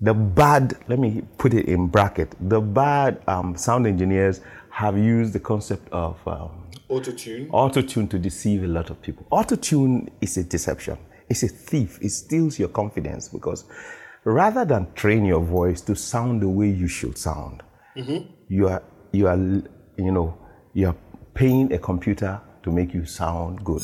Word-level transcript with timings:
the 0.00 0.14
bad, 0.14 0.76
let 0.88 0.98
me 0.98 1.22
put 1.38 1.54
it 1.54 1.66
in 1.66 1.88
bracket, 1.88 2.34
the 2.40 2.60
bad 2.60 3.20
um, 3.26 3.56
sound 3.56 3.86
engineers 3.86 4.40
have 4.70 4.96
used 4.96 5.32
the 5.32 5.40
concept 5.40 5.88
of 5.92 6.16
um, 6.26 6.66
Auto-tune. 6.88 7.48
auto-tune 7.52 8.08
to 8.08 8.18
deceive 8.18 8.62
a 8.62 8.66
lot 8.68 8.90
of 8.90 9.00
people. 9.02 9.26
Auto-tune 9.30 10.08
is 10.20 10.36
a 10.36 10.44
deception. 10.44 10.96
It's 11.28 11.42
a 11.42 11.48
thief. 11.48 11.98
It 12.00 12.10
steals 12.10 12.58
your 12.58 12.68
confidence 12.68 13.28
because 13.28 13.64
rather 14.24 14.64
than 14.64 14.92
train 14.94 15.24
your 15.24 15.40
voice 15.40 15.80
to 15.82 15.94
sound 15.94 16.40
the 16.42 16.48
way 16.48 16.68
you 16.70 16.88
should 16.88 17.18
sound, 17.18 17.62
you 18.48 18.68
are 18.68 18.82
you 19.12 19.26
are 19.26 19.36
you 19.36 20.12
know 20.12 20.38
you 20.72 20.86
are 20.86 20.96
paying 21.34 21.70
a 21.72 21.78
computer 21.78 22.40
to 22.62 22.70
make 22.72 22.94
you 22.94 23.04
sound 23.04 23.62
good. 23.64 23.82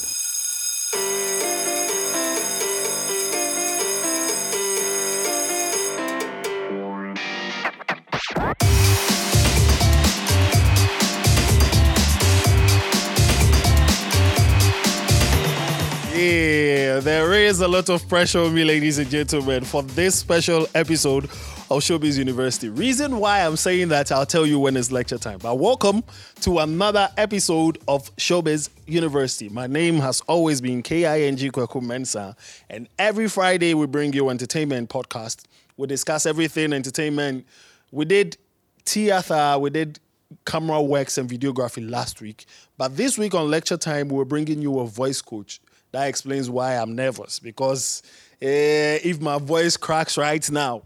Yeah, 16.24 17.00
there 17.00 17.34
is 17.34 17.60
a 17.60 17.68
lot 17.68 17.90
of 17.90 18.08
pressure 18.08 18.38
on 18.38 18.54
me, 18.54 18.64
ladies 18.64 18.96
and 18.96 19.10
gentlemen, 19.10 19.62
for 19.62 19.82
this 19.82 20.18
special 20.18 20.66
episode 20.74 21.24
of 21.24 21.82
Showbiz 21.82 22.16
University. 22.16 22.70
Reason 22.70 23.18
why 23.18 23.44
I'm 23.44 23.56
saying 23.56 23.88
that, 23.88 24.10
I'll 24.10 24.24
tell 24.24 24.46
you 24.46 24.58
when 24.58 24.74
it's 24.74 24.90
lecture 24.90 25.18
time. 25.18 25.36
But 25.36 25.58
welcome 25.58 26.02
to 26.40 26.60
another 26.60 27.10
episode 27.18 27.76
of 27.88 28.14
Showbiz 28.16 28.70
University. 28.86 29.50
My 29.50 29.66
name 29.66 29.96
has 29.96 30.22
always 30.22 30.62
been 30.62 30.82
K-I-N-G 30.82 31.50
Kweku 31.50 32.34
and 32.70 32.88
every 32.98 33.28
Friday 33.28 33.74
we 33.74 33.86
bring 33.86 34.14
you 34.14 34.30
entertainment 34.30 34.88
podcast. 34.88 35.44
We 35.76 35.88
discuss 35.88 36.24
everything 36.24 36.72
entertainment. 36.72 37.44
We 37.90 38.06
did 38.06 38.38
theater, 38.86 39.58
we 39.58 39.68
did 39.68 40.00
camera 40.46 40.80
works 40.80 41.18
and 41.18 41.28
videography 41.28 41.86
last 41.86 42.22
week. 42.22 42.46
But 42.78 42.96
this 42.96 43.18
week 43.18 43.34
on 43.34 43.50
lecture 43.50 43.76
time, 43.76 44.08
we're 44.08 44.24
bringing 44.24 44.62
you 44.62 44.78
a 44.78 44.86
voice 44.86 45.20
coach. 45.20 45.60
That 45.94 46.08
explains 46.08 46.50
why 46.50 46.74
I'm 46.74 46.96
nervous 46.96 47.38
because 47.38 48.02
eh, 48.42 48.98
if 49.04 49.20
my 49.20 49.38
voice 49.38 49.76
cracks 49.76 50.18
right 50.18 50.50
now, 50.50 50.82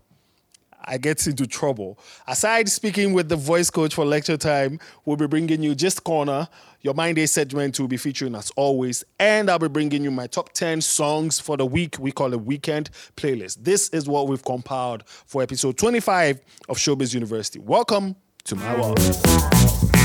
I 0.84 0.98
get 0.98 1.26
into 1.26 1.46
trouble. 1.46 1.98
Aside 2.26 2.68
speaking 2.68 3.14
with 3.14 3.30
the 3.30 3.36
voice 3.36 3.70
coach 3.70 3.94
for 3.94 4.04
lecture 4.04 4.36
time, 4.36 4.78
we'll 5.06 5.16
be 5.16 5.26
bringing 5.26 5.62
you 5.62 5.74
Just 5.74 6.04
Corner. 6.04 6.46
Your 6.82 6.92
Mind 6.92 7.16
Day 7.16 7.24
segment 7.24 7.80
will 7.80 7.88
be 7.88 7.96
featuring 7.96 8.34
as 8.34 8.50
always. 8.50 9.02
And 9.18 9.50
I'll 9.50 9.58
be 9.58 9.68
bringing 9.68 10.04
you 10.04 10.10
my 10.10 10.26
top 10.26 10.52
10 10.52 10.82
songs 10.82 11.40
for 11.40 11.56
the 11.56 11.64
week. 11.64 11.98
We 11.98 12.12
call 12.12 12.34
it 12.34 12.42
Weekend 12.42 12.90
Playlist. 13.16 13.64
This 13.64 13.88
is 13.88 14.10
what 14.10 14.28
we've 14.28 14.44
compiled 14.44 15.04
for 15.06 15.42
episode 15.42 15.78
25 15.78 16.38
of 16.68 16.76
Showbiz 16.76 17.14
University. 17.14 17.60
Welcome 17.60 18.14
to 18.44 18.56
my 18.56 18.78
world. 18.78 19.97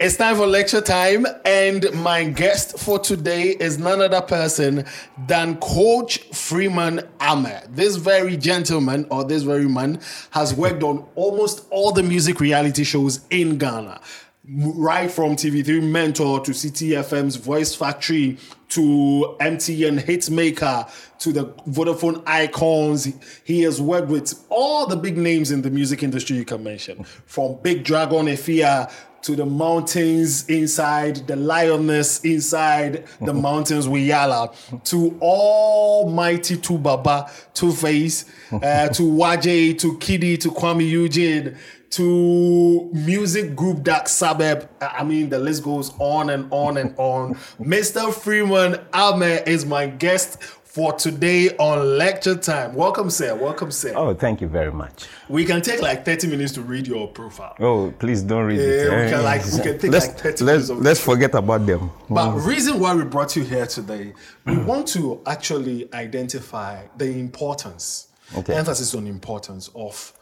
It's 0.00 0.16
time 0.16 0.36
for 0.36 0.46
lecture 0.46 0.80
time, 0.80 1.26
and 1.44 1.92
my 1.92 2.22
guest 2.22 2.78
for 2.78 3.00
today 3.00 3.56
is 3.58 3.80
none 3.80 4.00
other 4.00 4.20
person 4.20 4.84
than 5.26 5.56
Coach 5.56 6.20
Freeman 6.32 7.00
Ahmed. 7.18 7.74
This 7.74 7.96
very 7.96 8.36
gentleman, 8.36 9.08
or 9.10 9.24
this 9.24 9.42
very 9.42 9.68
man, 9.68 10.00
has 10.30 10.54
worked 10.54 10.84
on 10.84 11.04
almost 11.16 11.66
all 11.70 11.90
the 11.90 12.04
music 12.04 12.38
reality 12.38 12.84
shows 12.84 13.26
in 13.30 13.58
Ghana. 13.58 14.00
Right 14.48 15.10
from 15.10 15.34
TV3 15.34 15.82
Mentor 15.82 16.40
to 16.44 16.52
CTFM's 16.52 17.34
Voice 17.34 17.74
Factory 17.74 18.38
to 18.68 19.36
MTN 19.40 20.04
Hitmaker 20.04 20.88
to 21.18 21.32
the 21.32 21.46
Vodafone 21.68 22.22
Icons. 22.24 23.12
He 23.44 23.62
has 23.62 23.82
worked 23.82 24.08
with 24.08 24.46
all 24.48 24.86
the 24.86 24.96
big 24.96 25.18
names 25.18 25.50
in 25.50 25.62
the 25.62 25.70
music 25.70 26.02
industry 26.02 26.36
you 26.36 26.44
can 26.44 26.62
mention, 26.62 27.04
from 27.26 27.58
Big 27.62 27.82
Dragon 27.84 28.26
Efya 28.26 28.90
to 29.22 29.36
the 29.36 29.46
mountains 29.46 30.48
inside, 30.48 31.26
the 31.26 31.36
lioness 31.36 32.20
inside 32.24 33.04
the 33.20 33.34
mountains 33.48 33.86
Wiyala, 33.86 34.54
to 34.84 35.18
almighty 35.20 36.56
to 36.56 36.78
Baba, 36.78 37.30
Two 37.54 37.72
Face, 37.72 38.24
uh, 38.52 38.88
to 38.88 39.02
Waje, 39.02 39.78
to 39.78 39.98
KiDi, 39.98 40.38
to 40.40 40.50
Kwame 40.50 40.88
Eugene, 40.88 41.56
to 41.90 42.90
music 42.92 43.56
group 43.56 43.82
Dark 43.82 44.08
Suburb. 44.08 44.68
I 44.80 45.04
mean, 45.04 45.30
the 45.30 45.38
list 45.38 45.62
goes 45.64 45.92
on 45.98 46.30
and 46.30 46.48
on 46.52 46.76
and 46.76 46.94
on. 46.98 47.34
Mr. 47.60 48.12
Freeman 48.12 48.78
Ahmed 48.92 49.48
is 49.48 49.64
my 49.64 49.86
guest 49.86 50.42
for 50.78 50.92
today 50.92 51.50
on 51.56 51.98
lecture 51.98 52.36
time. 52.36 52.72
Welcome, 52.72 53.10
sir. 53.10 53.34
Welcome, 53.34 53.72
sir. 53.72 53.94
Oh, 53.96 54.14
thank 54.14 54.40
you 54.40 54.46
very 54.46 54.70
much. 54.70 55.06
We 55.28 55.44
can 55.44 55.60
take 55.60 55.82
like 55.82 56.04
30 56.04 56.28
minutes 56.28 56.52
to 56.52 56.62
read 56.62 56.86
your 56.86 57.08
profile. 57.08 57.56
Oh, 57.58 57.92
please 57.98 58.22
don't 58.22 58.44
read 58.44 58.60
it. 58.60 58.84
Yeah, 58.86 59.04
we 59.04 59.10
can 59.10 59.14
Eh, 59.14 59.22
like 59.24 59.44
we 59.44 59.58
can 59.58 59.76
take 59.80 59.90
let's, 59.90 60.06
like 60.06 60.18
30 60.18 60.44
let's, 60.44 60.68
minutes 60.68 60.84
let's 60.84 61.00
forget 61.00 61.34
about 61.34 61.66
them. 61.66 61.90
But 62.08 62.36
reason 62.46 62.78
why 62.78 62.94
we 62.94 63.02
brought 63.02 63.34
you 63.34 63.42
here 63.42 63.66
today, 63.66 64.14
we 64.46 64.56
want 64.56 64.86
to 64.94 65.20
actually 65.26 65.92
identify 65.92 66.84
the 66.96 67.06
importance, 67.06 68.06
Okay. 68.36 68.54
emphasis 68.54 68.94
on 68.94 69.08
importance 69.08 69.70
of 69.74 70.12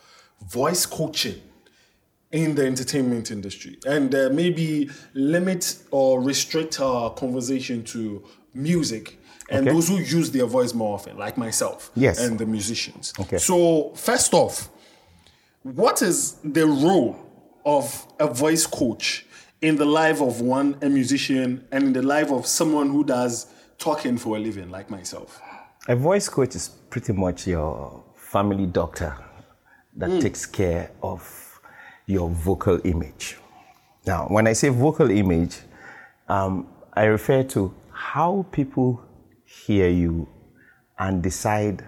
voice 0.49 0.87
coaching 0.87 1.39
in 2.33 2.55
the 2.55 2.65
entertainment 2.65 3.31
industry, 3.31 3.77
and 3.87 4.15
uh, 4.15 4.31
maybe 4.33 4.89
limit 5.13 5.77
or 5.91 6.23
restrict 6.23 6.81
our 6.81 7.11
conversation 7.13 7.85
to 7.85 8.25
music 8.55 9.19
and 9.49 9.67
Okay. 9.67 9.75
those 9.75 9.89
who 9.89 9.99
use 9.99 10.31
their 10.31 10.47
voice 10.47 10.75
more 10.75 10.95
often, 10.95 11.17
like 11.17 11.37
myself, 11.37 11.91
Yes. 11.95 12.19
and 12.19 12.39
the 12.39 12.47
musicians. 12.47 13.13
Okay. 13.21 13.39
So 13.39 13.93
first 13.95 14.35
off, 14.35 14.69
what 15.63 16.03
is 16.03 16.37
the 16.45 16.67
role 16.67 17.17
of 17.65 18.07
a 18.19 18.27
voice 18.27 18.67
coach 18.67 19.27
in 19.61 19.77
the 19.77 19.85
life 19.85 20.21
of 20.21 20.41
one 20.41 20.77
a 20.83 20.89
musician 20.89 21.65
and 21.73 21.85
in 21.85 21.93
the 21.93 22.03
life 22.03 22.31
of 22.31 22.47
someone 22.47 22.89
who 22.91 23.03
does 23.05 23.47
talking 23.79 24.17
for 24.19 24.37
a 24.37 24.41
living 24.41 24.71
like 24.71 24.91
myself 24.91 25.41
A 25.89 25.97
voice 25.97 26.29
coach 26.29 26.55
is 26.55 26.69
pretty 26.91 27.13
much 27.13 27.47
your 27.47 28.03
family 28.17 28.67
doctor 28.67 29.17
that 29.97 30.11
Hmm. 30.11 30.19
takes 30.21 30.47
care 30.47 30.91
of 31.03 31.61
your 32.07 32.29
vocal 32.29 32.79
image. 32.85 33.37
Now, 34.07 34.27
when 34.29 34.47
I 34.47 34.53
say 34.55 34.69
vocal 34.69 35.11
image, 35.11 35.57
um, 36.29 36.67
I 36.93 37.05
refer 37.07 37.43
to 37.45 37.73
how 37.93 38.45
people 38.53 39.01
hear 39.65 39.89
you 39.89 40.29
and 40.99 41.23
decide 41.23 41.85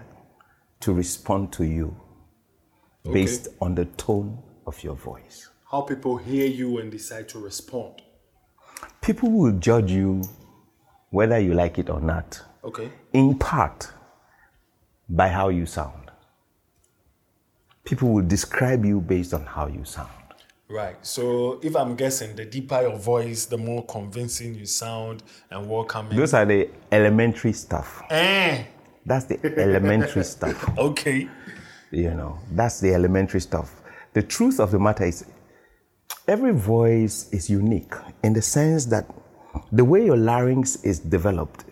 to 0.79 0.93
respond 0.93 1.51
to 1.53 1.63
you 1.63 1.95
based 3.11 3.47
on 3.61 3.75
the 3.75 3.85
tone 3.85 4.41
of 4.65 4.83
your 4.83 4.95
voice. 4.95 5.49
how 5.71 5.81
people 5.81 6.17
hear 6.17 6.47
you 6.47 6.79
and 6.79 6.91
decide 6.91 7.27
to 7.29 7.39
respond 7.39 8.01
People 9.01 9.31
will 9.31 9.51
judge 9.59 9.91
you 9.91 10.23
whether 11.09 11.39
you 11.39 11.53
like 11.53 11.79
it 11.79 11.89
or 11.89 11.99
not, 11.99 12.41
okay 12.63 12.91
in 13.13 13.37
part 13.37 13.91
by 15.09 15.27
how 15.27 15.49
you 15.49 15.65
sound. 15.65 16.11
People 17.83 18.09
will 18.13 18.25
describe 18.25 18.85
you 18.85 19.01
based 19.01 19.33
on 19.33 19.45
how 19.45 19.67
you 19.67 19.83
sound. 19.83 20.18
Right 20.69 20.95
so 21.05 21.59
if 21.63 21.75
i'm 21.75 21.95
guessing 21.95 22.35
the 22.35 22.45
deeper 22.45 22.81
your 22.81 22.95
voice 22.97 23.45
the 23.47 23.57
more 23.57 23.83
convincing 23.87 24.53
you 24.53 24.65
sound 24.65 25.23
and 25.49 25.67
welcoming 25.67 26.15
Those 26.17 26.33
are 26.35 26.45
the 26.45 26.69
elementary 26.91 27.53
stuff. 27.53 28.03
eh, 28.11 28.65
That's 29.05 29.25
the 29.25 29.39
elementary 29.61 30.23
stuff. 30.23 30.77
okay 30.77 31.27
You 31.91 32.11
know, 32.13 32.37
that's 32.51 32.79
the 32.81 32.93
elementary 32.93 33.39
stuff. 33.41 33.81
The 34.13 34.21
truth 34.21 34.59
of 34.59 34.69
the 34.69 34.77
matter 34.77 35.05
is, 35.05 35.25
every 36.27 36.51
voice 36.53 37.27
is 37.31 37.49
unique 37.49 37.93
in 38.21 38.33
the 38.33 38.43
sense 38.43 38.85
that 38.93 39.05
the 39.71 39.83
way 39.83 40.05
your 40.05 40.17
larynx 40.17 40.75
is 40.83 40.99
developed 40.99 41.65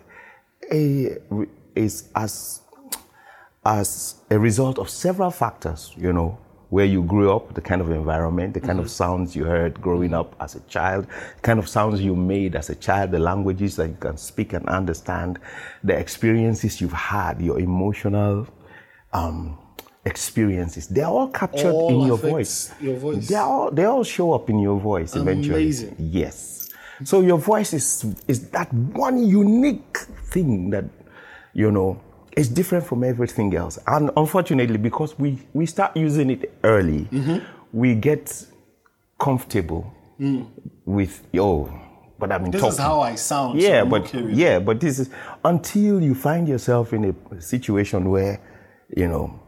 is 0.72 2.08
as 2.16 2.62
as 3.64 4.16
a 4.30 4.38
result 4.40 4.78
of 4.80 4.88
several 4.90 5.30
factors. 5.30 5.92
You 5.96 6.12
know, 6.12 6.38
where 6.70 6.84
you 6.84 7.02
grew 7.02 7.34
up, 7.34 7.54
the 7.54 7.60
kind 7.60 7.80
of 7.80 7.90
environment, 7.90 8.52
the 8.54 8.60
kind 8.60 8.78
of 8.78 8.90
sounds 8.90 9.34
you 9.34 9.44
heard 9.44 9.80
growing 9.80 10.12
up 10.12 10.36
as 10.40 10.54
a 10.54 10.60
child, 10.60 11.06
the 11.06 11.40
kind 11.42 11.58
of 11.58 11.66
sounds 11.68 12.00
you 12.00 12.14
made 12.14 12.54
as 12.54 12.68
a 12.68 12.74
child, 12.74 13.10
the 13.10 13.18
languages 13.18 13.76
that 13.76 13.88
you 13.88 13.96
can 13.98 14.16
speak 14.18 14.52
and 14.52 14.68
understand, 14.68 15.38
the 15.82 15.96
experiences 15.98 16.80
you've 16.80 16.92
had, 16.92 17.40
your 17.40 17.58
emotional 17.58 18.46
um, 19.14 19.58
experiences. 20.04 20.88
They're 20.88 21.06
all 21.06 21.28
captured 21.28 21.72
All 21.72 21.88
in 22.02 22.06
your 22.06 22.18
voice. 22.18 22.72
your 22.80 22.96
voice. 22.96 23.28
They 23.28 23.36
all 23.36 23.70
they 23.70 23.84
all 23.84 24.04
show 24.04 24.32
up 24.32 24.50
in 24.50 24.58
your 24.58 24.78
voice 24.78 25.14
eventually. 25.16 25.62
Amazing. 25.64 25.96
Yes. 25.98 26.70
So 27.04 27.20
your 27.20 27.38
voice 27.38 27.72
is 27.72 28.04
is 28.26 28.50
that 28.50 28.72
one 28.72 29.18
unique 29.26 29.98
thing 30.32 30.70
that 30.70 30.84
you 31.54 31.70
know 31.70 32.00
is 32.38 32.48
different 32.48 32.84
from 32.86 33.02
everything 33.04 33.54
else. 33.54 33.78
And 33.86 34.10
unfortunately, 34.16 34.78
because 34.78 35.18
we 35.18 35.38
we 35.54 35.66
start 35.66 35.96
using 35.96 36.30
it 36.30 36.42
early, 36.62 37.02
Mm-hmm. 37.10 37.38
we 37.72 37.94
get 37.94 38.24
comfortable 39.18 39.82
with 40.84 41.26
oh, 41.36 41.68
but 42.18 42.32
I've 42.32 42.42
been 42.42 42.50
Mm. 42.52 42.52
this 42.52 42.60
talking. 42.62 42.72
is 42.72 42.78
how 42.78 43.00
i 43.00 43.14
sound 43.16 43.60
Yeah, 43.60 43.82
I'm 43.82 43.88
but 43.88 44.02
okay 44.02 44.32
yeah, 44.32 44.58
but 44.60 44.80
this 44.80 44.98
is 44.98 45.10
until 45.44 46.00
you 46.02 46.14
find 46.14 46.48
yourself 46.48 46.92
in 46.92 47.04
a 47.04 47.40
situation 47.40 48.10
where 48.10 48.40
you 48.96 49.06
know, 49.08 49.38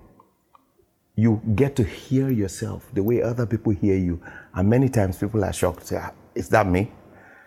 you 1.16 1.40
get 1.54 1.75
to 1.76 1.82
hear 1.84 2.28
yourself 2.31 2.88
the 2.92 3.02
way 3.02 3.22
other 3.22 3.46
people 3.46 3.72
hear 3.72 3.96
you. 3.96 4.20
And 4.54 4.69
many 4.69 4.88
times 4.88 5.16
people 5.19 5.42
are 5.44 5.52
shocked, 5.52 5.87
say, 5.87 5.96
"Ah, 5.98 6.12
is 6.34 6.48
that 6.50 6.66
me? 6.66 6.90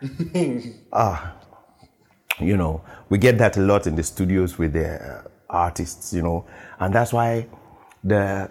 ah, 0.94 1.36
you 2.40 2.57
know, 2.57 2.81
we 3.10 3.18
get 3.18 3.38
that 3.38 3.57
a 3.57 3.62
lot 3.62 3.86
in 3.88 3.95
the 3.95 4.04
studios 4.04 4.57
with 4.57 4.74
the 4.74 4.88
uh, 4.95 5.22
artists, 5.54 6.14
you 6.14 6.22
know, 6.22 6.46
and 6.80 6.94
that's 6.94 7.14
why 7.14 7.48
the 8.04 8.50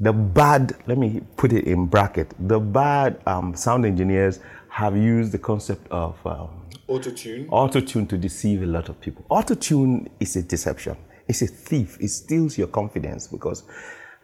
the 0.00 0.12
bad, 0.12 0.76
let 0.86 0.98
me 0.98 1.20
put 1.36 1.52
it 1.52 1.64
in 1.66 1.86
bracket, 1.86 2.34
the 2.48 2.58
bad 2.58 3.20
um, 3.26 3.54
sound 3.54 3.86
engineers 3.86 4.40
have 4.68 4.96
used 4.96 5.30
the 5.30 5.38
concept 5.38 5.86
of 5.92 6.16
um, 6.26 6.50
Auto 6.88 7.10
tune. 7.12 7.46
auto 7.50 7.80
tune 7.80 8.06
to 8.08 8.18
deceive 8.18 8.62
a 8.62 8.66
lot 8.66 8.88
of 8.88 9.00
people. 9.00 9.24
Auto 9.30 9.54
tune 9.54 10.08
is 10.18 10.34
a 10.36 10.42
deception. 10.42 10.96
It's 11.28 11.42
a 11.42 11.46
thief. 11.46 11.96
It 12.00 12.08
steals 12.08 12.58
your 12.58 12.66
confidence 12.66 13.28
because 13.28 13.62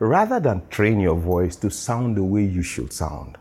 rather 0.01 0.41
than 0.41 0.67
train 0.69 0.99
your 1.01 1.15
voice 1.15 1.57
to 1.57 1.71
sound 1.71 2.17
the 2.17 2.25
way 2.25 2.43
you 2.45 2.63
should 2.63 2.93
sound, 2.93 3.39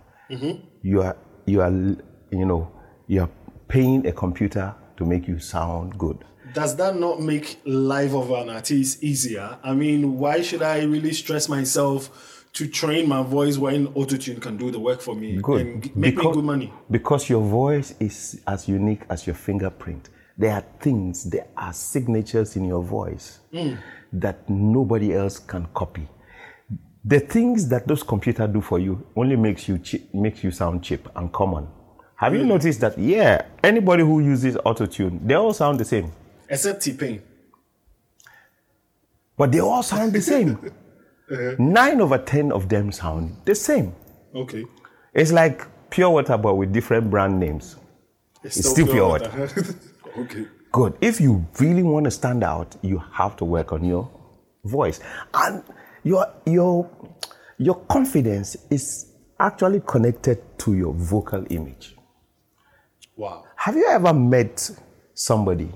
you 0.84 1.02
are 1.02 1.18
you 1.46 1.62
are 1.62 1.72
you 1.72 2.46
know 2.46 2.72
you 3.08 3.22
are 3.22 3.30
paying 3.68 4.06
a 4.08 4.12
computer 4.12 4.74
to 4.98 5.06
make 5.06 5.28
you 5.28 5.40
sound 5.40 5.98
good. 5.98 6.24
Does 6.54 6.76
that 6.78 6.96
not 6.96 7.22
make 7.22 7.60
life 7.66 8.14
of 8.14 8.32
an 8.32 8.50
artist 8.50 9.04
easier? 9.04 9.58
I 9.64 9.74
mean, 9.74 10.18
why 10.18 10.42
should 10.42 10.62
I 10.62 10.84
really 10.84 11.14
stress 11.14 11.48
myself 11.50 12.46
to 12.54 12.68
train 12.68 13.08
my 13.08 13.22
voice 13.22 13.58
when 13.58 13.88
autotune 13.90 14.42
can 14.42 14.58
do 14.58 14.72
the 14.72 14.80
work 14.80 15.02
for 15.02 15.16
me 15.16 15.40
Good. 15.42 15.62
and 15.62 15.76
make 15.84 15.96
me 15.96 16.12
Because- 16.12 16.36
good 16.36 16.46
money? 16.46 16.74
Because 16.90 17.30
your 17.30 17.42
voice 17.42 17.94
is 18.00 18.42
as 18.48 18.68
unique 18.68 19.02
as 19.10 19.28
your 19.28 19.36
fingerprint. 19.36 20.10
There 20.38 20.54
are 20.54 20.64
things, 20.80 21.26
there 21.26 21.48
are 21.58 21.74
signatures 21.74 22.56
in 22.56 22.64
your 22.64 22.82
voice 22.82 23.40
hmm. 23.52 23.74
that 24.14 24.50
nobody 24.50 25.14
else 25.14 25.38
can 25.38 25.68
copy. 25.74 26.08
The 27.04 27.20
things 27.20 27.68
that 27.70 27.88
those 27.88 28.04
computers 28.04 28.50
do 28.52 28.62
for 28.62 28.80
you 28.80 29.06
only 29.16 29.36
makes 29.36 29.68
you 29.68 29.78
cheap, 29.80 30.14
makes 30.14 30.44
you 30.44 30.52
sound 30.52 30.84
cheap 30.84 31.08
and 31.16 31.32
common. 31.32 31.68
Have 32.16 32.36
you 32.36 32.44
noticed 32.44 32.82
that? 32.82 32.98
Yeah, 32.98 33.44
anybody 33.64 34.04
who 34.04 34.20
uses 34.20 34.56
autotune, 34.58 35.26
they 35.26 35.36
all 35.36 35.54
sound 35.54 35.80
the 35.80 35.86
same, 35.86 36.12
Except 36.50 36.82
T-Pain. 36.82 37.22
but 39.38 39.52
they 39.52 39.60
all 39.62 39.84
sound 39.84 40.14
the 40.14 40.22
same. 40.22 40.58
Uh-huh. 41.32 41.56
Nine 41.60 42.02
over 42.02 42.18
ten 42.18 42.52
of 42.52 42.70
them 42.70 42.92
sound 42.92 43.36
the 43.46 43.54
same. 43.54 43.94
Okay. 44.34 44.66
It's 45.14 45.32
like 45.32 45.62
pure 45.92 46.10
water, 46.10 46.36
but 46.40 46.56
with 46.56 46.74
different 46.74 47.12
brand 47.12 47.40
names. 47.40 47.76
It's 48.44 48.68
still 48.68 48.88
pure 48.88 49.08
water. 49.08 49.48
okay. 50.18 50.48
Good. 50.72 50.98
If 51.02 51.22
you 51.22 51.46
really 51.60 51.84
want 51.84 52.06
to 52.06 52.12
stand 52.12 52.44
out, 52.44 52.76
you 52.82 52.98
have 53.14 53.36
to 53.38 53.46
work 53.46 53.72
on 53.74 53.86
your 53.86 54.10
voice. 54.64 55.02
And 55.36 55.62
your 56.04 56.26
your 56.48 56.90
your 57.60 57.76
confidence 57.76 58.58
is 58.72 59.14
actually 59.40 59.82
connected 59.86 60.42
to 60.62 60.74
your 60.74 60.96
vocal 60.96 61.46
image. 61.52 61.96
Wow. 63.16 63.44
Have 63.56 63.76
you 63.76 63.88
ever 63.88 64.16
met 64.16 64.68
somebody 65.14 65.70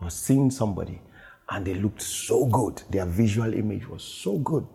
or 0.00 0.10
seen 0.10 0.50
somebody 0.50 1.00
and 1.50 1.66
they 1.66 1.74
looked 1.74 2.02
so 2.02 2.46
good? 2.46 2.82
Their 2.90 3.06
visual 3.06 3.52
image 3.54 3.88
was 3.88 4.02
so 4.02 4.38
good. 4.38 4.66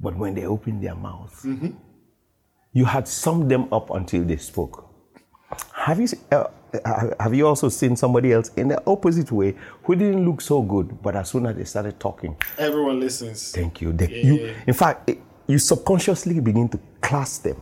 But 0.00 0.16
when 0.16 0.34
they 0.34 0.46
opened 0.46 0.82
their 0.82 0.94
mouth, 0.94 1.46
you 2.72 2.84
had 2.84 3.06
summed 3.08 3.50
them 3.50 3.72
up 3.72 3.90
until 3.90 4.24
they 4.24 4.36
spoke. 4.36 4.90
Have 5.72 6.00
you, 6.00 6.08
uh, 6.32 6.44
uh, 6.84 7.10
have 7.20 7.34
you 7.34 7.46
also 7.46 7.68
seen 7.68 7.94
somebody 7.94 8.32
else 8.32 8.50
in 8.56 8.68
the 8.68 8.82
opposite 8.86 9.30
way 9.30 9.54
who 9.84 9.94
didn't 9.94 10.24
look 10.28 10.40
so 10.40 10.62
good, 10.62 11.00
but 11.00 11.14
as 11.14 11.30
soon 11.30 11.46
as 11.46 11.54
they 11.56 11.64
started 11.64 12.00
talking, 12.00 12.36
Everyone 12.58 12.98
listens. 12.98 13.52
Thank 13.52 13.80
you. 13.80 13.92
They, 13.92 14.22
you 14.22 14.54
in 14.66 14.74
fact, 14.74 15.08
it, 15.10 15.20
you 15.46 15.58
subconsciously 15.58 16.40
begin 16.40 16.68
to 16.70 16.80
class 17.00 17.38
them. 17.38 17.60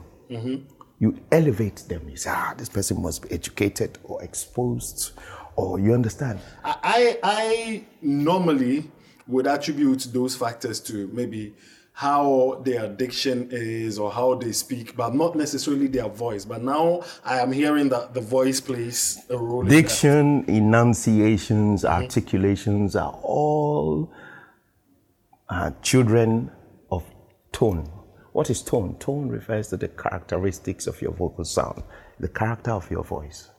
You 0.98 1.19
elevate 1.32 1.84
them. 1.88 2.08
You 2.08 2.16
say, 2.16 2.30
ah, 2.32 2.54
this 2.56 2.69
person 2.69 3.02
must 3.02 3.22
be 3.22 3.32
educated 3.32 3.98
or 4.04 4.22
exposed, 4.22 5.12
or 5.56 5.78
you 5.78 5.94
understand. 5.94 6.40
I, 6.64 7.19
I 7.22 7.84
normally 8.00 8.90
would 9.26 9.46
attribute 9.46 10.08
those 10.12 10.37
factors 10.37 10.81
to 10.81 11.08
maybe 11.12 11.54
how 11.94 12.60
their 12.64 12.88
diction 12.88 13.49
is 13.52 13.99
or 13.99 14.10
how 14.10 14.34
they 14.34 14.52
speak, 14.52 14.96
but 14.96 15.14
not 15.14 15.37
necessarily 15.37 15.87
their 15.87 16.08
voice. 16.08 16.44
But 16.44 16.62
now 16.62 17.02
I 17.25 17.40
am 17.40 17.52
hearing 17.52 17.88
that 17.90 18.14
the 18.14 18.20
voice 18.20 18.60
plays 18.60 19.20
a 19.28 19.37
role. 19.37 19.62
Diction, 19.62 20.44
enunciations, 20.49 21.84
articulations 21.84 22.96
are 22.96 23.12
all 23.22 24.10
uh, 25.48 25.70
children 25.82 26.50
of 26.90 27.05
tone. 27.52 27.90
What 28.32 28.48
is 28.48 28.62
tone? 28.62 28.96
Tone 28.98 29.28
refers 29.28 29.69
to 29.69 29.76
the 29.76 29.88
characteristics 29.88 30.87
of 30.87 31.00
your 31.02 31.12
vocal 31.12 31.44
sound. 31.44 31.82
The 32.19 32.28
character 32.28 32.70
of 32.70 32.90
your 32.90 33.05
voice 33.05 33.50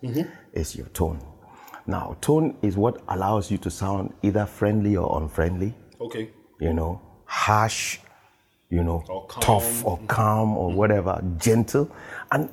is 0.53 0.75
your 0.75 0.87
tone. 0.87 1.19
Now, 1.85 2.15
tone 2.21 2.57
is 2.61 2.77
what 2.77 3.01
allows 3.09 3.51
you 3.51 3.57
to 3.59 3.69
sound 3.69 4.13
either 4.21 4.45
friendly 4.45 4.95
or 4.95 5.21
unfriendly, 5.21 5.75
Okay. 5.99 6.29
you 6.59 6.73
know, 6.73 7.01
harsh, 7.25 7.99
you 8.69 8.83
know, 8.83 9.03
Or 9.09 9.27
tough 9.41 9.85
or 9.85 9.99
calm 10.07 10.57
or 10.57 10.71
whatever, 10.73 11.21
gentle. 11.37 11.89
And 12.31 12.49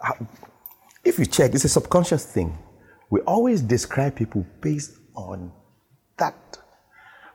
uh, 0.00 0.24
if 1.04 1.18
you 1.18 1.26
check, 1.26 1.54
it's 1.54 1.64
a 1.64 1.68
subconscious 1.68 2.24
thing. 2.24 2.56
We 3.10 3.20
always 3.22 3.60
describe 3.60 4.16
people 4.16 4.46
based 4.60 4.92
on 5.14 5.52
that. 6.16 6.58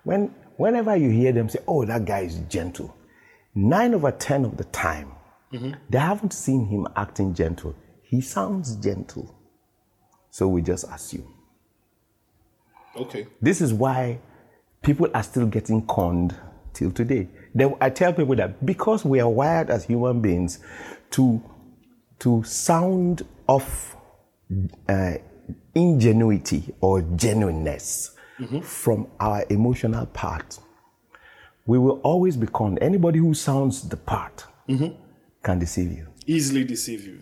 When, 0.03 0.33
whenever 0.57 0.95
you 0.95 1.09
hear 1.09 1.31
them 1.31 1.50
say, 1.50 1.59
oh, 1.68 1.86
that 1.86 2.06
guy 2.06 2.21
is 2.21 2.39
gentle, 2.50 2.95
nine 3.53 3.94
over 3.94 4.12
10 4.12 4.45
of 4.45 4.57
the 4.57 4.63
time, 4.65 5.12
they 5.89 6.00
haven't 6.00 6.33
seen 6.33 6.65
him 6.68 6.86
acting 6.98 7.33
gentle. 7.33 7.75
He 8.03 8.19
sounds 8.19 8.75
gentle. 8.75 9.33
So 10.30 10.50
we 10.50 10.62
just 10.62 10.83
assume. 10.91 11.33
Okay. 12.97 13.27
This 13.42 13.62
is 13.62 13.74
why 13.74 14.19
people 14.81 15.09
are 15.13 15.24
still 15.24 15.47
getting 15.47 15.86
conned 15.88 16.36
till 16.74 16.92
today. 16.92 17.27
They, 17.53 17.74
I 17.81 17.89
tell 17.89 18.13
people 18.13 18.36
that 18.36 18.65
because 18.65 19.06
we 19.06 19.19
are 19.19 19.30
wired 19.30 19.69
as 19.69 19.86
human 19.86 20.21
beings 20.21 20.59
to, 21.12 21.42
to 22.19 22.44
sound 22.44 23.25
of 23.47 23.95
uh, 24.89 25.13
ingenuity 25.74 26.74
or 26.81 27.01
genuineness 27.01 28.12
from 28.62 29.07
our 29.19 29.45
emotional 29.50 30.06
part, 30.07 30.59
we 31.65 31.77
will 31.80 32.00
always 32.01 32.36
be 32.38 32.48
conned. 32.48 32.77
Anybody 32.81 33.20
who 33.20 33.34
sounds 33.34 33.88
the 33.88 33.98
part 33.98 34.46
can 35.41 35.60
deceive 35.60 35.91
you. 35.91 36.08
Easily 36.27 36.63
deceive 36.63 37.05
you. 37.05 37.20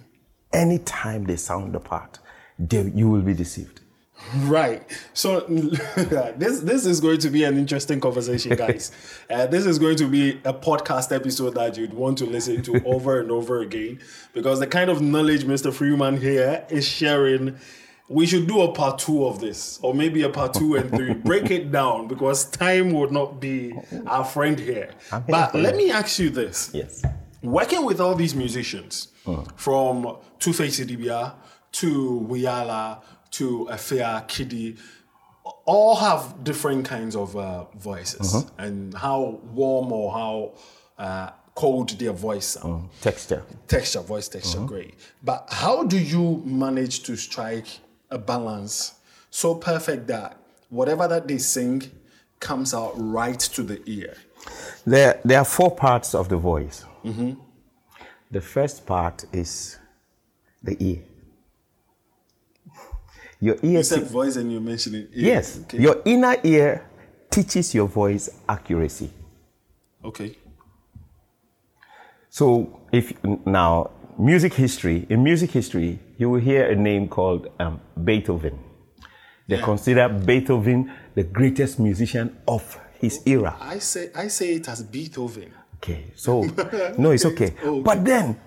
Anytime 0.52 1.26
they 1.26 1.36
sound 1.36 1.74
the 1.74 1.80
part, 1.80 2.20
they, 2.58 2.92
you 2.96 3.10
will 3.10 3.22
be 3.22 3.34
deceived. 3.34 3.82
Right. 4.38 4.84
So 5.14 5.42
this 6.38 6.62
this 6.62 6.86
is 6.86 7.00
going 7.02 7.20
to 7.20 7.30
be 7.30 7.44
an 7.44 7.58
interesting 7.58 8.00
conversation, 8.00 8.56
guys. 8.56 8.92
uh, 9.30 9.48
this 9.48 9.66
is 9.66 9.80
going 9.80 9.98
to 9.98 10.08
be 10.08 10.40
a 10.46 10.54
podcast 10.54 11.14
episode 11.14 11.56
that 11.56 11.78
you'd 11.78 11.94
want 11.94 12.18
to 12.20 12.26
listen 12.26 12.62
to 12.64 12.84
over 12.86 13.20
and 13.20 13.32
over 13.32 13.62
again 13.62 14.00
because 14.34 14.60
the 14.60 14.68
kind 14.68 14.90
of 14.90 15.02
knowledge 15.02 15.44
Mr. 15.44 15.74
Freeman 15.74 16.18
here 16.20 16.66
is 16.70 16.88
sharing. 16.88 17.58
We 18.10 18.26
should 18.26 18.48
do 18.48 18.62
a 18.62 18.72
part 18.72 19.00
two 19.00 19.26
of 19.26 19.40
this, 19.40 19.80
or 19.82 19.94
maybe 19.94 20.24
a 20.24 20.30
part 20.30 20.54
two 20.54 20.76
and 20.76 20.90
three. 20.90 21.14
Break 21.14 21.50
it 21.50 21.72
down 21.72 22.08
because 22.08 22.46
time 22.46 22.92
would 22.92 23.12
not 23.12 23.40
be 23.40 23.74
our 24.06 24.26
friend 24.26 24.60
here. 24.60 24.92
But 25.28 25.56
let 25.56 25.76
me 25.76 25.90
ask 25.90 26.20
you 26.20 26.30
this: 26.30 26.70
Yes. 26.74 27.04
working 27.42 27.86
with 27.86 28.00
all 28.02 28.14
these 28.14 28.36
musicians, 28.36 29.08
from 29.56 30.18
Two 30.38 30.54
Face 30.54 30.80
Idibia 30.80 31.34
to 31.72 32.28
Wiyala 32.30 33.02
to 33.34 33.68
Afia 33.72 34.28
KiDi, 34.28 34.78
all 35.66 35.96
have 35.96 36.44
different 36.44 36.86
kinds 36.86 37.16
of 37.16 37.36
uh, 37.36 37.66
voices 37.76 38.46
and 38.58 38.94
how 38.94 39.40
warm 39.54 39.92
or 39.92 40.12
how 40.12 40.54
uh, 40.98 41.30
cold 41.56 41.90
their 42.00 42.14
voice 42.14 42.46
sound. 42.46 42.90
Texture. 43.02 43.44
Texture, 43.68 44.02
voice 44.02 44.28
texture, 44.28 44.60
great. 44.62 44.96
But 45.24 45.48
how 45.50 45.84
do 45.84 45.98
you 46.00 46.42
manage 46.46 47.04
to 47.04 47.16
strike 47.16 47.68
a 48.10 48.18
balance 48.18 48.94
so 49.30 49.56
perfect 49.56 50.08
that 50.08 50.38
whatever 50.70 51.08
that 51.08 51.28
they 51.28 51.40
sing 51.40 51.84
comes 52.40 52.74
out 52.74 52.94
right 52.96 53.40
to 53.40 53.64
the 53.64 53.82
ear? 53.86 54.16
There, 54.86 55.20
there 55.26 55.40
are 55.40 55.46
four 55.46 55.76
parts 55.76 56.14
of 56.14 56.30
the 56.30 56.38
voice. 56.38 56.86
The 58.32 58.42
first 58.42 58.86
part 58.86 59.26
is 59.32 59.78
the 60.62 60.76
ear. 60.80 61.04
Your 63.44 63.58
ear. 63.62 63.78
You 63.80 63.84
said 63.84 64.04
te- 64.08 64.14
voice 64.20 64.36
and 64.38 64.52
you 64.52 64.60
mentioned 64.62 64.96
it. 64.96 65.10
ear. 65.14 65.26
yes. 65.36 65.60
Okay. 65.64 65.80
Your 65.86 66.02
inner 66.06 66.36
ear 66.44 66.70
teaches 67.30 67.74
your 67.76 67.88
voice 67.88 68.30
accuracy. 68.48 69.10
okay. 70.04 70.38
So, 72.30 72.80
if 72.92 73.14
now 73.46 73.92
music 74.18 74.54
history, 74.54 75.06
in 75.10 75.24
music 75.24 75.52
history, 75.52 76.00
you 76.18 76.30
will 76.30 76.40
hear 76.40 76.66
a 76.72 76.76
name 76.76 77.08
called 77.08 77.48
um, 77.60 77.80
Beethoven. 78.04 78.58
They 79.48 79.58
Yeah. 79.58 79.66
consider 79.66 80.10
Beethoven 80.10 80.92
the 81.16 81.24
greatest 81.24 81.80
musician 81.80 82.36
of 82.48 82.80
his 83.00 83.22
era. 83.26 83.56
I 83.60 83.80
say 83.80 84.10
I 84.16 84.30
say 84.30 84.54
it 84.56 84.68
as 84.70 84.82
Beethoven. 84.84 85.52
Okay, 85.78 86.12
so 86.16 86.42
no, 86.98 87.12
it's 87.12 87.26
okay. 87.26 87.54
Oh, 87.64 87.70
okay. 87.76 87.82
But 87.84 88.06
then, 88.06 88.40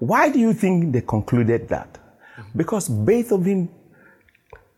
why 0.00 0.28
do 0.28 0.38
you 0.40 0.52
think 0.52 0.92
they 0.92 1.02
concluded 1.02 1.68
that? 1.68 1.98
Because 2.56 2.88
Beethoven 2.88 3.68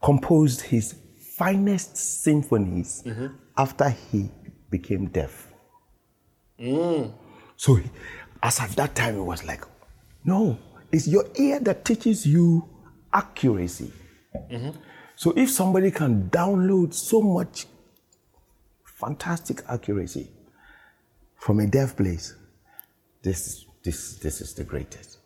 composed 0.03 0.63
his 0.63 0.97
finest 1.37 1.97
symphonies 1.97 3.03
mm-hmm. 3.07 3.29
after 3.57 3.89
he 3.89 4.29
became 4.71 5.07
deaf. 5.07 5.49
Mm. 6.59 7.13
So, 7.57 7.77
he- 7.77 7.91
as 8.43 8.61
at 8.61 8.71
that 8.71 8.95
time, 8.95 9.17
it 9.17 9.23
was 9.23 9.45
like, 9.45 9.65
no, 10.25 10.59
it's 10.91 11.07
your 11.07 11.25
ear 11.37 11.61
that 11.61 11.85
teaches 11.85 12.27
you 12.27 12.69
accuracy. 13.13 13.93
Mm-hmm. 14.51 14.71
So, 15.15 15.33
if 15.37 15.51
somebody 15.51 15.91
can 15.91 16.29
download 16.31 16.95
so 16.95 17.23
much 17.23 17.67
fantastic 18.85 19.63
accuracy 19.69 20.29
from 21.37 21.61
a 21.61 21.67
deaf 21.67 21.97
place, 21.97 22.35
this, 23.23 23.65
this, 23.85 24.17
this 24.19 24.41
is 24.41 24.55
the 24.55 24.65
greatest. 24.65 25.19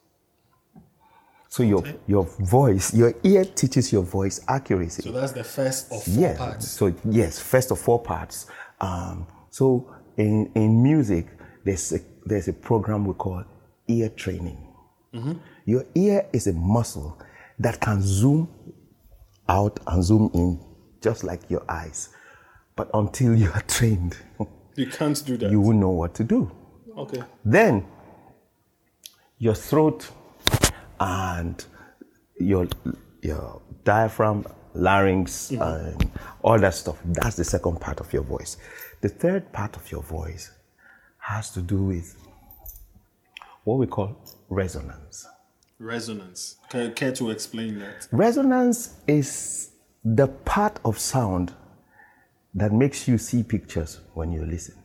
So, 1.57 1.63
your, 1.63 1.83
your 2.07 2.25
voice, 2.41 2.93
your 2.93 3.15
ear 3.25 3.43
teaches 3.47 3.91
your 3.91 4.03
voice 4.03 4.41
accuracy. 4.47 5.01
So 5.03 5.13
that's 5.13 5.33
the 5.33 5.43
first 5.43 5.91
of 5.91 6.03
four 6.03 6.15
Yes. 6.21 6.37
parts. 6.39 6.69
So 6.69 6.95
yes, 7.09 7.39
first 7.41 7.71
of 7.71 7.79
four 7.79 7.99
parts. 8.03 8.47
Um, 8.79 9.27
so 9.49 9.89
in 10.19 10.51
in 10.55 10.83
music, 10.83 11.27
there's 11.65 11.93
a, 11.95 12.01
there's 12.27 12.49
a 12.49 12.53
program 12.53 13.07
we 13.07 13.15
call 13.15 13.43
ear 13.89 14.11
training. 14.11 14.59
Your 15.65 15.85
ear 15.95 16.27
is 16.35 16.47
a 16.47 16.53
muscle 16.53 17.19
that 17.59 17.81
can 17.81 18.03
zoom 18.03 18.49
out 19.49 19.81
and 19.87 20.05
zoom 20.05 20.31
in, 20.35 20.61
just 21.01 21.25
like 21.25 21.41
your 21.49 21.65
eyes. 21.71 22.11
But 22.77 22.91
until 22.93 23.35
you 23.35 23.51
are 23.55 23.63
trained, 23.77 24.15
You 24.75 24.89
can't 24.89 25.25
do 25.25 25.39
that. 25.39 25.51
you 25.51 25.63
will 25.63 25.79
know 25.85 25.89
what 26.01 26.15
to 26.17 26.25
do. 26.25 26.51
okay. 26.99 27.23
Then 27.47 27.87
your 29.39 29.55
throat 29.55 30.11
and 31.01 31.65
your 32.39 32.69
your 33.23 33.61
diaphragm, 33.85 34.47
larynx, 34.75 35.51
and 35.51 36.11
all 36.43 36.59
that 36.59 36.75
stuff. 36.75 36.99
That's 37.05 37.37
the 37.37 37.45
second 37.45 37.81
part 37.81 38.01
of 38.01 38.13
your 38.13 38.23
voice. 38.23 38.57
The 39.01 39.09
third 39.09 39.53
part 39.53 39.77
of 39.77 39.91
your 39.91 40.03
voice 40.03 40.51
has 41.19 41.51
to 41.51 41.61
do 41.63 41.83
with 41.83 42.17
what 43.65 43.79
we 43.79 43.87
call 43.87 44.17
resonance. 44.49 45.27
Resonance. 45.79 46.57
Can 46.71 46.83
you 46.87 46.91
care 46.93 47.13
to 47.13 47.31
explain 47.31 47.79
that? 47.81 48.09
Resonance 48.11 48.95
is 49.07 49.71
the 50.05 50.29
part 50.29 50.79
of 50.85 50.99
sound 50.99 51.53
that 52.55 52.73
makes 52.73 53.07
you 53.07 53.19
see 53.19 53.43
pictures 53.43 54.01
when 54.15 54.33
you 54.33 54.45
listen. 54.47 54.77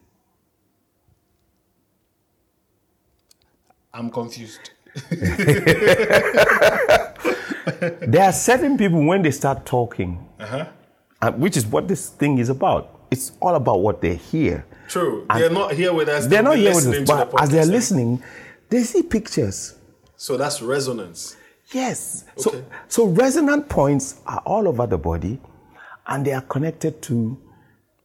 I'm 3.94 4.10
confused. 4.10 4.72
There 8.02 8.24
are 8.24 8.34
certain 8.34 8.78
people 8.78 9.04
when 9.06 9.22
they 9.22 9.32
start 9.32 9.66
talking, 9.66 10.28
uh, 10.40 11.32
which 11.32 11.58
is 11.58 11.66
what 11.66 11.88
this 11.88 12.10
thing 12.10 12.38
is 12.38 12.50
about. 12.50 13.06
It's 13.10 13.32
all 13.42 13.56
about 13.56 13.80
what 13.82 14.02
they 14.02 14.16
hear. 14.16 14.66
True. 14.88 15.26
they're 15.34 15.50
not 15.50 15.74
here 15.74 15.94
with 15.94 16.10
us. 16.10 16.28
They're 16.28 16.44
not 16.44 16.58
here 16.58 16.76
with 16.76 16.88
us, 16.88 16.94
to 16.94 17.00
the 17.00 17.06
but 17.06 17.42
as 17.42 17.50
they're 17.50 17.66
listening, 17.66 18.22
they 18.70 18.84
see 18.84 19.04
pictures. 19.04 19.76
So 20.16 20.38
that's 20.38 20.62
resonance. 20.62 21.38
Yes. 21.72 22.26
Okay. 22.34 22.42
So, 22.42 22.66
so 22.88 23.06
resonant 23.08 23.70
points 23.70 24.22
are 24.26 24.42
all 24.46 24.68
over 24.68 24.86
the 24.86 24.98
body, 24.98 25.40
and 26.08 26.26
they 26.26 26.34
are 26.34 26.42
connected 26.42 27.02
to 27.04 27.38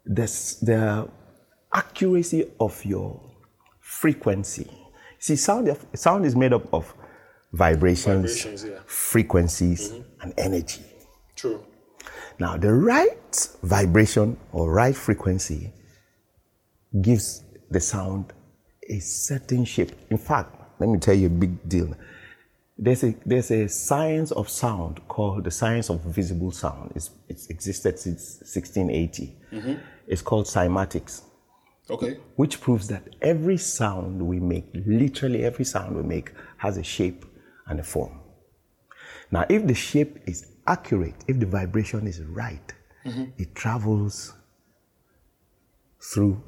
this, 0.04 0.54
the 0.56 1.08
accuracy 1.72 2.50
of 2.60 2.84
your 2.84 3.20
frequency. 3.80 4.70
See, 5.26 5.34
sound 5.34 5.76
sound 5.94 6.24
is 6.24 6.36
made 6.36 6.52
up 6.52 6.72
of 6.72 6.94
vibrations, 7.52 8.44
Vibrations, 8.44 8.64
yeah. 8.64 8.78
frequencies, 8.86 9.90
mm-hmm. 9.90 10.20
and 10.20 10.34
energy. 10.38 10.84
True. 11.34 11.66
Now, 12.38 12.56
the 12.56 12.72
right 12.72 13.48
vibration 13.64 14.36
or 14.52 14.70
right 14.70 14.94
frequency 14.94 15.72
gives 17.02 17.42
the 17.72 17.80
sound 17.80 18.34
a 18.88 19.00
certain 19.00 19.64
shape. 19.64 19.90
In 20.10 20.18
fact, 20.18 20.54
let 20.78 20.88
me 20.88 21.00
tell 21.00 21.14
you 21.14 21.26
a 21.26 21.36
big 21.44 21.68
deal. 21.68 21.92
There's 22.78 23.02
a, 23.02 23.12
there's 23.26 23.50
a 23.50 23.68
science 23.68 24.30
of 24.30 24.48
sound 24.48 25.00
called 25.08 25.42
the 25.42 25.50
science 25.50 25.90
of 25.90 26.02
visible 26.02 26.52
sound. 26.52 26.92
It's, 26.94 27.10
it's 27.28 27.48
existed 27.48 27.98
since 27.98 28.38
1680. 28.42 29.36
Mm-hmm. 29.50 29.74
It's 30.06 30.22
called 30.22 30.46
cymatics, 30.46 31.22
Okay. 31.88 32.18
which 32.34 32.60
proves 32.60 32.88
that 32.88 33.14
every 33.22 33.56
sound 33.56 34.20
we 34.20 34.40
make, 34.40 34.66
literally 34.74 35.44
every 35.44 35.64
sound 35.64 35.94
we 35.94 36.02
make, 36.02 36.32
has 36.56 36.76
a 36.78 36.82
shape 36.82 37.24
and 37.68 37.78
a 37.78 37.84
form. 37.84 38.20
Now, 39.30 39.46
if 39.48 39.66
the 39.66 39.74
shape 39.74 40.18
is 40.26 40.46
accurate, 40.66 41.14
if 41.28 41.38
the 41.38 41.46
vibration 41.46 42.06
is 42.06 42.22
right, 42.22 42.72
mm-hmm. 43.04 43.24
it 43.38 43.54
travels 43.54 44.34
through 46.00 46.42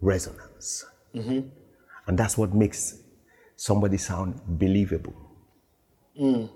resonance. 0.00 0.84
Mm-hmm. 1.14 1.48
And 2.06 2.18
that's 2.18 2.36
what 2.36 2.54
makes 2.54 2.98
somebody 3.56 3.96
sound 3.96 4.40
believable. 4.46 5.14
Mm. 6.20 6.50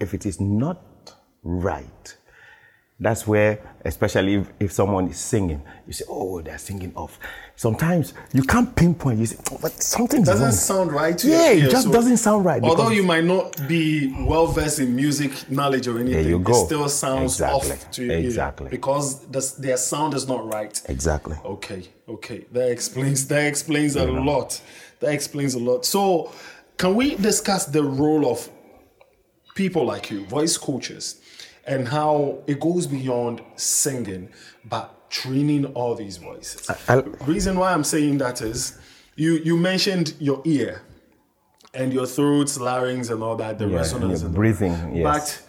If 0.00 0.14
it 0.14 0.26
is 0.26 0.40
not 0.40 1.14
right, 1.42 2.16
that's 3.02 3.26
where, 3.26 3.58
especially 3.84 4.34
if, 4.36 4.48
if 4.60 4.72
someone 4.72 5.08
is 5.08 5.18
singing, 5.18 5.60
you 5.86 5.92
say, 5.92 6.04
oh, 6.08 6.40
they're 6.40 6.56
singing 6.58 6.92
off. 6.94 7.18
Sometimes 7.56 8.14
you 8.32 8.42
can't 8.42 8.74
pinpoint, 8.74 9.18
you 9.18 9.26
say, 9.26 9.36
oh, 9.50 9.58
but 9.60 9.72
something's 9.72 10.26
Doesn't 10.28 10.44
wrong. 10.44 10.52
sound 10.52 10.92
right 10.92 11.16
to 11.18 11.26
you. 11.26 11.32
Yeah, 11.34 11.50
it 11.50 11.70
just 11.70 11.84
so- 11.86 11.92
doesn't 11.92 12.16
sound 12.18 12.44
right. 12.44 12.62
Although 12.62 12.90
you 12.90 13.02
might 13.02 13.24
not 13.24 13.68
be 13.68 14.14
well 14.26 14.46
versed 14.46 14.78
in 14.78 14.94
music 14.96 15.50
knowledge 15.50 15.86
or 15.88 15.98
anything, 15.98 16.26
you 16.28 16.40
it 16.40 16.54
still 16.54 16.88
sounds 16.88 17.34
Exactly. 17.34 17.70
off 17.72 17.90
to 17.90 18.02
ear 18.10 18.18
Exactly. 18.18 18.68
because 18.70 19.26
the, 19.26 19.54
their 19.60 19.76
sound 19.76 20.14
is 20.14 20.26
not 20.28 20.52
right. 20.52 20.80
Exactly. 20.88 21.36
Okay, 21.44 21.88
okay, 22.08 22.46
that 22.52 22.70
explains 22.70 23.26
that 23.28 23.46
explains 23.46 23.96
a 23.96 24.06
lot. 24.06 24.60
That 25.00 25.12
explains 25.12 25.54
a 25.54 25.58
lot. 25.58 25.84
So, 25.84 26.32
can 26.78 26.94
we 26.94 27.16
discuss 27.16 27.66
the 27.66 27.82
role 27.82 28.30
of 28.30 28.48
people 29.54 29.84
like 29.84 30.10
you, 30.10 30.24
voice 30.26 30.56
coaches, 30.56 31.20
and 31.66 31.88
how 31.88 32.38
it 32.46 32.58
goes 32.60 32.86
beyond 32.86 33.42
singing, 33.56 34.28
but 34.64 35.10
training 35.10 35.66
all 35.66 35.94
these 35.94 36.16
voices? 36.16 36.68
I'll- 36.88 37.02
reason 37.26 37.58
why 37.58 37.72
I'm 37.72 37.84
saying 37.84 38.18
that 38.18 38.40
is, 38.42 38.78
you 39.16 39.32
you 39.44 39.56
mentioned 39.56 40.14
your 40.18 40.40
ear 40.44 40.82
and 41.74 41.92
your 41.92 42.06
throat, 42.06 42.56
larynx, 42.58 43.08
and 43.10 43.22
all 43.22 43.36
that, 43.36 43.58
the 43.58 43.66
Yeah, 43.66 43.76
resonance, 43.78 44.22
and 44.22 44.34
breathing, 44.34 44.72
that. 44.72 44.96
yes. 44.96 45.04
But 45.04 45.42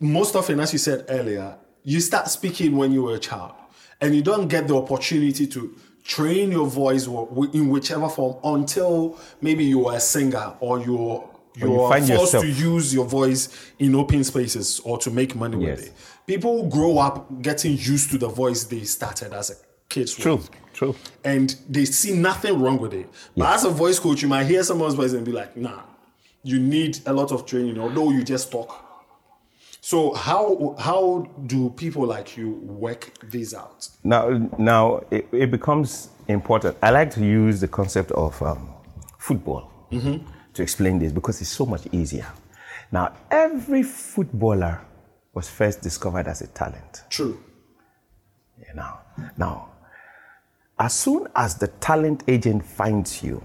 most 0.00 0.34
often, 0.36 0.60
as 0.60 0.72
you 0.72 0.78
said 0.78 1.04
earlier, 1.08 1.56
you 1.84 2.00
start 2.00 2.28
speaking 2.28 2.76
when 2.76 2.92
you 2.92 3.02
were 3.02 3.14
a 3.14 3.18
child, 3.18 3.52
and 4.00 4.14
you 4.14 4.22
don't 4.22 4.48
get 4.48 4.68
the 4.68 4.76
opportunity 4.76 5.46
to 5.46 5.74
train 6.04 6.50
your 6.52 6.66
voice 6.66 7.06
in 7.52 7.68
whichever 7.68 8.08
form 8.08 8.36
until 8.44 9.18
maybe 9.42 9.64
you 9.64 9.86
are 9.88 9.96
a 9.96 10.00
singer 10.00 10.54
or 10.60 10.80
you're 10.80 11.28
you 11.60 11.68
you're 11.72 11.88
find 11.90 12.06
forced 12.06 12.34
yourself. 12.34 12.44
to 12.44 12.50
use 12.50 12.94
your 12.94 13.04
voice 13.04 13.48
in 13.78 13.94
open 13.94 14.24
spaces 14.24 14.80
or 14.80 14.98
to 14.98 15.10
make 15.10 15.34
money 15.34 15.56
Yes. 15.64 15.78
with 15.78 15.86
it. 15.88 15.92
People 16.26 16.68
grow 16.68 16.98
up 16.98 17.40
getting 17.42 17.72
used 17.72 18.10
to 18.10 18.18
the 18.18 18.28
voice 18.28 18.64
they 18.64 18.84
started 18.84 19.32
as 19.32 19.50
a 19.50 19.54
kid. 19.88 20.08
True, 20.08 20.36
with 20.36 20.50
true. 20.74 20.94
and 21.24 21.56
they 21.68 21.84
see 21.84 22.12
nothing 22.14 22.60
wrong 22.60 22.78
with 22.78 22.92
it. 22.94 23.08
But 23.36 23.54
as 23.54 23.64
a 23.64 23.70
voice 23.70 23.98
coach, 23.98 24.22
you 24.22 24.28
might 24.28 24.44
hear 24.46 24.62
someone's 24.62 24.94
voice 24.94 25.12
and 25.14 25.24
be 25.24 25.32
like, 25.32 25.56
nah, 25.56 25.80
you 26.42 26.58
need 26.60 27.00
a 27.06 27.12
lot 27.12 27.32
of 27.32 27.46
training, 27.46 27.78
although 27.78 28.10
you 28.10 28.22
just 28.22 28.50
talk. 28.52 28.84
So 29.80 30.12
how 30.12 30.74
how 30.78 31.26
do 31.46 31.70
people 31.70 32.04
like 32.04 32.36
you 32.36 32.50
work 32.84 33.10
this 33.30 33.54
out? 33.54 33.88
Now, 34.04 34.48
now 34.58 35.02
it, 35.10 35.26
it 35.32 35.50
becomes 35.50 36.08
important. 36.28 36.76
I 36.82 36.90
like 36.90 37.10
to 37.12 37.24
use 37.24 37.60
the 37.60 37.68
concept 37.68 38.10
of 38.12 38.40
um, 38.42 38.68
football 39.18 39.70
to 40.58 40.62
explain 40.62 40.98
this 40.98 41.12
because 41.12 41.40
it's 41.40 41.50
so 41.50 41.64
much 41.64 41.86
easier. 41.92 42.26
Now, 42.90 43.14
every 43.30 43.82
footballer 43.82 44.84
was 45.32 45.48
first 45.48 45.82
discovered 45.82 46.26
as 46.26 46.42
a 46.42 46.48
talent. 46.48 47.04
True. 47.08 47.38
You 48.58 48.74
know. 48.74 48.98
Now, 49.36 49.70
as 50.78 50.94
soon 50.94 51.28
as 51.34 51.54
the 51.56 51.68
talent 51.68 52.24
agent 52.28 52.64
finds 52.64 53.22
you, 53.22 53.42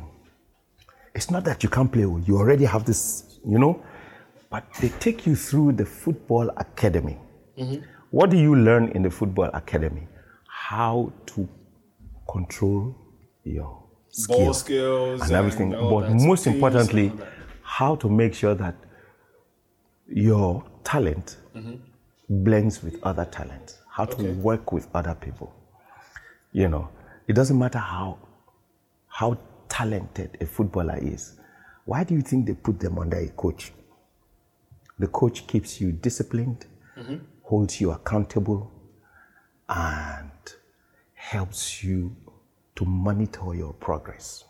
it's 1.14 1.30
not 1.30 1.44
that 1.46 1.62
you 1.64 1.70
can't 1.70 1.92
play. 1.92 2.06
oh, 2.06 2.18
You 2.18 2.38
already 2.38 2.66
have 2.66 2.84
this, 2.86 3.40
you 3.46 3.60
know, 3.60 3.84
but 4.50 4.64
they 4.82 4.90
take 4.90 5.28
you 5.28 5.36
through 5.36 5.74
the 5.74 5.86
football 5.86 6.50
academy. 6.58 7.18
Mm-hmm. 7.58 7.84
What 8.10 8.32
do 8.32 8.38
you 8.38 8.56
learn 8.56 8.90
in 8.90 9.04
the 9.04 9.12
football 9.12 9.50
academy? 9.54 10.08
How 10.48 11.14
to 11.28 11.48
control 12.28 12.96
your 13.44 13.83
Ball 14.28 14.54
skills 14.54 14.60
skills 14.60 15.22
and 15.24 15.32
everything. 15.32 15.74
all 15.76 16.02
but 16.02 16.12
most 16.12 16.46
importantly, 16.46 17.08
and 17.08 17.26
how 17.64 17.96
to 17.96 18.10
make 18.10 18.34
sure 18.36 18.54
that 18.54 18.76
your 20.08 20.64
talent 20.84 21.38
blends 22.30 22.84
with 22.84 23.02
other 23.04 23.26
talents, 23.26 23.80
how 23.90 24.06
to 24.06 24.34
work 24.34 24.72
with 24.72 24.88
other 24.94 25.16
people. 25.16 25.52
You 26.52 26.68
know, 26.68 26.90
it 27.28 27.34
doesn't 27.34 27.58
matter 27.58 27.80
how 27.80 28.20
how 29.08 29.38
talented 29.68 30.38
a 30.42 30.46
footballer 30.46 30.98
is. 31.02 31.40
Why 31.86 32.04
do 32.04 32.14
you 32.14 32.22
think 32.22 32.46
they 32.46 32.54
put 32.54 32.80
them 32.80 33.00
under 33.00 33.18
a 33.18 33.28
coach? 33.30 33.72
The 35.00 35.08
coach 35.08 35.48
keeps 35.48 35.82
you 35.82 35.92
disciplined, 35.92 36.68
holds 37.42 37.82
you 37.82 37.92
accountable, 37.92 38.72
and 39.68 40.30
helps 41.16 41.84
you 41.84 42.16
to 42.76 42.86
monitor 42.86 43.54
your 43.54 43.74
progress. 43.74 44.46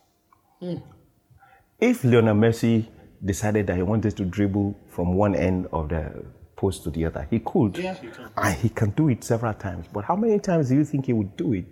If 1.80 2.03
Lionel 2.03 2.36
Messi 2.36 2.88
decided 3.24 3.68
that 3.68 3.75
he 3.75 3.84
wanted 3.84 4.15
to 4.18 4.25
dribble 4.25 4.80
from 4.88 5.15
one 5.15 5.36
end 5.36 5.68
of 5.74 5.89
the 5.89 6.25
post 6.56 6.84
to 6.84 6.89
the 6.89 7.06
other, 7.06 7.27
he 7.30 7.39
could. 7.39 7.77
Yeah, 7.77 7.94
he 7.96 8.08
can. 8.08 8.30
And 8.38 8.56
he 8.56 8.70
can 8.70 8.92
do 8.92 9.10
it 9.10 9.24
several 9.24 9.53
times. 9.53 9.88
But 9.92 10.06
how 10.06 10.15
many 10.15 10.39
times 10.39 10.70
do 10.70 10.75
you 10.75 10.86
think 10.86 11.08
he 11.08 11.13
would 11.13 11.36
do 11.36 11.53
it 11.53 11.65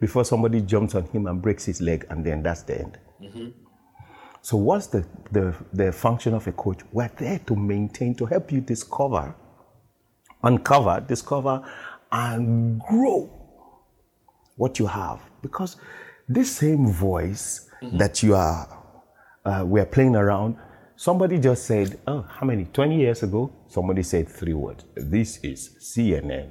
before 0.00 0.24
somebody 0.24 0.60
jumps 0.60 0.94
on 0.94 1.04
him 1.04 1.26
and 1.26 1.42
breaks 1.42 1.64
his 1.64 1.80
leg 1.80 2.06
and 2.10 2.24
then 2.24 2.42
that's 2.42 2.62
the 2.62 2.78
end? 2.78 2.98
Mm-hmm. 3.20 3.48
So, 4.40 4.56
what's 4.56 4.86
the, 4.86 5.04
the, 5.32 5.54
the 5.72 5.92
function 5.92 6.34
of 6.34 6.46
a 6.46 6.52
coach? 6.52 6.78
We're 6.92 7.10
there 7.18 7.40
to 7.40 7.56
maintain, 7.56 8.14
to 8.14 8.26
help 8.26 8.52
you 8.52 8.60
discover, 8.60 9.34
uncover, 10.42 11.04
discover, 11.06 11.68
and 12.12 12.80
grow 12.80 13.28
what 14.56 14.78
you 14.78 14.86
have. 14.86 15.20
Because 15.42 15.76
this 16.28 16.56
same 16.56 16.90
voice 16.92 17.70
that 17.92 18.22
you 18.22 18.34
are, 18.34 18.68
uh, 19.44 19.64
we're 19.66 19.86
playing 19.86 20.16
around, 20.16 20.56
somebody 20.96 21.38
just 21.38 21.64
said, 21.66 21.98
oh, 22.06 22.22
how 22.22 22.46
many? 22.46 22.66
20 22.66 22.96
years 22.96 23.22
ago, 23.22 23.50
somebody 23.68 24.02
said 24.02 24.28
three 24.28 24.54
words. 24.54 24.84
This 24.96 25.38
is 25.44 25.76
CNN. 25.80 26.50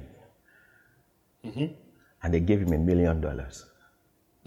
And 2.22 2.34
they 2.34 2.40
gave 2.40 2.60
him 2.62 2.72
a 2.72 2.78
million 2.78 3.20
dollars. 3.20 3.66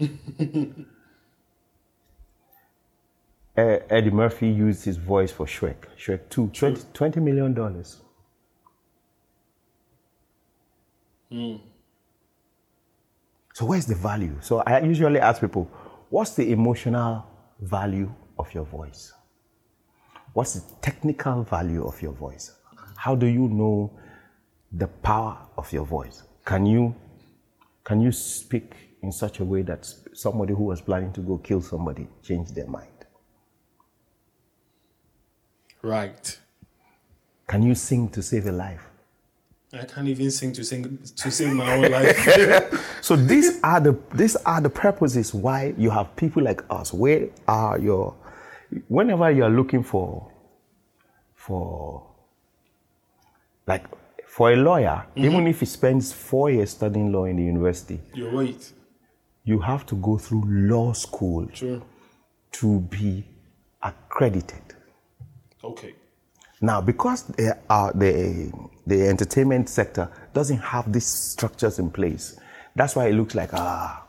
Eddie 3.56 4.10
Murphy 4.10 4.48
used 4.48 4.84
his 4.84 4.96
voice 4.96 5.30
for 5.32 5.46
Shrek. 5.46 5.76
Shrek 5.98 6.28
2, 6.30 6.48
20, 6.48 6.82
$20 6.94 7.22
million. 7.22 7.54
dollars. 7.54 8.02
So, 13.54 13.66
where's 13.66 13.86
the 13.86 13.94
value? 13.94 14.36
So, 14.40 14.60
I 14.60 14.80
usually 14.80 15.20
ask 15.20 15.40
people, 15.40 15.70
what's 16.08 16.34
the 16.34 16.50
emotional 16.50 17.26
value 17.60 18.12
of 18.38 18.52
your 18.54 18.64
voice? 18.64 19.12
What's 20.32 20.54
the 20.54 20.74
technical 20.80 21.42
value 21.42 21.84
of 21.84 22.00
your 22.00 22.12
voice? 22.12 22.52
How 22.96 23.14
do 23.14 23.26
you 23.26 23.48
know 23.48 23.92
the 24.72 24.86
power 24.86 25.36
of 25.58 25.70
your 25.72 25.84
voice? 25.84 26.22
Can 26.44 26.64
you, 26.64 26.94
can 27.84 28.00
you 28.00 28.12
speak 28.12 28.74
in 29.02 29.12
such 29.12 29.40
a 29.40 29.44
way 29.44 29.62
that 29.62 29.92
somebody 30.14 30.54
who 30.54 30.64
was 30.64 30.80
planning 30.80 31.12
to 31.12 31.20
go 31.20 31.36
kill 31.38 31.60
somebody 31.60 32.08
changed 32.22 32.54
their 32.54 32.66
mind? 32.66 32.88
Right. 35.82 36.38
Can 37.46 37.62
you 37.62 37.74
sing 37.74 38.08
to 38.10 38.22
save 38.22 38.46
a 38.46 38.52
life? 38.52 38.91
I 39.72 39.84
can't 39.84 40.06
even 40.06 40.30
sing 40.30 40.52
to 40.52 40.64
sing 40.64 40.98
to 41.16 41.30
sing 41.30 41.54
my 41.56 41.74
own 41.74 41.90
life. 41.90 42.88
So 43.02 43.16
these 43.16 43.60
are 43.62 43.80
the 43.80 43.98
these 44.14 44.36
are 44.36 44.60
the 44.60 44.70
purposes 44.70 45.34
why 45.34 45.74
you 45.78 45.90
have 45.90 46.14
people 46.14 46.42
like 46.42 46.62
us. 46.70 46.92
Where 46.92 47.28
are 47.48 47.78
your 47.78 48.14
whenever 48.88 49.30
you 49.30 49.44
are 49.44 49.50
looking 49.50 49.82
for 49.82 50.30
for 51.34 52.06
like 53.66 53.84
for 54.26 54.52
a 54.52 54.56
lawyer, 54.56 55.06
mm-hmm. 55.16 55.24
even 55.24 55.46
if 55.46 55.60
he 55.60 55.66
spends 55.66 56.12
four 56.12 56.50
years 56.50 56.70
studying 56.70 57.10
law 57.12 57.24
in 57.24 57.36
the 57.36 57.42
university, 57.42 58.00
you 58.14 58.30
wait. 58.30 58.72
you 59.44 59.58
have 59.58 59.84
to 59.86 59.94
go 59.96 60.18
through 60.18 60.44
law 60.46 60.92
school 60.92 61.46
True. 61.46 61.82
to 62.52 62.80
be 62.80 63.24
accredited. 63.82 64.62
Okay. 65.64 65.94
Now, 66.62 66.80
because 66.80 67.28
are, 67.68 67.92
the, 67.92 68.52
the 68.86 69.08
entertainment 69.08 69.68
sector 69.68 70.08
doesn't 70.32 70.58
have 70.58 70.92
these 70.92 71.06
structures 71.06 71.80
in 71.80 71.90
place, 71.90 72.38
that's 72.76 72.94
why 72.94 73.08
it 73.08 73.14
looks 73.14 73.34
like, 73.34 73.50
ah, 73.52 74.06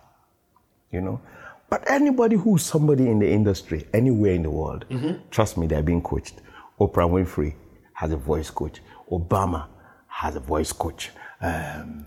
you 0.92 1.02
know. 1.02 1.20
But 1.68 1.90
anybody 1.90 2.36
who's 2.36 2.64
somebody 2.64 3.10
in 3.10 3.18
the 3.18 3.28
industry, 3.30 3.88
anywhere 3.92 4.34
in 4.34 4.44
the 4.44 4.52
world, 4.52 4.86
trust 5.32 5.58
me, 5.58 5.66
they're 5.66 5.82
being 5.82 6.04
coached. 6.04 6.36
Oprah 6.80 7.10
Winfrey 7.10 7.56
has 7.94 8.12
a 8.12 8.18
voice 8.18 8.52
coach. 8.52 8.82
Obama 9.12 9.68
has 10.08 10.36
a 10.36 10.40
voice 10.40 10.72
coach. 10.72 11.10
Um, 11.42 12.06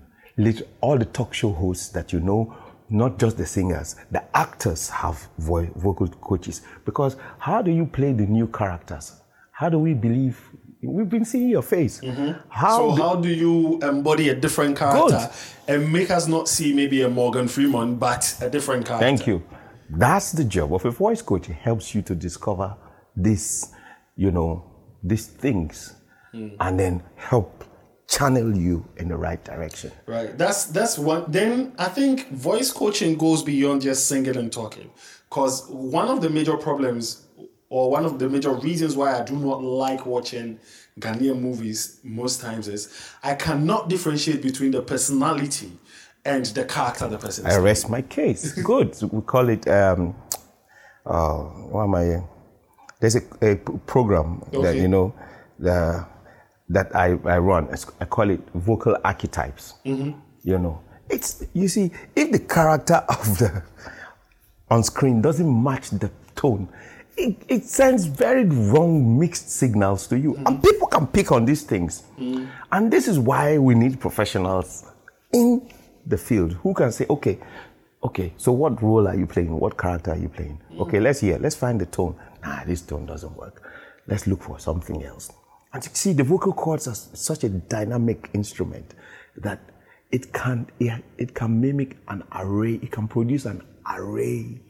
all 0.79 0.97
the 0.97 1.05
talk 1.05 1.33
show 1.33 1.51
hosts 1.51 1.89
that 1.89 2.13
you 2.13 2.21
know, 2.21 2.55
not 2.89 3.19
just 3.19 3.37
the 3.37 3.45
singers, 3.45 3.97
the 4.11 4.23
actors 4.37 4.89
have 4.89 5.27
vo- 5.39 5.69
vocal 5.75 6.07
coaches. 6.07 6.61
Because 6.85 7.17
how 7.37 7.61
do 7.61 7.69
you 7.69 7.85
play 7.85 8.13
the 8.13 8.25
new 8.25 8.47
characters? 8.47 9.11
How 9.57 9.69
do 9.69 9.79
we 9.79 9.95
believe? 9.95 10.39
We've 10.83 11.09
been 11.09 11.25
seeing 11.25 11.49
your 11.49 11.63
face. 11.63 11.99
Mm-hmm. 11.99 12.39
How 12.47 12.77
So 12.77 12.95
do- 12.95 13.01
how 13.01 13.15
do 13.15 13.29
you 13.29 13.79
embody 13.81 14.29
a 14.29 14.35
different 14.35 14.77
character 14.77 15.31
and 15.67 15.91
make 15.91 16.11
us 16.11 16.27
not 16.27 16.47
see 16.47 16.73
maybe 16.73 17.01
a 17.01 17.09
Morgan 17.09 17.47
Freeman, 17.47 17.95
but 17.95 18.37
a 18.39 18.51
different 18.51 18.85
character? 18.85 19.03
Thank 19.03 19.25
you. 19.25 19.41
That's 19.89 20.31
the 20.31 20.43
job 20.43 20.75
of 20.75 20.85
a 20.85 20.91
voice 20.91 21.23
coach. 21.23 21.49
It 21.49 21.55
helps 21.55 21.95
you 21.95 22.03
to 22.03 22.13
discover 22.13 22.75
this, 23.15 23.71
you 24.15 24.29
know, 24.29 24.63
these 25.03 25.25
things, 25.25 25.95
mm. 26.35 26.55
and 26.59 26.79
then 26.79 27.01
help 27.15 27.63
channel 28.07 28.55
you 28.55 28.85
in 28.97 29.07
the 29.07 29.17
right 29.17 29.43
direction. 29.43 29.91
Right. 30.05 30.37
That's 30.37 30.65
that's 30.65 30.99
one. 30.99 31.25
Then 31.31 31.73
I 31.79 31.85
think 31.85 32.29
voice 32.29 32.71
coaching 32.71 33.17
goes 33.17 33.41
beyond 33.41 33.81
just 33.81 34.07
singing 34.07 34.37
and 34.37 34.53
talking, 34.53 34.91
because 35.27 35.67
one 35.69 36.09
of 36.09 36.21
the 36.21 36.29
major 36.29 36.57
problems, 36.57 37.26
or 37.69 37.91
one 37.91 38.05
of 38.05 38.19
the 38.19 38.29
major 38.29 38.53
reasons 38.53 38.95
why 38.95 39.19
I 39.19 39.23
do 39.23 39.35
not 39.35 39.61
like 39.61 40.05
watching 40.05 40.59
Ghanaian 40.99 41.39
movies 41.39 41.99
most 42.03 42.41
times 42.41 42.67
is 42.67 43.11
I 43.23 43.35
cannot 43.35 43.89
differentiate 43.89 44.41
between 44.41 44.71
the 44.71 44.81
personality 44.81 45.71
and 46.25 46.45
the 46.45 46.65
character 46.65 47.05
of 47.05 47.11
the 47.11 47.17
person. 47.17 47.45
I 47.45 47.57
rest 47.57 47.89
my 47.89 48.01
case. 48.01 48.51
Good. 48.63 48.97
We 49.11 49.21
call 49.21 49.49
it. 49.49 49.67
Um, 49.67 50.15
uh, 51.05 51.43
what 51.71 51.83
am 51.83 51.95
I? 51.95 52.23
There's 52.99 53.15
a 53.15 53.55
program 53.85 54.43
that 54.51 54.75
you 54.75 54.87
know, 54.87 55.13
the, 55.59 56.05
that 56.69 56.95
I, 56.95 57.11
I 57.25 57.37
run. 57.37 57.69
I 58.01 58.05
call 58.05 58.29
it 58.29 58.41
vocal 58.53 58.97
archetypes. 59.03 59.75
Mm-hmm. 59.85 60.19
You 60.43 60.57
know, 60.59 60.81
it's 61.09 61.43
you 61.53 61.67
see 61.67 61.91
if 62.15 62.31
the 62.31 62.39
character 62.39 63.03
of 63.07 63.37
the 63.37 63.63
on 64.69 64.83
screen 64.83 65.21
doesn't 65.21 65.63
match 65.63 65.91
the 65.91 66.11
tone, 66.35 66.67
it, 67.17 67.35
it 67.47 67.63
sends 67.65 68.05
very 68.05 68.45
wrong 68.45 69.19
mixed 69.19 69.49
signals 69.49 70.07
to 70.07 70.17
you. 70.17 70.35
And 70.45 70.61
people 70.61 70.87
can 70.87 71.07
pick 71.07 71.31
on 71.31 71.45
these 71.45 71.63
things. 71.63 72.03
Mm. 72.19 72.47
And 72.71 72.91
this 72.91 73.07
is 73.07 73.17
why 73.19 73.57
we 73.57 73.75
need 73.75 73.99
professionals 73.99 74.85
in 75.33 75.69
the 76.05 76.17
field 76.17 76.53
who 76.53 76.73
can 76.73 76.91
say, 76.91 77.05
okay, 77.09 77.39
okay, 78.03 78.33
so 78.37 78.51
what 78.51 78.81
role 78.81 79.07
are 79.07 79.15
you 79.15 79.25
playing? 79.25 79.59
What 79.59 79.77
character 79.77 80.11
are 80.11 80.17
you 80.17 80.29
playing? 80.29 80.61
Mm. 80.71 80.81
Okay, 80.81 80.99
let's 80.99 81.19
hear, 81.19 81.39
let's 81.39 81.55
find 81.55 81.81
the 81.81 81.87
tone. 81.87 82.15
Nah, 82.43 82.63
this 82.65 82.81
tone 82.81 83.07
doesn't 83.07 83.35
work. 83.35 83.63
Let's 84.07 84.27
look 84.27 84.43
for 84.43 84.59
something 84.59 85.03
else. 85.03 85.31
And 85.73 85.83
you 85.83 85.89
see, 85.93 86.13
the 86.13 86.23
vocal 86.23 86.53
cords 86.53 86.87
are 86.87 86.95
such 86.95 87.43
a 87.43 87.49
dynamic 87.49 88.29
instrument 88.33 88.93
that 89.35 89.59
it 90.11 90.31
can 90.31 90.67
it, 90.79 91.03
it 91.17 91.35
can 91.35 91.59
mimic 91.59 91.97
an 92.07 92.23
array, 92.33 92.75
it 92.75 92.91
can 92.91 93.07
produce 93.07 93.45
an 93.45 93.61
array 93.91 94.61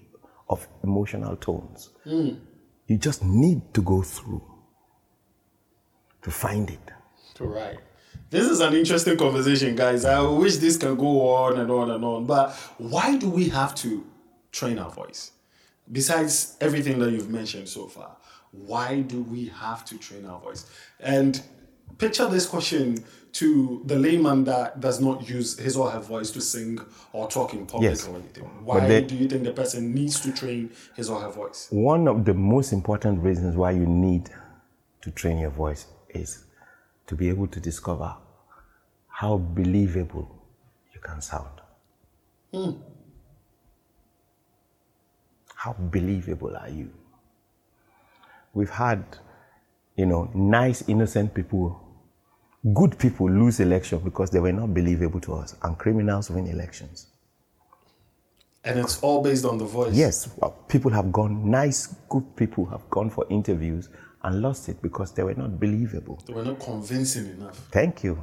of 0.50 0.68
emotional 0.84 1.36
tones. 1.36 1.90
Hmm. 2.04 2.30
You 2.88 2.98
just 2.98 3.24
need 3.24 3.74
to 3.74 3.82
go 3.82 4.02
through 4.02 4.44
to 6.22 6.32
find 6.32 6.70
it. 6.70 6.80
Right. 7.40 7.80
This 8.30 8.46
is 8.50 8.60
an 8.60 8.74
interesting 8.74 9.18
conversation, 9.18 9.76
guys. 9.76 10.04
I 10.04 10.22
wish 10.22 10.58
this 10.58 10.76
can 10.76 10.96
go 10.96 11.34
on 11.34 11.60
and 11.60 11.72
on 11.72 11.92
and 11.92 12.04
on. 12.04 12.26
But 12.26 12.54
why 12.78 13.18
do 13.18 13.30
we 13.30 13.50
have 13.50 13.76
to 13.76 14.06
train 14.52 14.80
our 14.80 14.90
voice? 14.90 15.32
Besides 15.90 16.58
everything 16.60 17.00
that 17.00 17.12
you've 17.12 17.30
mentioned 17.30 17.70
so 17.70 17.88
far, 17.88 18.18
why 18.52 19.02
do 19.02 19.22
we 19.24 19.48
have 19.48 19.86
to 19.86 19.98
train 19.98 20.26
our 20.26 20.40
voice? 20.40 20.66
And 21.00 21.42
picture 21.98 22.28
this 22.28 22.46
question 22.46 23.04
to 23.38 23.82
the 23.86 23.96
layman 23.96 24.44
that 24.46 24.80
does 24.80 25.00
not 25.00 25.30
use 25.30 25.60
his 25.60 25.78
or 25.78 25.92
her 25.92 26.00
voice 26.00 26.32
to 26.32 26.42
sing 26.42 26.80
or 27.14 27.28
talk 27.30 27.54
in 27.54 27.66
public 27.68 27.92
Yes. 27.92 28.08
or 28.08 28.16
anything. 28.16 28.46
Why 28.66 28.80
they- 28.88 29.02
do 29.04 29.16
you 29.16 29.28
think 29.28 29.44
the 29.44 29.52
person 29.54 29.94
needs 29.94 30.20
to 30.22 30.32
train 30.32 30.72
his 30.96 31.08
or 31.10 31.20
her 31.22 31.30
voice? 31.30 31.68
One 31.70 32.08
of 32.08 32.26
the 32.26 32.34
most 32.34 32.74
important 32.74 33.22
reasons 33.22 33.56
why 33.56 33.72
you 33.72 33.86
need 33.86 34.32
to 35.02 35.12
train 35.12 35.38
your 35.38 35.52
voice 35.52 35.86
is 36.10 36.46
to 37.06 37.16
be 37.16 37.30
able 37.30 37.48
to 37.48 37.60
discover 37.60 38.16
how 39.08 39.38
believable 39.38 40.28
you 40.94 41.00
can 41.00 41.22
sound. 41.22 41.62
Hmm. 42.52 42.72
How 45.56 45.74
believable 45.74 46.56
are 46.56 46.70
you? 46.70 46.90
We've 48.54 48.70
had, 48.70 49.04
you 49.96 50.06
know, 50.08 50.30
nice, 50.34 50.84
innocent 50.88 51.34
people, 51.36 51.82
good 52.74 52.98
people 52.98 53.30
lose 53.30 53.60
election 53.60 54.00
because 54.00 54.30
they 54.30 54.40
were 54.40 54.52
not 54.52 54.74
believable 54.74 55.20
to 55.22 55.36
us, 55.36 55.56
and 55.64 55.78
criminals 55.78 56.30
win 56.30 56.48
elections. 56.48 57.08
And 58.64 58.80
it's 58.80 59.02
all 59.02 59.22
based 59.22 59.46
on 59.46 59.58
the 59.58 59.66
voice. 59.66 59.94
Yes, 59.94 60.30
well, 60.38 60.52
people 60.68 60.92
have 60.92 61.12
gone, 61.12 61.50
nice, 61.50 61.96
good 62.10 62.36
people 62.36 62.66
have 62.66 62.90
gone 62.90 63.10
for 63.10 63.26
interviews 63.30 63.90
and 64.24 64.42
lost 64.42 64.68
it 64.68 64.82
because 64.82 65.14
they 65.14 65.24
were 65.24 65.36
not 65.36 65.60
believable. 65.60 66.22
They 66.28 66.34
were 66.34 66.44
not 66.44 66.60
convincing 66.60 67.28
enough. 67.28 67.58
Thank 67.72 68.04
you. 68.04 68.22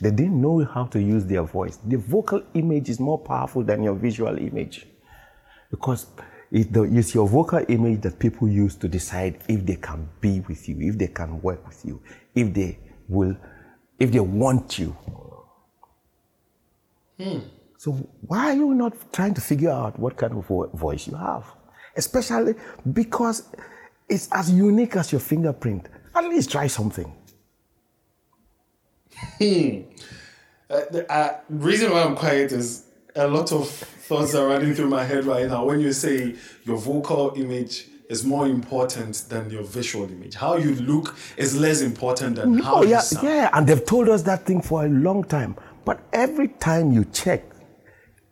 They 0.00 0.10
didn't 0.10 0.40
know 0.40 0.64
how 0.64 0.86
to 0.86 1.00
use 1.00 1.24
their 1.26 1.42
voice. 1.42 1.78
The 1.84 1.96
vocal 1.96 2.42
image 2.54 2.88
is 2.88 2.98
more 2.98 3.18
powerful 3.18 3.62
than 3.62 3.82
your 3.82 3.94
visual 3.94 4.36
image 4.38 4.86
because 5.70 6.06
it, 6.50 6.72
the, 6.72 6.82
it's 6.84 7.14
your 7.14 7.28
vocal 7.28 7.64
image 7.68 8.00
that 8.02 8.18
people 8.18 8.48
use 8.48 8.74
to 8.76 8.88
decide 8.88 9.38
if 9.48 9.66
they 9.66 9.76
can 9.76 10.08
be 10.20 10.40
with 10.40 10.68
you, 10.68 10.76
if 10.80 10.96
they 10.98 11.08
can 11.08 11.40
work 11.42 11.66
with 11.66 11.84
you, 11.84 12.00
if 12.34 12.54
they 12.54 12.78
will, 13.08 13.36
if 13.98 14.12
they 14.12 14.20
want 14.20 14.78
you. 14.78 14.96
Hmm. 17.18 17.38
So 17.76 17.92
why 18.26 18.50
are 18.50 18.54
you 18.54 18.74
not 18.74 19.12
trying 19.12 19.34
to 19.34 19.40
figure 19.40 19.70
out 19.70 19.98
what 19.98 20.16
kind 20.16 20.32
of 20.32 20.46
voice 20.74 21.06
you 21.06 21.14
have? 21.14 21.44
Especially 21.96 22.54
because 22.92 23.48
it's 24.08 24.28
as 24.32 24.50
unique 24.50 24.96
as 24.96 25.12
your 25.12 25.20
fingerprint. 25.20 25.88
At 26.14 26.24
least 26.24 26.50
try 26.50 26.66
something. 26.66 27.12
Uh, 30.70 30.80
the 30.90 31.10
uh, 31.10 31.40
reason 31.48 31.90
why 31.90 32.02
I'm 32.02 32.14
quiet 32.14 32.52
is 32.52 32.84
a 33.16 33.26
lot 33.26 33.52
of 33.52 33.68
thoughts 33.68 34.34
are 34.34 34.46
running 34.46 34.74
through 34.74 34.88
my 34.88 35.02
head 35.02 35.24
right 35.24 35.46
now. 35.48 35.64
When 35.64 35.80
you 35.80 35.92
say 35.92 36.34
your 36.64 36.76
vocal 36.76 37.32
image 37.36 37.86
is 38.08 38.24
more 38.24 38.46
important 38.46 39.24
than 39.28 39.50
your 39.50 39.62
visual 39.62 40.10
image, 40.10 40.34
how 40.34 40.56
you 40.56 40.74
look 40.76 41.14
is 41.36 41.56
less 41.56 41.82
important 41.82 42.36
than 42.36 42.58
how 42.58 42.76
Oh 42.76 42.82
you 42.82 42.90
yeah, 42.90 43.00
sound. 43.00 43.26
yeah, 43.26 43.50
and 43.52 43.66
they've 43.66 43.84
told 43.84 44.08
us 44.08 44.22
that 44.22 44.46
thing 44.46 44.62
for 44.62 44.84
a 44.84 44.88
long 44.88 45.24
time. 45.24 45.56
But 45.84 46.00
every 46.12 46.48
time 46.48 46.92
you 46.92 47.04
check, 47.06 47.44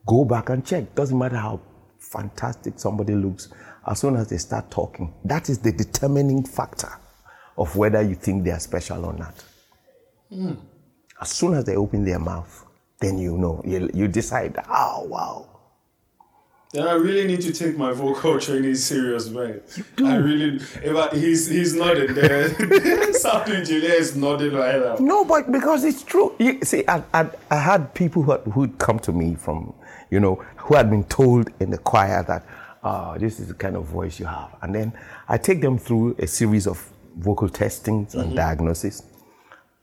go 0.07 0.25
back 0.25 0.49
and 0.51 0.65
check. 0.65 0.95
Doesn't 0.95 1.19
matter 1.19 1.37
how 1.37 1.61
fantastic 1.99 2.79
somebody 2.79 3.15
looks. 3.15 3.49
As 3.87 4.01
soon 4.01 4.17
as 4.17 4.29
they 4.29 4.39
start 4.39 4.71
talking, 4.71 5.13
that 5.25 5.49
is 5.49 5.59
the 5.59 5.73
determining 5.73 6.43
factor 6.45 6.91
of 7.59 7.77
whether 7.77 8.03
you 8.03 8.15
think 8.15 8.45
they 8.45 8.51
are 8.51 8.61
special 8.61 9.05
or 9.05 9.13
not. 9.13 9.35
Hmm. 10.31 10.55
As 11.21 11.31
soon 11.31 11.55
as 11.55 11.65
they 11.65 11.77
open 11.77 12.05
their 12.05 12.19
mouth, 12.19 12.65
then 13.01 13.19
you 13.19 13.39
know. 13.39 13.63
You, 13.65 13.89
you 13.95 14.09
decide, 14.09 14.57
oh 14.69 15.05
wow. 15.09 15.56
Then 16.77 16.89
I 16.89 16.93
really 16.93 17.27
need 17.27 17.41
to 17.41 17.55
take 17.55 17.79
my 17.79 17.93
vocal 17.93 18.39
training 18.47 18.75
serious, 18.75 19.31
man. 19.31 19.63
I 20.05 20.17
really, 20.17 20.57
if 20.57 20.95
I, 20.95 21.09
he's 21.17 21.49
he's 21.49 21.75
nodding 21.75 22.13
there. 22.13 22.53
Sound 23.15 23.51
engineer 23.51 23.95
is 23.95 24.15
nodding 24.15 24.53
right 24.53 24.79
now. 24.79 24.97
No, 25.01 25.25
but 25.25 25.51
because 25.51 25.85
it's 25.85 26.03
true. 26.03 26.35
You, 26.39 26.61
see, 26.65 26.85
I, 26.87 27.03
I, 27.15 27.31
I 27.51 27.57
had 27.57 27.95
people 27.95 28.23
who 28.23 28.37
who'd 28.51 28.77
come 28.77 28.99
to 28.99 29.13
me 29.13 29.37
from, 29.37 29.73
you 30.11 30.21
know, 30.21 30.35
who 30.59 30.75
had 30.75 30.91
been 30.91 31.05
told 31.05 31.49
in 31.61 31.71
the 31.71 31.79
choir 31.79 32.23
that, 32.25 32.45
uh, 32.83 33.17
this 33.17 33.41
is 33.41 33.49
the 33.49 33.55
kind 33.55 33.75
of 33.75 33.87
voice 33.87 34.21
you 34.21 34.27
have. 34.27 34.55
And 34.61 34.75
then 34.75 34.93
I 35.31 35.39
take 35.39 35.63
them 35.63 35.79
through 35.79 36.17
a 36.19 36.27
series 36.27 36.67
of 36.67 36.87
vocal 37.17 37.49
testings 37.49 38.15
and 38.15 38.37
diagnosis, 38.37 39.03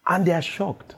and 0.08 0.28
they 0.28 0.34
are 0.34 0.44
shocked. 0.44 0.94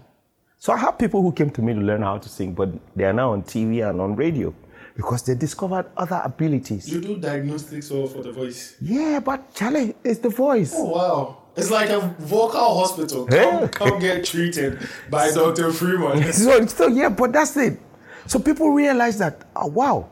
So 0.60 0.73
I 0.73 0.77
have 0.77 0.97
people 0.97 1.21
who 1.21 1.31
came 1.31 1.51
to 1.51 1.62
me 1.62 1.73
to 1.73 1.79
learn 1.79 2.01
how 2.01 2.17
to 2.17 2.27
sing, 2.27 2.53
but 2.53 2.69
they 2.97 3.05
are 3.05 3.13
now 3.13 3.31
on 3.31 3.43
TV 3.43 3.89
and 3.89 4.01
on 4.01 4.17
radio 4.17 4.53
because 4.95 5.23
they 5.23 5.36
discovered 5.36 5.88
other 5.97 6.21
abilities. 6.23 6.89
You 6.91 7.01
do 7.01 7.17
diagnostics 7.17 7.89
for, 7.89 8.08
for 8.08 8.23
the 8.23 8.31
voice. 8.31 8.75
Yeah, 8.81 9.19
but 9.19 9.53
Charlie, 9.53 9.95
it's 10.03 10.19
the 10.19 10.29
voice. 10.29 10.73
Oh 10.75 10.86
wow. 10.86 11.41
It's 11.58 11.71
like 11.71 11.89
a 11.89 12.01
vocal 12.19 12.79
hospital. 12.79 13.25
Come, 13.27 13.69
come 13.69 13.99
get 13.99 14.25
treated 14.25 14.77
by 15.10 15.31
Dr. 15.31 15.71
Freeman. 15.71 16.34
so, 16.34 16.65
so 16.65 16.88
yeah, 16.88 17.08
but 17.10 17.31
that's 17.31 17.55
it. 17.55 17.79
So 18.27 18.39
people 18.39 18.71
realize 18.71 19.17
that, 19.19 19.47
oh, 19.55 19.67
wow. 19.67 20.10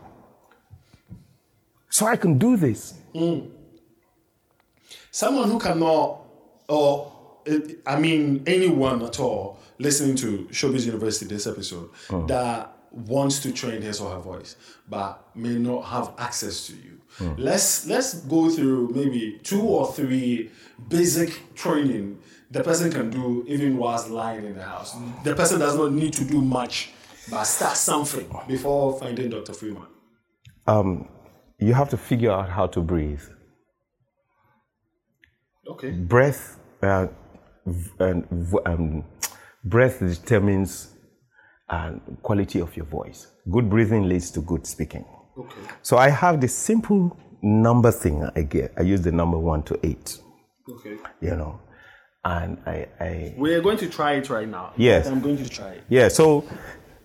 So 1.89 2.05
I 2.05 2.15
can 2.15 2.37
do 2.37 2.55
this. 2.55 2.93
Someone 5.11 5.49
who 5.49 5.59
cannot, 5.59 6.21
or 6.69 7.11
eh, 7.45 7.59
I 7.85 7.99
mean, 7.99 8.43
anyone 8.47 9.03
at 9.03 9.19
all 9.19 9.59
listening 9.79 10.15
to 10.15 10.47
Showbiz 10.51 10.85
University 10.85 11.25
this 11.25 11.45
episode 11.45 11.89
that 12.27 12.72
wants 12.93 13.39
to 13.41 13.51
train 13.51 13.81
his 13.81 13.99
or 13.99 14.11
her 14.11 14.19
voice 14.19 14.55
but 14.87 15.27
may 15.35 15.57
not 15.57 15.81
have 15.81 16.13
access 16.17 16.67
to 16.67 16.73
you. 16.73 16.99
Let's 17.37 17.85
let's 17.87 18.13
go 18.21 18.49
through 18.49 18.89
maybe 18.89 19.39
two 19.43 19.61
or 19.61 19.91
three 19.91 20.49
basic 20.89 21.53
training 21.55 22.19
the 22.53 22.63
person 22.63 22.91
can 22.91 23.09
do 23.09 23.43
even 23.47 23.77
whilst 23.77 24.09
lying 24.09 24.45
in 24.45 24.55
the 24.55 24.63
house. 24.63 24.95
The 25.23 25.35
person 25.35 25.59
does 25.59 25.75
not 25.75 25.91
need 25.91 26.13
to 26.13 26.23
do 26.23 26.39
much, 26.39 26.91
but 27.29 27.43
start 27.45 27.75
something 27.75 28.29
before 28.47 28.99
finding 28.99 29.29
Dr. 29.31 29.53
Freeman. 29.53 29.87
Um, 30.67 31.09
you 31.57 31.73
have 31.73 31.89
to 31.89 31.97
figure 31.97 32.31
out 32.31 32.49
how 32.49 32.67
to 32.67 32.81
breathe. 32.81 33.23
Okay. 35.67 35.91
Breath, 35.91 36.59
uh, 36.83 37.07
and 37.99 38.47
um, 38.65 39.03
breath 39.63 39.99
determines 39.99 40.92
uh, 41.69 41.91
quality 42.21 42.59
of 42.61 42.75
your 42.75 42.85
voice. 42.85 43.27
Good 43.51 43.69
breathing 43.69 44.07
leads 44.07 44.31
to 44.31 44.41
good 44.41 44.65
speaking. 44.67 45.05
Okay. 45.37 45.61
So 45.81 45.97
I 45.97 46.09
have 46.09 46.39
this 46.41 46.55
simple 46.55 47.17
number 47.41 47.91
thing 47.91 48.29
I 48.35 48.41
get. 48.43 48.73
I 48.77 48.81
use 48.81 49.01
the 49.01 49.11
number 49.11 49.37
one 49.37 49.63
to 49.63 49.79
eight, 49.83 50.19
Okay. 50.69 50.97
you 51.21 51.35
know, 51.35 51.59
and 52.23 52.57
I, 52.65 52.87
I 52.99 53.33
We're 53.37 53.61
going 53.61 53.77
to 53.77 53.89
try 53.89 54.13
it 54.13 54.29
right 54.29 54.47
now. 54.47 54.73
Yes. 54.77 55.07
I'm 55.07 55.21
going 55.21 55.37
to 55.37 55.49
try 55.49 55.69
it. 55.69 55.83
Yeah, 55.89 56.07
so 56.07 56.45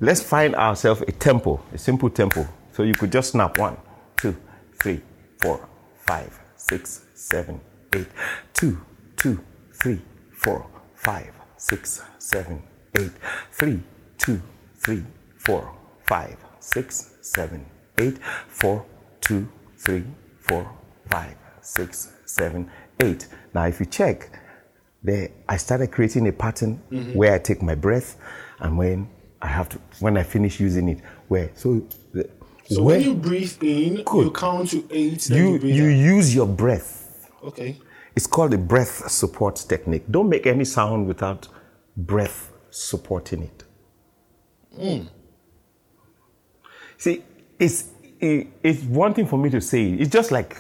let's 0.01 0.23
find 0.23 0.55
ourselves 0.55 1.03
a 1.09 1.13
tempo, 1.13 1.61
a 1.73 1.79
simple 1.79 2.11
tempo. 2.11 2.47
So 2.73 2.83
you 2.85 2.95
could 2.95 3.11
just 3.11 3.33
snap 3.33 3.59
one, 3.59 3.77
two, 4.17 4.37
three, 4.81 5.01
four, 5.43 5.69
five, 6.07 6.39
six, 6.57 7.05
seven, 7.15 7.61
eight, 7.95 8.07
two, 8.53 8.79
two, 9.17 9.41
three, 9.73 10.01
four, 10.33 10.65
five, 10.95 11.33
six, 11.57 12.03
seven, 12.19 12.63
eight, 12.99 13.11
three, 13.51 13.81
two, 14.29 14.43
three, 14.77 15.03
four, 15.39 15.75
five, 16.07 16.37
six, 16.61 17.15
seven, 17.23 17.65
eight, 17.97 18.19
four, 18.49 18.85
two, 19.23 19.49
three, 19.79 20.05
four, 20.41 20.71
five, 21.11 21.35
six, 21.63 22.13
seven, 22.27 22.71
eight. 23.01 23.27
Now, 23.55 23.65
if 23.65 23.81
you 23.81 23.87
check, 23.87 24.31
there 25.03 25.31
I 25.49 25.57
started 25.57 25.93
creating 25.93 26.29
a 26.29 26.33
pattern 26.33 26.83
mm-hmm. 26.91 27.15
where 27.15 27.33
I 27.33 27.39
take 27.39 27.63
my 27.63 27.75
breath, 27.75 28.17
and 28.59 28.77
when 28.77 29.09
I 29.41 29.47
have 29.47 29.71
to, 29.71 29.79
when 30.01 30.19
I 30.19 30.25
finish 30.25 30.61
using 30.61 30.91
it, 30.91 31.01
where 31.29 31.51
so, 31.55 31.83
the, 32.13 32.29
So 32.71 32.83
when 32.83 33.01
you 33.01 33.15
breathe 33.15 33.57
in, 33.63 33.97
you 33.97 34.31
count 34.31 34.69
to 34.73 34.85
eight. 34.91 35.31
You, 35.31 35.57
you 35.59 35.85
you 35.85 35.89
use 36.17 36.35
your 36.35 36.47
breath. 36.47 37.31
Okay. 37.43 37.81
It's 38.15 38.27
called 38.27 38.51
the 38.51 38.59
breath 38.59 39.09
support 39.11 39.57
technique. 39.57 40.05
Don't 40.11 40.29
make 40.29 40.47
any 40.47 40.67
sound 40.67 41.07
without 41.07 41.49
breath 41.97 42.53
supporting 42.69 43.45
it. 43.45 43.65
Mm. 44.79 45.09
See, 46.97 47.23
it's 47.59 47.91
it, 48.21 48.49
it's 48.63 48.83
one 48.85 49.15
thing 49.15 49.27
for 49.27 49.39
me 49.39 49.51
to 49.51 49.61
say. 49.61 49.93
It's 49.93 50.11
just 50.11 50.31
like 50.31 50.57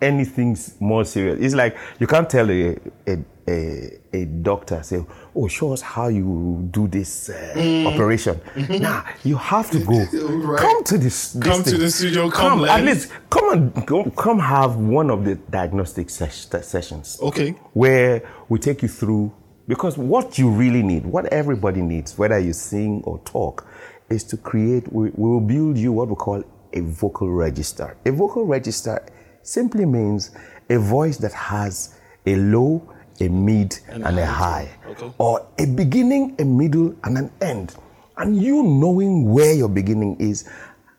anything 0.00 0.56
more 0.80 1.04
serious. 1.04 1.38
It's 1.40 1.54
like 1.54 1.76
you 1.98 2.06
can't 2.06 2.28
tell 2.28 2.50
a 2.50 2.76
a, 3.06 3.18
a, 3.48 3.98
a 4.12 4.24
doctor 4.26 4.82
say, 4.82 5.04
"Oh, 5.34 5.48
show 5.48 5.72
us 5.72 5.80
how 5.80 6.08
you 6.08 6.68
do 6.70 6.86
this 6.88 7.30
uh, 7.30 7.52
mm. 7.56 7.86
operation." 7.86 8.36
Mm-hmm. 8.54 8.82
Nah, 8.82 9.02
you 9.24 9.36
have 9.36 9.70
to 9.70 9.78
go. 9.80 10.04
Right. 10.48 10.60
Come 10.60 10.84
to 10.84 10.98
this. 10.98 11.32
this 11.32 11.42
Come 11.42 11.62
to 11.64 11.70
thing. 11.70 11.80
the 11.80 11.90
studio, 11.90 12.30
come 12.30 12.64
at 12.64 12.76
learn. 12.78 12.86
least 12.86 13.10
come 13.30 13.52
and 13.52 13.86
go, 13.86 14.04
come 14.10 14.38
have 14.38 14.76
one 14.76 15.10
of 15.10 15.24
the 15.24 15.34
diagnostic 15.50 16.10
ses- 16.10 16.48
sessions 16.62 17.18
Okay. 17.22 17.50
where 17.72 18.22
we 18.48 18.58
take 18.58 18.82
you 18.82 18.88
through 18.88 19.32
because 19.68 19.98
what 19.98 20.38
you 20.38 20.50
really 20.50 20.82
need, 20.82 21.04
what 21.04 21.26
everybody 21.26 21.82
needs, 21.82 22.16
whether 22.18 22.38
you 22.38 22.52
sing 22.52 23.02
or 23.04 23.18
talk, 23.20 23.66
is 24.08 24.24
to 24.24 24.36
create. 24.36 24.90
We, 24.92 25.10
we 25.10 25.30
will 25.30 25.40
build 25.40 25.76
you 25.76 25.92
what 25.92 26.08
we 26.08 26.14
call 26.14 26.42
a 26.72 26.80
vocal 26.80 27.30
register. 27.30 27.96
A 28.06 28.10
vocal 28.10 28.44
register 28.44 29.04
simply 29.42 29.84
means 29.84 30.30
a 30.70 30.78
voice 30.78 31.18
that 31.18 31.32
has 31.32 31.94
a 32.26 32.36
low, 32.36 32.82
a 33.20 33.28
mid, 33.28 33.78
and, 33.88 34.18
a 34.18 34.26
high, 34.26 34.70
Okay. 34.88 35.12
or 35.18 35.46
a 35.58 35.66
beginning, 35.66 36.34
a 36.38 36.44
middle, 36.44 36.94
and 37.04 37.18
an 37.18 37.30
end. 37.40 37.74
And 38.16 38.40
you 38.40 38.62
knowing 38.62 39.30
where 39.30 39.52
your 39.54 39.68
beginning 39.68 40.16
is, 40.18 40.48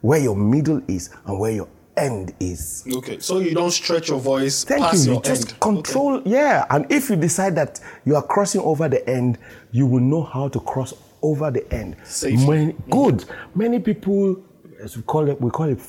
where 0.01 0.19
your 0.19 0.36
middle 0.36 0.82
is, 0.88 1.10
and 1.25 1.39
where 1.39 1.51
your 1.51 1.67
end 1.99 2.33
is. 2.39 2.83
Okay. 2.91 3.19
So 3.19 3.39
you 3.39 3.53
don't 3.53 3.71
stretch 3.71 4.09
your 4.09 4.19
voice 4.19 4.63
Thank 4.63 4.81
past 4.81 5.07
you. 5.07 5.15
You 5.15 5.21
just 5.21 5.51
end. 5.51 5.59
control, 5.59 6.21
yeah. 6.25 6.65
And 6.69 6.85
if 6.91 7.09
you 7.09 7.15
decide 7.15 7.55
that 7.55 7.79
you 8.05 8.15
are 8.15 8.23
crossing 8.23 8.62
over 8.62 8.88
the 8.88 9.07
end, 9.09 9.38
you 9.71 9.85
will 9.85 9.99
know 9.99 10.23
how 10.23 10.47
to 10.49 10.59
cross 10.59 10.93
over 11.21 11.51
the 11.51 11.71
end. 11.73 11.97
Safely. 12.03 12.47
Many, 12.47 12.73
mm-hmm. 12.73 12.91
good. 12.91 13.25
Many 13.53 13.79
people, 13.79 14.43
as 14.81 14.95
we 14.95 15.03
call 15.03 15.29
it, 15.29 15.39
we 15.41 15.49
call 15.51 15.67
it 15.67 15.79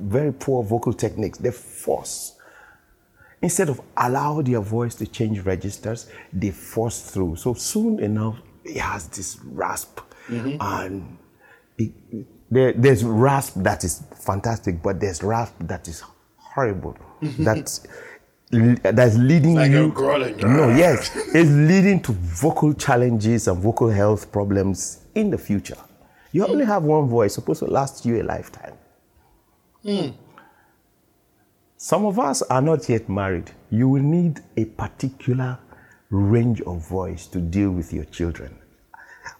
very 0.00 0.32
poor 0.32 0.62
vocal 0.62 0.92
techniques. 0.92 1.38
They 1.38 1.50
force. 1.50 2.36
Instead 3.40 3.68
of 3.68 3.80
allow 3.96 4.42
their 4.42 4.60
voice 4.60 4.94
to 4.96 5.06
change 5.06 5.40
registers, 5.40 6.10
they 6.32 6.50
force 6.50 7.10
through. 7.10 7.36
So 7.36 7.54
soon 7.54 8.00
enough, 8.00 8.36
it 8.64 8.78
has 8.78 9.08
this 9.08 9.38
rasp, 9.44 10.00
mm-hmm. 10.28 10.56
and 10.60 11.18
it, 11.78 11.92
There, 12.50 12.72
there's 12.72 13.04
rasp 13.04 13.54
that 13.56 13.84
is 13.84 14.02
fantastic, 14.14 14.82
but 14.82 15.00
there's 15.00 15.22
rasp 15.22 15.54
that 15.60 15.86
is 15.88 16.02
horrible. 16.36 16.96
that's 17.20 17.86
that's 18.50 19.16
leading 19.16 19.56
Like 19.56 19.70
you. 19.70 19.92
No, 20.38 20.70
yes, 20.70 21.14
it's 21.34 21.50
leading 21.50 22.00
to 22.02 22.12
vocal 22.12 22.72
challenges 22.72 23.46
and 23.46 23.58
vocal 23.58 23.88
health 23.90 24.32
problems 24.32 25.04
in 25.14 25.28
the 25.30 25.36
future. 25.36 25.76
You 26.32 26.46
only 26.46 26.64
have 26.64 26.84
one 26.84 27.08
voice, 27.08 27.34
supposed 27.34 27.60
to 27.60 27.66
last 27.66 28.06
you 28.06 28.22
a 28.22 28.24
lifetime. 28.24 28.74
Some 31.76 32.06
of 32.06 32.18
us 32.18 32.42
are 32.42 32.62
not 32.62 32.88
yet 32.88 33.08
married. 33.08 33.50
You 33.70 33.88
will 33.88 34.02
need 34.02 34.40
a 34.56 34.64
particular 34.64 35.58
range 36.10 36.60
of 36.62 36.88
voice 36.88 37.26
to 37.28 37.40
deal 37.40 37.70
with 37.70 37.92
your 37.92 38.04
children 38.04 38.58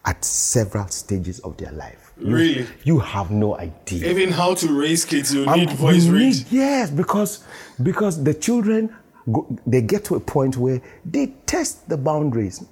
at 0.05 0.25
several 0.25 0.89
stages 0.89 1.41
of 1.41 1.57
their 1.57 1.73
life. 1.73 2.08
You- 2.21 2.35
Really? 2.35 2.67
You 2.85 2.99
have 2.99 3.31
no 3.31 3.57
idea. 3.59 4.11
Even 4.11 4.31
how 4.33 4.55
to 4.55 4.67
raise 4.81 5.05
kids, 5.05 5.33
you 5.33 5.47
Um, 5.49 5.59
need 5.61 5.71
voice 5.71 6.05
you 6.05 6.13
need- 6.19 6.47
yes, 6.51 6.91
because 6.91 7.41
because 7.83 8.23
the 8.25 8.35
children 8.35 8.91
go, 9.31 9.47
they 9.67 9.83
get 9.83 10.05
to 10.07 10.17
a 10.17 10.21
point 10.21 10.57
where 10.57 10.81
they 11.05 11.27
test 11.47 11.89
the 11.89 11.97
boundaries, 11.97 12.65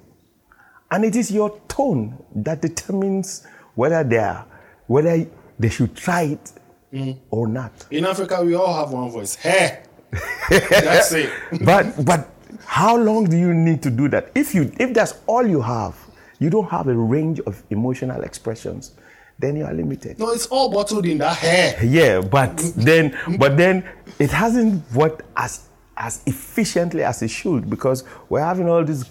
and 0.91 1.05
it 1.05 1.15
is 1.15 1.31
your 1.31 1.51
tone 1.67 2.17
that 2.35 2.61
determines 2.61 3.43
whether 3.75 4.03
they 4.03 4.17
are 4.19 4.45
whether 4.87 5.25
they 5.59 5.69
should 5.69 5.95
try 5.95 6.21
it 6.23 6.51
Mm. 6.93 7.17
or 7.31 7.47
not. 7.47 7.71
In 7.91 8.05
Africa, 8.05 8.41
we 8.43 8.53
all 8.55 8.73
have 8.73 8.91
one 8.91 9.09
voice. 9.11 9.35
Hey, 9.35 9.79
that's 10.49 11.11
it. 11.13 11.29
but 11.65 11.85
but 12.05 12.29
how 12.65 12.97
long 12.97 13.25
do 13.25 13.37
you 13.37 13.53
need 13.53 13.81
to 13.83 13.89
do 13.89 14.07
that? 14.09 14.29
If 14.35 14.53
you 14.55 14.71
if 14.79 14.93
that's 14.93 15.13
all 15.25 15.45
you 15.47 15.61
have, 15.61 15.95
you 16.39 16.49
don't 16.49 16.69
have 16.69 16.87
a 16.87 16.95
range 16.95 17.39
of 17.41 17.61
emotional 17.69 18.21
expressions, 18.23 18.91
then 19.39 19.55
you 19.55 19.65
are 19.65 19.73
limited. 19.73 20.17
No, 20.19 20.31
it's 20.31 20.47
all 20.47 20.71
bottled 20.71 21.05
in 21.05 21.19
that 21.19 21.37
hair. 21.37 21.83
Yeah, 21.83 22.21
but 22.21 22.55
mm-hmm. 22.55 22.81
then 22.81 23.37
but 23.37 23.57
then 23.57 23.87
it 24.19 24.31
hasn't 24.31 24.83
worked 24.93 25.23
as 25.35 25.67
as 25.97 26.21
efficiently 26.25 27.03
as 27.03 27.21
it 27.21 27.29
should 27.29 27.69
because 27.69 28.03
we're 28.29 28.43
having 28.43 28.69
all 28.69 28.83
these 28.83 29.09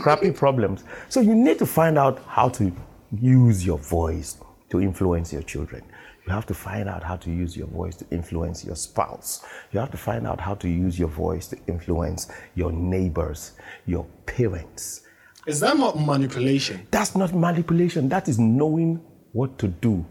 crappy 0.00 0.30
problems. 0.34 0.84
So 1.08 1.20
you 1.20 1.34
need 1.34 1.58
to 1.58 1.66
find 1.66 1.98
out 1.98 2.20
how 2.26 2.48
to 2.50 2.72
use 3.20 3.64
your 3.64 3.78
voice 3.78 4.38
to 4.70 4.80
influence 4.80 5.32
your 5.32 5.42
children. 5.42 5.82
You 6.26 6.32
have 6.32 6.46
to 6.46 6.54
find 6.54 6.88
out 6.88 7.04
how 7.04 7.16
to 7.16 7.30
use 7.30 7.56
your 7.56 7.68
voice 7.68 7.94
to 7.96 8.06
influence 8.10 8.64
your 8.64 8.74
spouse. 8.74 9.44
You 9.70 9.78
have 9.78 9.92
to 9.92 9.96
find 9.96 10.26
out 10.26 10.40
how 10.40 10.54
to 10.56 10.68
use 10.68 10.98
your 10.98 11.08
voice 11.08 11.46
to 11.48 11.56
influence 11.68 12.28
your 12.56 12.72
neighbors, 12.72 13.52
your 13.86 14.04
parents. 14.26 15.02
Is 15.46 15.60
that 15.60 15.76
not 15.76 15.96
manipulation? 16.00 16.88
That's 16.90 17.14
not 17.14 17.32
manipulation. 17.32 18.08
That 18.08 18.26
is 18.26 18.40
knowing 18.40 19.00
what 19.36 19.58
to 19.58 19.68
do 19.68 20.04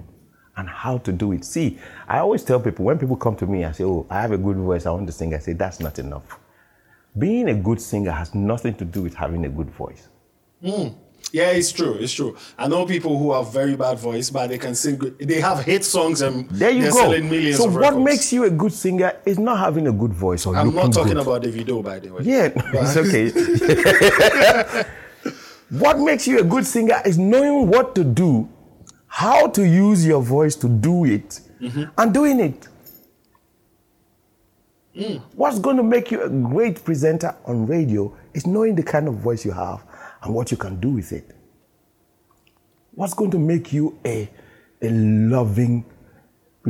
and 0.57 0.69
how 0.69 0.97
to 0.99 1.11
do 1.11 1.31
it. 1.33 1.43
See, 1.43 1.79
I 2.07 2.19
always 2.19 2.43
tell 2.43 2.59
people 2.59 2.85
when 2.85 2.97
people 2.99 3.17
come 3.17 3.35
to 3.37 3.47
me 3.47 3.65
I 3.65 3.71
say, 3.71 3.83
Oh, 3.83 4.05
I 4.09 4.21
have 4.21 4.31
a 4.31 4.37
good 4.37 4.57
voice, 4.57 4.85
I 4.85 4.91
want 4.91 5.07
to 5.07 5.13
sing, 5.13 5.33
I 5.33 5.39
say, 5.39 5.53
That's 5.53 5.79
not 5.79 5.97
enough. 5.99 6.39
Being 7.17 7.49
a 7.49 7.53
good 7.55 7.81
singer 7.81 8.11
has 8.11 8.35
nothing 8.35 8.75
to 8.75 8.85
do 8.85 9.01
with 9.01 9.15
having 9.15 9.45
a 9.45 9.49
good 9.49 9.69
voice. 9.71 10.07
Hmm. 10.61 10.87
Yeah, 11.31 11.49
it's 11.59 11.71
true. 11.71 11.93
It's 11.99 12.13
true. 12.13 12.37
I 12.57 12.67
know 12.67 12.85
people 12.85 13.17
who 13.17 13.33
have 13.33 13.51
very 13.51 13.75
bad 13.75 13.97
voice, 13.97 14.29
but 14.29 14.47
they 14.49 14.57
can 14.59 14.75
sing. 14.75 14.97
good- 14.97 15.17
They 15.17 15.41
have 15.41 15.59
hit 15.65 15.83
songs 15.83 16.21
and 16.21 16.47
There 16.49 16.69
you 16.69 16.83
they're 16.83 16.91
go. 16.91 16.99
selling 16.99 17.29
millions 17.29 17.57
So, 17.57 17.65
what 17.65 17.75
records. 17.81 18.05
makes 18.09 18.31
you 18.33 18.43
a 18.45 18.49
good 18.49 18.71
singer 18.71 19.11
is 19.25 19.39
not 19.39 19.57
having 19.59 19.87
a 19.87 19.91
good 19.91 20.13
voice 20.13 20.45
or 20.45 20.55
I'm 20.55 20.73
not 20.75 20.93
talking 20.93 21.13
good. 21.13 21.23
about 21.25 21.41
the 21.41 21.49
video, 21.49 21.81
by 21.81 21.99
the 21.99 22.09
way. 22.13 22.21
Yeah, 22.23 22.49
it's 22.55 22.95
okay. 23.03 23.25
what 25.83 25.99
makes 25.99 26.27
you 26.27 26.39
a 26.39 26.43
good 26.43 26.65
singer 26.65 27.01
is 27.05 27.17
knowing 27.17 27.67
what 27.69 27.95
to 27.95 28.03
do, 28.03 28.47
how 29.15 29.47
to 29.47 29.65
use 29.65 30.05
your 30.05 30.21
voice 30.21 30.57
to 30.57 30.67
do 30.67 31.05
it, 31.05 31.39
mm-hmm. 31.61 31.83
and 31.97 32.13
doing 32.13 32.37
it. 32.41 32.67
Mm. 34.93 35.21
What's 35.35 35.57
going 35.57 35.77
to 35.77 35.83
make 35.83 36.11
you 36.11 36.21
a 36.21 36.29
great 36.29 36.83
presenter 36.83 37.33
on 37.45 37.65
radio 37.65 38.13
is 38.33 38.45
knowing 38.45 38.75
the 38.75 38.83
kind 38.83 39.07
of 39.07 39.13
voice 39.13 39.45
you 39.45 39.53
have 39.53 39.85
and 40.21 40.35
what 40.35 40.51
you 40.51 40.57
can 40.57 40.81
do 40.81 40.89
with 40.89 41.13
it. 41.13 41.33
What's 42.91 43.13
going 43.13 43.31
to 43.31 43.39
make 43.39 43.71
you 43.71 43.97
a, 44.05 44.29
a 44.81 44.89
loving, 44.89 45.85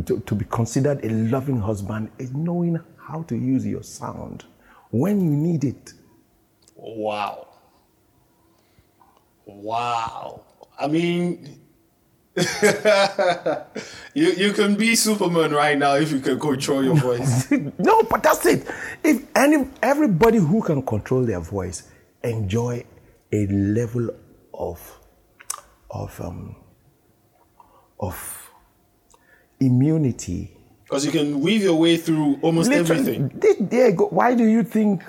to, 0.06 0.20
to 0.20 0.36
be 0.36 0.46
considered 0.46 1.04
a 1.04 1.10
loving 1.10 1.60
husband 1.60 2.12
is 2.20 2.32
knowing 2.32 2.80
how 2.96 3.24
to 3.24 3.36
use 3.36 3.66
your 3.66 3.82
sound 3.82 4.46
when 4.92 5.20
you 5.20 5.32
need 5.32 5.64
it. 5.64 5.94
Wow. 6.76 7.48
Wow. 9.48 10.44
I 10.80 10.88
mean, 10.88 11.65
you 14.14 14.28
you 14.32 14.54
can 14.54 14.76
be 14.76 14.96
Superman 14.96 15.52
right 15.52 15.78
now 15.78 15.96
if 15.96 16.12
you 16.12 16.20
can 16.20 16.40
control 16.40 16.84
your 16.84 16.96
voice. 16.96 17.50
no, 17.78 18.04
but 18.04 18.24
that's 18.24 18.46
it. 18.46 18.68
If 19.04 19.26
any 19.36 19.68
everybody 19.82 20.38
who 20.40 20.62
can 20.62 20.82
control 20.82 21.24
their 21.26 21.40
voice 21.40 21.84
enjoy 22.24 22.84
a 23.32 23.48
level 23.48 24.10
of 24.54 25.00
of 25.90 26.20
um, 26.22 26.56
of 28.00 28.52
immunity. 29.60 30.52
Because 30.84 31.06
you 31.06 31.12
can 31.12 31.40
weave 31.40 31.64
your 31.64 31.76
way 31.76 31.98
through 31.98 32.38
almost 32.42 32.70
Literally, 32.70 33.02
everything. 33.02 33.32
there- 33.40 33.56
there 33.60 33.92
go. 33.92 34.08
Why 34.08 34.36
do 34.36 34.46
you 34.46 34.64
think 34.64 35.04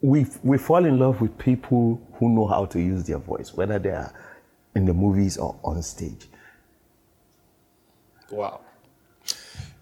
we 0.00 0.26
we 0.42 0.58
fall 0.58 0.84
in 0.84 0.98
love 0.98 1.20
with 1.20 1.38
people 1.38 2.00
who 2.14 2.28
know 2.28 2.46
how 2.46 2.66
to 2.66 2.80
use 2.80 3.04
their 3.04 3.18
voice, 3.18 3.54
whether 3.54 3.78
they 3.78 3.90
are 3.90 4.12
in 4.74 4.84
the 4.84 4.92
movies 4.94 5.38
or 5.38 5.56
on 5.64 5.80
stage? 5.82 6.28
Wow. 8.32 8.60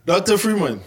Dr. 0.05 0.37
Freeman, 0.37 0.81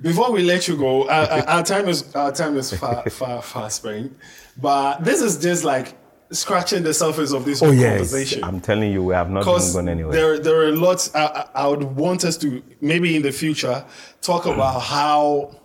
before 0.00 0.30
we 0.30 0.42
let 0.42 0.68
you 0.68 0.76
go, 0.76 1.08
our, 1.08 1.26
our- 1.48 1.62
time 1.64 1.88
is 1.88 2.14
our 2.14 2.32
time 2.32 2.56
is 2.56 2.72
far 2.72 3.02
far 3.10 3.42
far 3.42 3.68
spent, 3.70 4.16
but 4.60 5.04
this 5.04 5.20
is 5.20 5.38
just 5.38 5.64
like 5.64 5.96
scratching 6.30 6.82
the 6.82 6.94
surface 6.94 7.32
of 7.32 7.44
this 7.44 7.60
whole 7.60 7.70
conversation. 7.74 8.42
I'm 8.44 8.60
telling 8.60 8.92
you, 8.92 9.02
we 9.02 9.14
have 9.14 9.30
not 9.30 9.44
gone 9.44 9.88
anywhere. 9.88 10.12
there, 10.12 10.38
there 10.38 10.62
are 10.62 10.72
lots. 10.72 11.14
I, 11.14 11.48
I 11.54 11.66
would 11.66 11.82
want 11.82 12.24
us 12.24 12.36
to 12.38 12.62
maybe 12.80 13.16
in 13.16 13.22
the 13.22 13.32
future 13.32 13.84
talk 14.22 14.46
about 14.46 14.80
how 14.80 15.56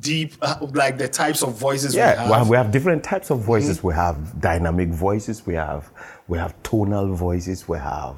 deep, 0.00 0.32
uh, 0.42 0.56
like 0.74 0.98
the 0.98 1.08
types 1.08 1.42
of 1.42 1.54
voices 1.54 1.94
we 1.94 1.98
Yeah, 2.00 2.16
have. 2.20 2.30
well, 2.30 2.44
we 2.48 2.56
have 2.56 2.70
different 2.70 3.04
types 3.04 3.30
of 3.30 3.40
voices. 3.40 3.82
We 3.82 3.94
have 3.94 4.40
dynamic 4.40 4.88
voices. 4.88 5.46
We 5.46 5.54
have 5.54 5.90
we 6.28 6.36
have 6.38 6.60
tonal 6.64 7.14
voices. 7.14 7.68
We 7.68 7.78
have 7.78 8.16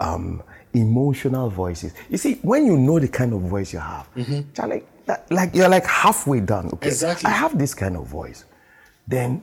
um, 0.00 0.42
emotional 0.74 1.50
voices. 1.50 1.92
You 2.08 2.18
see, 2.18 2.34
when 2.42 2.66
you 2.66 2.76
know 2.78 2.98
the 2.98 3.08
kind 3.08 3.32
of 3.32 3.40
voice 3.42 3.72
you 3.72 3.78
have, 3.78 4.08
you're 4.14 4.66
like 4.68 4.86
that, 5.06 5.30
like 5.30 5.54
you're 5.54 5.68
like 5.68 5.86
halfway 5.86 6.40
done. 6.40 6.66
Okay, 6.74 6.88
Exactly. 6.88 7.26
I 7.28 7.32
have 7.32 7.58
this 7.58 7.74
kind 7.74 7.96
of 7.96 8.06
voice. 8.06 8.44
Then, 9.08 9.42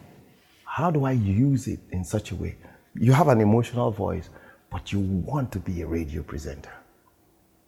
how 0.66 0.92
do 0.92 1.04
I 1.06 1.12
use 1.12 1.68
it 1.68 1.80
in 1.92 2.04
such 2.04 2.32
a 2.32 2.36
way? 2.36 2.56
You 2.96 3.12
have 3.14 3.28
an 3.28 3.42
emotional 3.42 3.92
voice, 3.92 4.30
but 4.72 4.92
you 4.94 5.00
want 5.00 5.52
to 5.54 5.60
be 5.60 5.82
a 5.82 5.88
radio 5.88 6.24
presenter. 6.24 6.72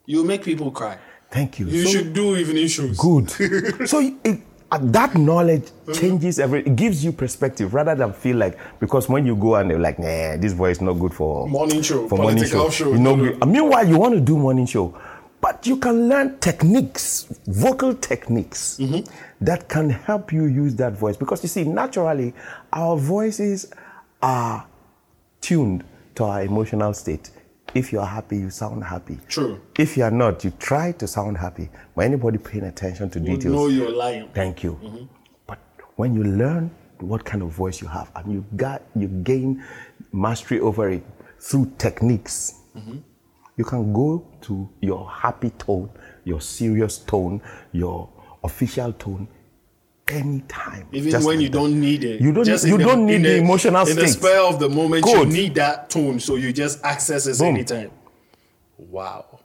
you 0.06 0.24
make 0.24 0.42
people 0.42 0.70
cry. 0.72 0.98
Thank 1.30 1.60
you. 1.60 1.66
You 1.66 1.84
So- 1.84 1.90
should 1.92 2.12
do 2.12 2.36
evening 2.36 2.66
shows. 2.68 2.98
good. 2.98 3.30
so 3.88 4.00
it, 4.24 4.40
that 4.78 5.14
knowledge 5.16 5.64
changes 5.94 6.38
every. 6.38 6.60
It 6.60 6.76
gives 6.76 7.04
you 7.04 7.12
perspective 7.12 7.74
rather 7.74 7.94
than 7.94 8.12
feel 8.12 8.36
like 8.36 8.56
because 8.78 9.08
when 9.08 9.26
you 9.26 9.34
go 9.36 9.56
and 9.56 9.70
they're 9.70 9.78
like, 9.78 9.98
nah, 9.98 10.36
this 10.36 10.52
voice 10.52 10.76
is 10.76 10.80
not 10.82 10.94
good 10.94 11.12
for 11.12 11.48
Morning 11.48 11.82
show, 11.82 12.06
for 12.08 12.18
morning 12.18 12.44
show. 12.44 12.70
show, 12.70 12.92
You 12.92 12.98
know, 12.98 13.16
no, 13.16 13.46
meanwhile 13.46 13.86
you 13.86 13.98
want 13.98 14.14
to 14.14 14.20
do 14.20 14.38
morning 14.38 14.66
show, 14.66 14.96
but 15.40 15.66
you 15.66 15.76
can 15.78 16.08
learn 16.08 16.38
techniques, 16.38 17.26
vocal 17.46 17.94
techniques 17.94 18.78
Mm-hmm. 18.78 19.10
that 19.44 19.68
can 19.68 19.90
help 19.90 20.32
you 20.32 20.44
use 20.44 20.74
that 20.76 20.92
voice 20.92 21.16
because 21.16 21.42
you 21.42 21.48
see, 21.48 21.64
naturally, 21.64 22.32
our 22.72 22.96
voices 22.96 23.72
are 24.22 24.66
tuned 25.40 25.82
to 26.14 26.24
our 26.24 26.42
emotional 26.42 26.92
state. 26.94 27.30
If 27.74 27.92
you 27.92 28.00
are 28.00 28.06
happy, 28.06 28.38
you 28.38 28.50
sound 28.50 28.82
happy. 28.84 29.18
True. 29.28 29.60
If 29.78 29.96
you 29.96 30.02
are 30.04 30.10
not, 30.10 30.42
you 30.44 30.50
try 30.58 30.92
to 30.92 31.06
sound 31.06 31.38
happy. 31.38 31.68
But 31.94 32.04
anybody 32.06 32.38
paying 32.38 32.64
attention 32.64 33.10
to 33.10 33.20
You 33.20 33.36
details, 33.36 33.54
know 33.54 33.68
you're 33.68 33.90
lying. 33.90 34.28
thank 34.34 34.62
you. 34.64 34.72
Mm-hmm. 34.82 35.04
But 35.46 35.58
when 35.96 36.14
you 36.14 36.24
learn 36.24 36.70
what 36.98 37.24
kind 37.24 37.42
of 37.42 37.50
voice 37.50 37.80
you 37.80 37.88
have 37.88 38.10
and 38.16 38.32
you 38.32 38.44
got 38.56 38.82
you 38.96 39.08
gain 39.08 39.62
mastery 40.12 40.60
over 40.60 40.90
it 40.90 41.04
through 41.38 41.72
techniques, 41.78 42.54
mm-hmm. 42.76 42.98
you 43.56 43.64
can 43.64 43.92
go 43.92 44.26
to 44.42 44.68
your 44.80 45.08
happy 45.08 45.50
tone, 45.50 45.90
your 46.24 46.40
serious 46.40 46.98
tone, 46.98 47.40
your 47.72 48.08
official 48.42 48.92
tone 48.94 49.28
anytime. 50.10 50.86
Even 50.92 51.10
Just 51.10 51.26
when 51.26 51.36
like 51.36 51.42
you 51.44 51.48
that. 51.48 51.56
don't 51.58 51.80
need 51.80 52.04
it. 52.04 52.20
You 52.20 52.32
don't- 52.32 52.44
Just 52.44 52.66
you 52.66 52.74
in 52.74 52.80
don't 52.80 53.06
need 53.06 53.14
in 53.16 53.22
the 53.22 53.36
emotional 53.36 53.86
In 53.88 53.96
the 53.96 54.08
state. 54.08 54.18
spur 54.20 54.38
of 54.40 54.58
the 54.58 54.68
moment, 54.68 55.04
Good. 55.04 55.18
you 55.18 55.26
need 55.26 55.54
that 55.54 55.88
tone, 55.90 56.18
so 56.20 56.34
you 56.36 56.52
just 56.52 56.84
access 56.84 57.26
it 57.26 57.38
Boom. 57.38 57.54
anytime. 57.54 57.90
Wow. 58.78 59.40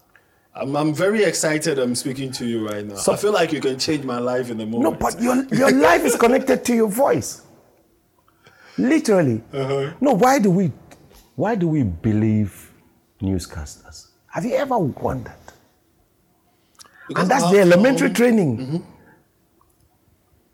I'm, 0.55 0.75
I'm 0.75 0.93
very 0.93 1.23
excited 1.23 1.77
I'm 1.79 1.95
speaking 1.95 2.31
to 2.33 2.45
you 2.45 2.67
right 2.67 2.85
now. 2.85 2.95
So- 2.95 3.13
I 3.13 3.17
feel 3.17 3.31
like 3.33 3.51
you 3.53 3.61
can 3.61 3.77
change 3.77 4.03
my 4.05 4.19
life 4.19 4.49
in 4.49 4.57
the 4.57 4.65
moment. 4.65 4.83
No, 4.83 4.91
but 4.91 5.21
your, 5.21 5.43
your 5.53 5.71
life 5.89 6.03
is 6.03 6.15
connected 6.15 6.63
to 6.65 6.75
your 6.75 6.87
voice. 6.89 7.41
Literally. 8.77 9.41
Uh-huh. 9.53 9.91
No, 10.01 10.13
why 10.13 10.39
do 10.39 10.49
we 10.51 10.71
why 11.35 11.55
do 11.55 11.67
we 11.67 11.83
believe 11.83 12.71
newscasters? 13.21 14.07
Have 14.27 14.45
you 14.45 14.55
ever 14.55 14.77
wondered? 14.77 15.33
Because 17.07 17.23
and 17.23 17.31
that's 17.31 17.51
the 17.51 17.59
elementary 17.59 18.07
our- 18.09 18.13
training. 18.13 18.85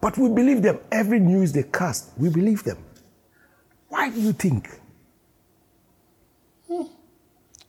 But 0.02 0.18
we 0.18 0.30
believe 0.30 0.62
them. 0.64 0.80
Every 0.92 1.20
news 1.20 1.54
they 1.54 1.64
cast, 1.64 2.10
we 2.18 2.30
believe 2.30 2.64
them. 2.64 2.78
Why 3.90 4.10
do 4.10 4.20
you 4.20 4.34
think? 4.34 4.70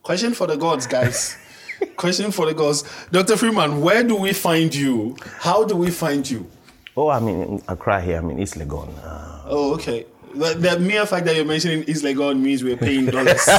Question 0.03 0.35
for 0.35 0.47
the 0.47 0.57
gods, 0.57 0.87
guys. 0.87 1.37
Question 1.97 2.33
for 2.33 2.47
the 2.47 2.55
gods. 2.55 2.85
Dr. 3.11 3.37
Freeman, 3.37 3.81
where 3.81 4.03
do 4.03 4.17
we 4.17 4.33
find 4.33 4.75
you? 4.75 5.17
How 5.39 5.65
do 5.65 5.77
we 5.77 5.91
find 5.91 6.29
you? 6.29 6.49
Oh, 6.97 7.09
I 7.09 7.21
mean, 7.21 7.63
Accra 7.69 8.01
here, 8.01 8.19
I 8.19 8.21
mean, 8.21 8.39
East 8.41 8.55
Legon. 8.59 8.89
Uh, 9.03 9.29
Oh, 9.45 9.75
okay. 9.75 10.07
The, 10.35 10.55
the 10.55 10.79
mere 10.79 11.05
fact 11.05 11.27
that 11.27 11.37
you're 11.37 11.45
mentioning 11.45 11.85
East 11.87 12.05
Legon 12.05 12.41
means 12.41 12.65
we're 12.65 12.77
paying 12.77 13.07
dollars 13.07 13.45
to 13.45 13.59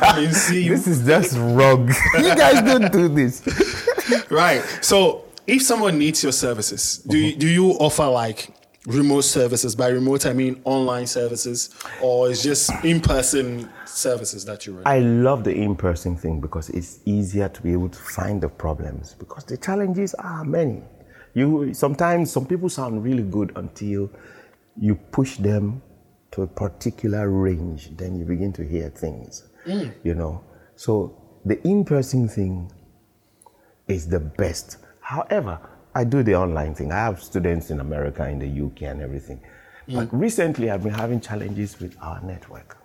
come 0.00 0.24
and 0.24 0.34
see 0.34 0.62
you. 0.64 0.70
this 0.70 0.86
is 0.86 1.04
just 1.04 1.36
wrong. 1.36 1.88
you 2.14 2.34
guys 2.34 2.62
don't 2.62 2.90
do 2.90 3.08
this. 3.08 3.42
Right. 4.30 4.62
So, 4.80 5.25
if 5.46 5.62
someone 5.62 5.98
needs 5.98 6.22
your 6.22 6.32
services, 6.32 6.98
do 6.98 7.16
you, 7.16 7.28
uh-huh. 7.28 7.38
do 7.38 7.48
you 7.48 7.70
offer 7.72 8.06
like 8.06 8.50
remote 8.86 9.22
services? 9.22 9.74
By 9.74 9.88
remote, 9.88 10.26
I 10.26 10.32
mean 10.32 10.60
online 10.64 11.06
services, 11.06 11.70
or 12.02 12.30
it's 12.30 12.42
just 12.42 12.70
in-person 12.84 13.68
services 13.84 14.44
that 14.44 14.66
you 14.66 14.74
run? 14.74 14.82
I 14.86 15.00
love 15.00 15.44
the 15.44 15.54
in-person 15.54 16.16
thing 16.16 16.40
because 16.40 16.68
it's 16.70 17.00
easier 17.04 17.48
to 17.48 17.62
be 17.62 17.72
able 17.72 17.88
to 17.88 17.98
find 17.98 18.40
the 18.40 18.48
problems 18.48 19.14
because 19.14 19.44
the 19.44 19.56
challenges 19.56 20.14
are 20.14 20.44
many. 20.44 20.82
You 21.34 21.74
sometimes 21.74 22.30
some 22.30 22.46
people 22.46 22.68
sound 22.68 23.04
really 23.04 23.22
good 23.22 23.52
until 23.56 24.10
you 24.78 24.94
push 24.94 25.36
them 25.36 25.82
to 26.32 26.42
a 26.42 26.46
particular 26.46 27.30
range, 27.30 27.96
then 27.96 28.18
you 28.18 28.24
begin 28.24 28.52
to 28.54 28.64
hear 28.64 28.90
things. 28.90 29.48
Mm. 29.66 29.94
You 30.02 30.14
know. 30.14 30.44
So 30.76 31.16
the 31.44 31.60
in-person 31.66 32.28
thing 32.28 32.70
is 33.88 34.08
the 34.08 34.20
best. 34.20 34.78
However, 35.06 35.60
I 35.94 36.02
do 36.02 36.24
the 36.24 36.34
online 36.34 36.74
thing. 36.74 36.90
I 36.90 36.96
have 36.96 37.22
students 37.22 37.70
in 37.70 37.78
America, 37.78 38.28
in 38.28 38.40
the 38.40 38.66
UK, 38.66 38.90
and 38.90 39.00
everything. 39.00 39.40
But 39.86 40.08
recently, 40.12 40.68
I've 40.68 40.82
been 40.82 40.94
having 40.94 41.20
challenges 41.20 41.78
with 41.78 41.96
our 42.02 42.20
network. 42.22 42.76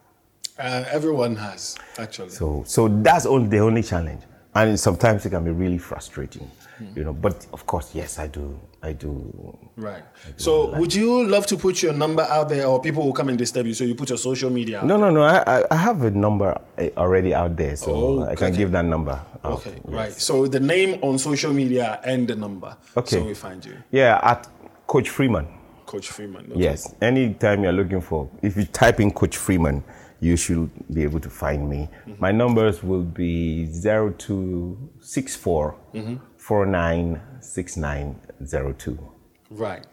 Uh, 0.60 0.84
everyone 0.92 1.36
has 1.36 1.80
actually. 1.98 2.30
So, 2.30 2.64
so 2.68 2.88
that's 2.88 3.26
only 3.26 3.50
the 3.50 3.58
only 3.58 3.82
challenge, 3.82 4.22
and 4.54 4.80
sometimes 4.80 5.26
it 5.26 5.32
can 5.32 5.44
be 5.44 5.50
really 5.50 5.80
frustrating, 5.80 6.48
Mm-hmm. 6.82 6.98
you 7.00 7.04
know. 7.06 7.14
But 7.14 7.46
of 7.54 7.66
course, 7.66 7.92
yes, 7.94 8.18
I 8.20 8.28
do, 8.28 8.60
I 8.82 8.94
do. 8.94 9.58
Right. 9.76 10.04
So, 10.38 10.76
would 10.80 10.94
you 10.94 11.28
love 11.28 11.46
to 11.48 11.58
put 11.58 11.82
your 11.84 11.94
number 11.94 12.24
out 12.24 12.50
there, 12.50 12.66
or 12.66 12.82
people 12.82 13.04
will 13.06 13.14
come 13.14 13.30
and 13.30 13.38
disturb 13.38 13.68
you? 13.68 13.74
So 13.74 13.84
you 13.84 13.96
put 13.96 14.10
your 14.10 14.18
social 14.18 14.50
media. 14.50 14.80
out 14.80 14.86
No, 14.86 14.98
no, 14.98 15.10
no. 15.12 15.22
I, 15.22 15.44
I- 15.60 15.66
I 15.72 15.76
have 15.76 16.02
a 16.04 16.12
number 16.12 16.60
uh, 16.78 16.90
already 16.98 17.34
out 17.34 17.56
there, 17.56 17.76
so 17.76 17.92
Oh, 17.94 18.24
I 18.24 18.36
can 18.36 18.48
okay. 18.48 18.58
give 18.58 18.72
that 18.72 18.86
number. 18.86 19.20
out. 19.44 19.52
Okay. 19.54 19.80
Right. 19.86 20.12
So 20.14 20.48
the 20.48 20.60
name 20.60 21.00
on 21.04 21.18
social 21.18 21.54
media 21.54 22.00
and 22.04 22.28
the 22.28 22.36
number. 22.36 22.76
Okay. 22.98 23.18
So 23.18 23.24
we 23.26 23.34
find 23.34 23.64
you, 23.66 23.76
Yeah, 23.92 24.20
at 24.24 24.48
Coach 24.88 25.10
Freeman. 25.10 25.48
Coach 25.86 26.10
Freeman. 26.10 26.52
Okay. 26.52 26.62
Yes. 26.62 26.94
Anytime 27.02 27.64
you're 27.64 27.74
looking 27.74 28.02
for, 28.02 28.30
if 28.42 28.56
you 28.58 28.66
type 28.66 29.00
in 29.00 29.12
Coach 29.12 29.38
Freeman, 29.38 29.84
you 30.22 30.38
should 30.38 30.70
be 30.94 31.04
able 31.04 31.20
to 31.20 31.30
find 31.30 31.68
me. 31.70 31.90
Mm-hmm. 32.08 32.22
My 32.22 32.32
numbers 32.32 32.82
will 32.84 33.04
be 33.04 33.66
0264 33.66 35.76
mm-hmm. 35.94 36.16
496902. 36.42 38.98
Right. 39.50 39.86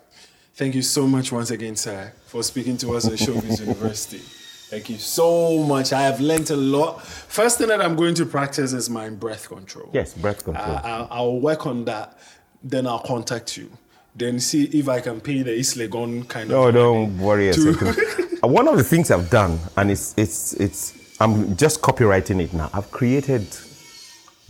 Thank 0.55 0.75
you 0.75 0.83
so 0.83 1.07
much 1.07 1.31
once 1.33 1.51
again, 1.51 1.77
sir, 1.77 2.13
for 2.27 2.43
speaking 2.43 2.77
to 2.79 2.95
us 2.97 3.07
at 3.07 3.13
Showbiz 3.15 3.61
University. 3.67 4.19
Thank 4.19 4.91
you 4.91 4.99
so 4.99 5.63
much. 5.63 5.93
I 5.93 6.03
have 6.03 6.21
learned 6.21 6.51
a 6.51 6.57
lot. 6.57 7.03
First 7.03 7.59
thing 7.59 7.69
that 7.69 7.81
I'm 7.81 7.97
going 7.97 8.15
to 8.17 8.27
practice 8.27 8.73
is 8.73 8.91
my 8.91 9.09
breath 9.09 9.49
control. 9.49 9.89
Yes, 9.93 10.15
breath 10.15 10.45
control. 10.45 10.67
I, 10.67 10.81
I'll, 10.85 11.09
I'll 11.11 11.41
work 11.41 11.67
on 11.67 11.85
that. 11.87 12.19
Then 12.63 12.87
I'll 12.87 12.99
contact 13.01 13.57
you. 13.57 13.71
Then 14.15 14.41
see 14.41 14.65
if 14.65 14.89
I 14.89 15.01
can 15.01 15.21
pay 15.21 15.43
the 15.43 15.55
East 15.55 15.77
Legon 15.77 16.29
kind 16.29 16.51
No, 16.51 16.69
of. 16.69 16.75
No, 16.75 16.81
don't 16.81 17.19
worry 17.19 17.53
to- 17.53 18.25
Uh, 18.41 18.47
One 18.47 18.69
of 18.69 18.77
the 18.77 18.85
things 18.85 19.11
I've 19.11 19.31
done, 19.31 19.59
and 19.77 19.91
it's 19.91 20.15
it's 20.17 20.53
it's 20.55 20.95
I'm 21.19 21.57
just 21.57 21.83
copywriting 21.83 22.41
it 22.41 22.53
now. 22.53 22.71
I've 22.73 22.89
created 22.93 23.49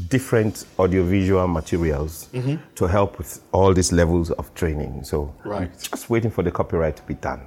different 0.08 0.64
audiovisual 0.78 1.48
materials 1.48 2.28
to 2.76 2.86
help 2.86 3.18
with 3.18 3.40
all 3.52 3.74
these 3.74 3.92
levels 3.92 4.30
of 4.32 4.54
training. 4.54 5.02
So 5.04 5.34
Right. 5.44 5.62
I'm 5.62 5.78
just 5.90 6.08
waiting 6.08 6.30
for 6.30 6.42
the 6.44 6.50
copyright 6.52 6.96
to 6.96 7.02
be 7.02 7.14
done, 7.14 7.40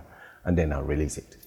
and 0.43 0.57
then 0.57 0.73
I'll 0.73 0.83
release 0.83 1.17
it. 1.17 1.37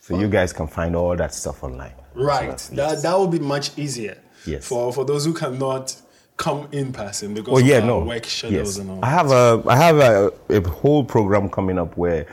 So 0.00 0.18
you 0.18 0.28
guys 0.28 0.52
can 0.52 0.66
find 0.66 0.94
all 0.96 1.16
that 1.16 1.34
stuff 1.34 1.62
online. 1.64 1.94
Right. 2.14 2.58
So 2.60 2.74
that 2.76 3.02
that 3.02 3.18
will 3.18 3.28
be 3.28 3.38
much 3.38 3.76
easier. 3.78 4.16
Yes. 4.46 4.66
For 4.66 4.92
for 4.92 5.04
those 5.04 5.24
who 5.24 5.32
cannot 5.34 5.94
come 6.36 6.68
in 6.72 6.92
person 6.92 7.32
because 7.34 7.54
Oh 7.62 7.64
yeah, 7.64 7.80
no. 7.80 8.00
work 8.00 8.24
schedules 8.26 8.76
Yes. 8.76 8.78
and 8.78 8.90
all. 8.90 9.04
I 9.04 9.08
have 9.08 9.30
a 9.30 9.62
I 9.66 9.76
have 9.76 9.96
a, 9.98 10.32
a 10.50 10.60
whole 10.68 11.04
program 11.04 11.48
coming 11.48 11.78
up 11.78 11.96
where 11.96 12.26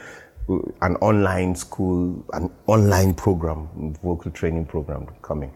uh, 0.49 0.57
an 0.81 0.95
online 0.97 1.55
school, 1.55 2.25
an 2.33 2.49
online 2.67 3.13
program, 3.13 3.93
vocal 4.03 4.31
training 4.31 4.65
program 4.65 5.07
coming. 5.21 5.51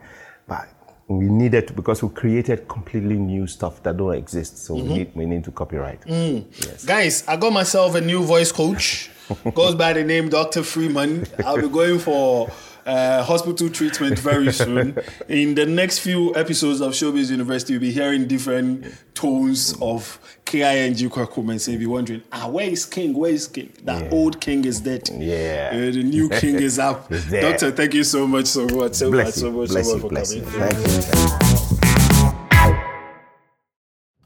But 0.47 0.67
we 1.07 1.25
needed 1.25 1.67
to, 1.67 1.73
because 1.73 2.01
we 2.01 2.09
created 2.09 2.67
completely 2.67 3.15
new 3.17 3.45
stuff 3.47 3.81
that 3.83 3.97
don't 3.97 4.15
exist. 4.15 4.57
So 4.65 4.73
Mm-hmm. 4.75 4.87
we 4.87 4.93
need 4.97 5.11
we 5.15 5.25
need 5.25 5.43
to 5.43 5.51
copyright. 5.51 6.01
Mm. 6.01 6.45
Yes. 6.65 6.83
Guys, 6.85 7.23
I 7.27 7.35
got 7.37 7.53
myself 7.53 7.95
a 7.95 8.01
new 8.01 8.23
voice 8.23 8.51
coach. 8.51 9.11
Goes 9.55 9.75
by 9.75 9.93
the 9.93 10.03
name 10.03 10.29
Dr. 10.29 10.61
Freeman. 10.63 11.25
I'll 11.45 11.61
be 11.61 11.67
going 11.69 11.99
for 11.99 12.49
uh, 12.85 13.23
hospital 13.23 13.69
treatment 13.69 14.19
very 14.19 14.51
soon. 14.63 14.97
In 15.27 15.55
the 15.55 15.65
next 15.65 15.99
few 15.99 16.35
episodes 16.35 16.81
of 16.81 16.93
Showbiz 16.93 17.31
University, 17.31 17.73
you'll 17.73 17.81
be 17.81 17.91
hearing 17.91 18.27
different 18.27 18.85
tones 19.15 19.73
of 19.81 20.19
KING 20.45 20.93
Kweku 21.09 21.43
Mensah. 21.43 21.69
You'll 21.71 21.79
be 21.79 21.85
wondering, 21.87 22.21
ah, 22.31 22.47
where 22.47 22.69
is 22.69 22.85
King? 22.85 23.13
Where 23.13 23.31
is 23.31 23.47
King? 23.47 23.71
That 23.83 24.03
Yeah. 24.03 24.09
old 24.11 24.39
King 24.39 24.65
is 24.65 24.79
dead. 24.79 25.09
Yeah. 25.17 25.69
Uh, 25.73 25.77
the 25.91 26.03
new 26.03 26.29
King 26.29 26.55
is 26.55 26.77
up. 26.79 27.09
Doctor, 27.31 27.71
thank 27.71 27.93
you 27.93 28.03
so 28.03 28.27
much, 28.27 28.45
so 28.45 28.67
much, 28.67 28.93
so 28.93 29.09
much, 29.11 29.29
Bless 29.31 29.35
so 29.35 29.47
you, 29.47 29.51
much, 29.53 29.69
bless 29.69 29.85
so 29.89 29.95
you, 29.95 30.01
much 30.01 30.01
for 30.01 30.09
bless 30.09 30.35
you. 30.35 30.41
Thank 30.43 30.77
you. 30.77 32.05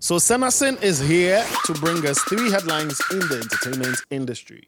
So 0.02 0.16
Senasin 0.16 0.82
is 0.82 1.00
here 1.00 1.46
to 1.66 1.74
bring 1.74 2.06
us 2.08 2.20
three 2.22 2.50
headlines 2.50 3.00
in 3.12 3.20
the 3.20 3.36
entertainment 3.44 3.98
industry. 4.10 4.68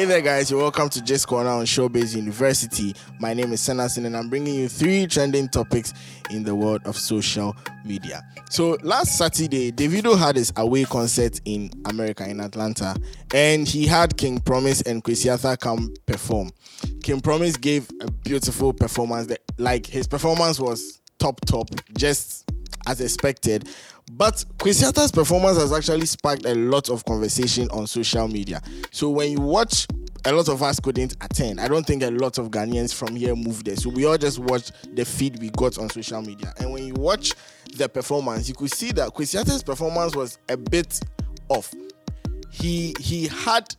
Hey 0.00 0.06
there, 0.06 0.22
guys. 0.22 0.50
You're 0.50 0.60
welcome 0.60 0.88
to 0.88 1.02
Gist 1.02 1.26
Corner 1.26 1.50
on 1.50 1.66
Showbiz 1.66 2.16
University. 2.16 2.94
My 3.18 3.34
name 3.34 3.52
is 3.52 3.60
Senasin, 3.60 4.06
and 4.06 4.16
I'm 4.16 4.30
bringing 4.30 4.54
you 4.54 4.66
three 4.66 5.06
trending 5.06 5.46
topics 5.46 5.92
in 6.30 6.42
the 6.42 6.54
world 6.54 6.80
of 6.86 6.96
social 6.96 7.54
media. 7.84 8.24
So, 8.48 8.78
last 8.82 9.18
Saturday, 9.18 9.70
Davido 9.70 10.18
had 10.18 10.36
his 10.36 10.54
away 10.56 10.84
concert 10.84 11.38
in 11.44 11.70
America, 11.84 12.26
in 12.26 12.40
Atlanta, 12.40 12.96
and 13.34 13.68
he 13.68 13.86
had 13.86 14.16
King 14.16 14.40
Promise 14.40 14.80
and 14.80 15.04
Kwesi 15.04 15.30
Arthur 15.30 15.54
come 15.58 15.92
perform. 16.06 16.50
King 17.02 17.20
Promise 17.20 17.58
gave 17.58 17.86
a 18.00 18.10
beautiful 18.10 18.72
performance. 18.72 19.26
That, 19.26 19.42
like, 19.58 19.84
his 19.84 20.08
performance 20.08 20.58
was 20.58 21.02
top, 21.18 21.44
top, 21.44 21.68
just 21.98 22.50
as 22.86 23.02
expected. 23.02 23.68
But 24.16 24.44
Kwesi 24.58 24.84
Arthur's 24.86 25.12
performance 25.12 25.56
has 25.58 25.72
actually 25.72 26.06
sparked 26.06 26.44
a 26.44 26.54
lot 26.54 26.90
of 26.90 27.04
conversation 27.04 27.68
on 27.70 27.86
social 27.86 28.26
media. 28.26 28.60
So 28.90 29.08
when 29.08 29.30
you 29.30 29.40
watch, 29.40 29.86
a 30.24 30.32
lot 30.32 30.48
of 30.48 30.62
us 30.62 30.80
couldn't 30.80 31.16
attend. 31.20 31.60
I 31.60 31.68
don't 31.68 31.86
think 31.86 32.02
a 32.02 32.10
lot 32.10 32.36
of 32.38 32.50
Ghanaians 32.50 32.92
from 32.92 33.14
here 33.14 33.36
moved 33.36 33.66
there. 33.66 33.76
So 33.76 33.88
we 33.88 34.04
all 34.04 34.18
just 34.18 34.38
watched 34.38 34.94
the 34.96 35.04
feed 35.04 35.40
we 35.40 35.50
got 35.50 35.78
on 35.78 35.88
social 35.90 36.20
media. 36.22 36.52
And 36.58 36.72
when 36.72 36.86
you 36.86 36.94
watch 36.94 37.32
the 37.76 37.88
performance, 37.88 38.48
you 38.48 38.54
could 38.54 38.72
see 38.72 38.90
that 38.92 39.10
Kwesi 39.14 39.38
Arthur's 39.38 39.62
performance 39.62 40.16
was 40.16 40.38
a 40.48 40.56
bit 40.56 41.00
off. 41.48 41.72
He 42.50 42.94
he 42.98 43.28
had 43.28 43.74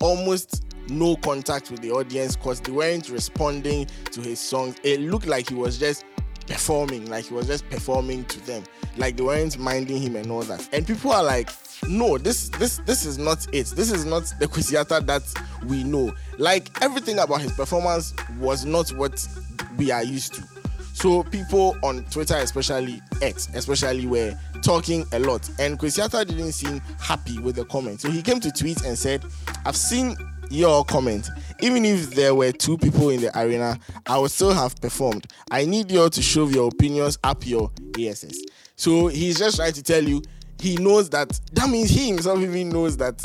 almost 0.00 0.64
no 0.88 1.16
contact 1.16 1.70
with 1.70 1.80
the 1.80 1.90
audience 1.90 2.36
because 2.36 2.60
they 2.60 2.72
weren't 2.72 3.08
responding 3.08 3.86
to 4.12 4.20
his 4.20 4.38
songs. 4.38 4.76
It 4.84 5.00
looked 5.00 5.26
like 5.26 5.48
he 5.48 5.54
was 5.54 5.78
just 5.78 6.04
performing, 6.46 7.08
like 7.10 7.26
he 7.26 7.34
was 7.34 7.46
just 7.46 7.68
performing 7.70 8.24
to 8.26 8.46
them, 8.46 8.64
like 8.96 9.16
they 9.16 9.22
weren't 9.22 9.58
minding 9.58 10.00
him 10.00 10.16
and 10.16 10.30
all 10.30 10.42
that. 10.42 10.68
And 10.72 10.86
people 10.86 11.12
are 11.12 11.24
like, 11.24 11.50
no, 11.88 12.18
this 12.18 12.48
this 12.50 12.78
this 12.78 13.04
is 13.04 13.18
not 13.18 13.46
it. 13.52 13.66
This 13.68 13.90
is 13.90 14.04
not 14.04 14.32
the 14.38 14.46
Kwesi 14.46 14.78
Arthur 14.78 15.00
that 15.00 15.22
we 15.66 15.84
know. 15.84 16.14
Like 16.38 16.70
everything 16.82 17.18
about 17.18 17.40
his 17.40 17.52
performance 17.52 18.14
was 18.38 18.64
not 18.64 18.88
what 18.90 19.26
we 19.76 19.90
are 19.90 20.02
used 20.02 20.34
to. 20.34 20.42
So 20.94 21.22
people 21.24 21.76
on 21.82 22.04
Twitter, 22.04 22.36
especially 22.36 23.02
X, 23.20 23.48
especially 23.54 24.06
were 24.06 24.34
talking 24.62 25.04
a 25.12 25.18
lot. 25.18 25.48
And 25.58 25.78
Kwesi 25.78 26.02
Arthur 26.02 26.24
didn't 26.24 26.52
seem 26.52 26.80
happy 26.98 27.38
with 27.38 27.56
the 27.56 27.66
comment. 27.66 28.00
So 28.00 28.10
he 28.10 28.22
came 28.22 28.40
to 28.40 28.50
tweet 28.50 28.82
and 28.82 28.98
said, 28.98 29.22
I've 29.66 29.76
seen 29.76 30.16
your 30.50 30.84
comment. 30.84 31.28
Even 31.60 31.84
if 31.84 32.14
there 32.14 32.34
were 32.34 32.52
two 32.52 32.76
people 32.78 33.10
in 33.10 33.20
the 33.20 33.38
arena, 33.38 33.78
I 34.06 34.18
would 34.18 34.30
still 34.30 34.52
have 34.52 34.80
performed. 34.80 35.26
I 35.50 35.64
need 35.64 35.90
you 35.90 36.02
all 36.02 36.10
to 36.10 36.22
show 36.22 36.48
your 36.48 36.68
opinions 36.68 37.18
up 37.24 37.46
your 37.46 37.70
ASS. 37.98 38.38
So 38.76 39.06
he's 39.06 39.38
just 39.38 39.56
trying 39.56 39.72
to 39.72 39.82
tell 39.82 40.02
you 40.02 40.22
he 40.60 40.76
knows 40.76 41.10
that 41.10 41.38
that 41.52 41.68
means 41.68 41.90
he 41.90 42.08
himself 42.08 42.38
even 42.40 42.68
knows 42.68 42.96
that 42.98 43.22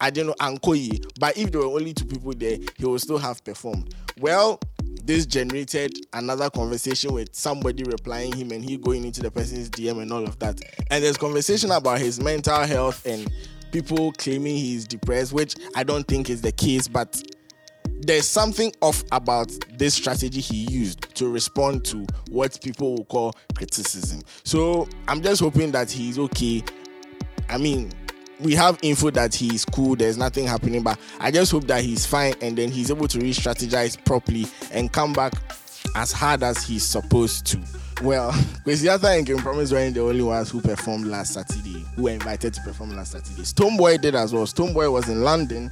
I 0.00 0.10
don't 0.10 0.26
know 0.26 0.34
Ankoyi, 0.40 1.04
but 1.20 1.36
if 1.36 1.52
there 1.52 1.60
were 1.60 1.66
only 1.68 1.92
two 1.94 2.04
people 2.04 2.32
there, 2.34 2.58
he 2.76 2.84
would 2.84 3.00
still 3.00 3.18
have 3.18 3.42
performed. 3.44 3.94
Well, 4.20 4.58
this 5.04 5.26
generated 5.26 5.92
another 6.12 6.50
conversation 6.50 7.12
with 7.12 7.34
somebody 7.34 7.84
replying 7.84 8.32
him 8.32 8.50
and 8.52 8.64
he 8.64 8.76
going 8.76 9.04
into 9.04 9.20
the 9.20 9.30
person's 9.30 9.68
DM 9.70 10.00
and 10.02 10.12
all 10.12 10.24
of 10.24 10.38
that. 10.40 10.60
And 10.90 11.02
there's 11.02 11.16
conversation 11.16 11.70
about 11.70 11.98
his 11.98 12.20
mental 12.20 12.60
health 12.62 13.04
and 13.06 13.30
people 13.72 14.12
claiming 14.12 14.56
he's 14.56 14.86
depressed, 14.86 15.32
which 15.32 15.54
I 15.74 15.82
don't 15.82 16.06
think 16.06 16.30
is 16.30 16.40
the 16.42 16.52
case, 16.52 16.86
but 16.86 17.20
there's 18.02 18.26
something 18.26 18.72
off 18.82 19.04
about 19.12 19.50
this 19.78 19.94
strategy 19.94 20.40
he 20.40 20.64
used 20.70 21.14
to 21.14 21.28
respond 21.28 21.84
to 21.84 22.06
what 22.30 22.60
people 22.62 22.96
will 22.96 23.04
call 23.04 23.34
criticism. 23.54 24.22
So 24.44 24.88
I'm 25.08 25.22
just 25.22 25.40
hoping 25.40 25.70
that 25.72 25.90
he's 25.90 26.18
okay. 26.18 26.62
I 27.48 27.58
mean, 27.58 27.92
we 28.40 28.54
have 28.54 28.78
info 28.82 29.10
that 29.10 29.34
he's 29.34 29.64
cool, 29.64 29.94
there's 29.94 30.18
nothing 30.18 30.46
happening, 30.46 30.82
but 30.82 30.98
I 31.20 31.30
just 31.30 31.52
hope 31.52 31.66
that 31.68 31.84
he's 31.84 32.04
fine 32.04 32.34
and 32.42 32.58
then 32.58 32.70
he's 32.70 32.90
able 32.90 33.06
to 33.08 33.18
re 33.18 33.32
strategize 33.32 34.02
properly 34.04 34.46
and 34.72 34.92
come 34.92 35.12
back 35.12 35.34
as 35.94 36.12
hard 36.12 36.42
as 36.42 36.64
he's 36.64 36.82
supposed 36.82 37.46
to. 37.46 37.60
Well, 38.02 38.32
Kwesi 38.66 38.90
Arthur 38.90 39.08
and 39.08 39.26
King 39.26 39.38
Promise 39.38 39.72
weren't 39.72 39.94
the 39.94 40.00
only 40.00 40.22
ones 40.22 40.50
who 40.50 40.60
performed 40.60 41.06
last 41.06 41.34
Saturday, 41.34 41.84
who 41.94 42.04
were 42.04 42.10
invited 42.10 42.52
to 42.54 42.60
perform 42.62 42.96
last 42.96 43.12
Saturday. 43.12 43.42
Stonebwoy 43.42 44.00
did 44.00 44.16
as 44.16 44.32
well. 44.32 44.44
Stonebwoy 44.44 44.90
was 44.90 45.08
in 45.08 45.22
London 45.22 45.70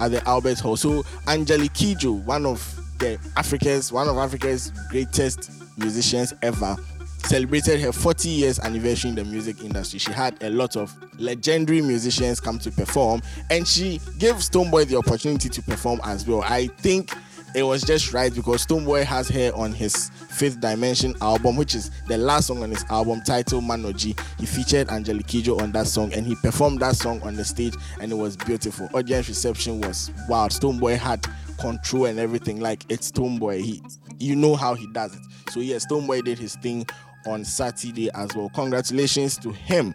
at 0.00 0.10
the 0.10 0.26
Albert 0.28 0.60
Hall. 0.60 0.76
So 0.76 1.04
Angelique 1.26 1.72
Kidjo, 1.72 2.22
one 2.24 2.46
of 2.46 2.80
the 2.98 3.18
Africa's 3.36 3.92
one 3.92 4.08
of 4.08 4.16
Africa's 4.16 4.72
greatest 4.90 5.50
musicians 5.76 6.32
ever, 6.42 6.76
celebrated 7.24 7.80
her 7.80 7.92
40 7.92 8.28
years 8.28 8.58
anniversary 8.60 9.10
in 9.10 9.16
the 9.16 9.24
music 9.24 9.62
industry. 9.62 9.98
She 9.98 10.12
had 10.12 10.42
a 10.42 10.50
lot 10.50 10.76
of 10.76 10.94
legendary 11.18 11.82
musicians 11.82 12.40
come 12.40 12.58
to 12.60 12.70
perform, 12.70 13.20
and 13.50 13.66
she 13.66 14.00
gave 14.18 14.36
Stonebwoy 14.36 14.86
the 14.86 14.96
opportunity 14.96 15.48
to 15.48 15.62
perform 15.62 16.00
as 16.04 16.26
well. 16.26 16.42
I 16.42 16.68
think 16.68 17.14
it 17.56 17.62
was 17.62 17.82
just 17.82 18.12
right 18.12 18.32
because 18.34 18.66
Stonebwoy 18.66 19.02
has 19.04 19.30
her 19.30 19.50
on 19.54 19.72
his 19.72 20.10
Fifth 20.28 20.60
Dimension 20.60 21.14
album, 21.22 21.56
which 21.56 21.74
is 21.74 21.90
the 22.06 22.18
last 22.18 22.48
song 22.48 22.62
on 22.62 22.68
his 22.68 22.84
album 22.90 23.22
titled 23.22 23.64
Manodzi. 23.64 24.20
He 24.38 24.44
featured 24.44 24.90
Angelique 24.90 25.48
on 25.48 25.72
that 25.72 25.86
song 25.86 26.12
and 26.12 26.26
he 26.26 26.34
performed 26.36 26.80
that 26.80 26.96
song 26.96 27.22
on 27.22 27.34
the 27.34 27.46
stage 27.46 27.74
and 27.98 28.12
it 28.12 28.14
was 28.14 28.36
beautiful. 28.36 28.90
Audience 28.92 29.30
reception 29.30 29.80
was 29.80 30.10
wild. 30.28 30.50
Stonebwoy 30.50 30.98
had 30.98 31.26
control 31.58 32.04
and 32.04 32.18
everything. 32.18 32.60
Like 32.60 32.84
it's 32.90 33.10
Stonebwoy. 33.10 33.62
He 33.62 33.82
you 34.18 34.36
know 34.36 34.54
how 34.54 34.74
he 34.74 34.86
does 34.92 35.14
it. 35.14 35.22
So 35.50 35.60
yeah, 35.60 35.76
Stonebwoy 35.76 36.26
did 36.26 36.38
his 36.38 36.56
thing 36.56 36.86
on 37.26 37.42
Saturday 37.42 38.10
as 38.12 38.36
well. 38.36 38.50
Congratulations 38.50 39.38
to 39.38 39.50
him. 39.50 39.94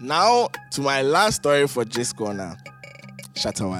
Now 0.00 0.48
to 0.72 0.80
my 0.80 1.02
last 1.02 1.36
story 1.36 1.68
for 1.68 1.84
Gist 1.84 2.16
Corner. 2.16 2.56
Shatta 3.34 3.70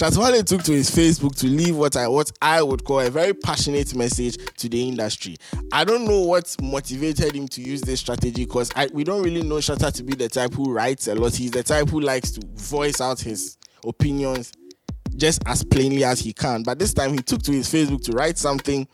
Wale. 0.00 0.10
Shatta 0.10 0.18
Wale 0.18 0.42
took 0.42 0.62
to 0.64 0.72
his 0.72 0.90
Facebook 0.90 1.36
to 1.36 1.46
leave 1.46 1.76
what 1.76 1.96
I 1.96 2.08
what 2.08 2.30
I 2.42 2.62
would 2.62 2.84
call 2.84 3.00
a 3.00 3.10
very 3.10 3.34
passionate 3.34 3.94
message 3.94 4.36
to 4.58 4.68
the 4.68 4.88
industry. 4.88 5.36
I 5.72 5.84
don't 5.84 6.04
know 6.04 6.20
what 6.20 6.54
motivated 6.62 7.34
him 7.34 7.48
to 7.48 7.60
use 7.60 7.80
this 7.80 8.00
strategy 8.00 8.44
because 8.44 8.72
we 8.92 9.04
don't 9.04 9.22
really 9.22 9.42
know 9.42 9.56
Shatta 9.56 9.92
to 9.92 10.02
be 10.02 10.14
the 10.14 10.28
type 10.28 10.54
who 10.54 10.72
writes 10.72 11.06
a 11.08 11.14
lot. 11.14 11.34
He's 11.34 11.50
the 11.50 11.62
type 11.62 11.88
who 11.88 12.00
likes 12.00 12.32
to 12.32 12.46
voice 12.54 13.00
out 13.00 13.20
his 13.20 13.56
opinions 13.84 14.52
just 15.16 15.42
as 15.46 15.62
plainly 15.62 16.04
as 16.04 16.20
he 16.20 16.32
can. 16.32 16.62
But 16.62 16.78
this 16.78 16.92
time 16.92 17.12
he 17.12 17.18
took 17.18 17.42
to 17.42 17.52
his 17.52 17.68
Facebook 17.68 18.02
to 18.04 18.12
write 18.12 18.36
something, 18.36 18.88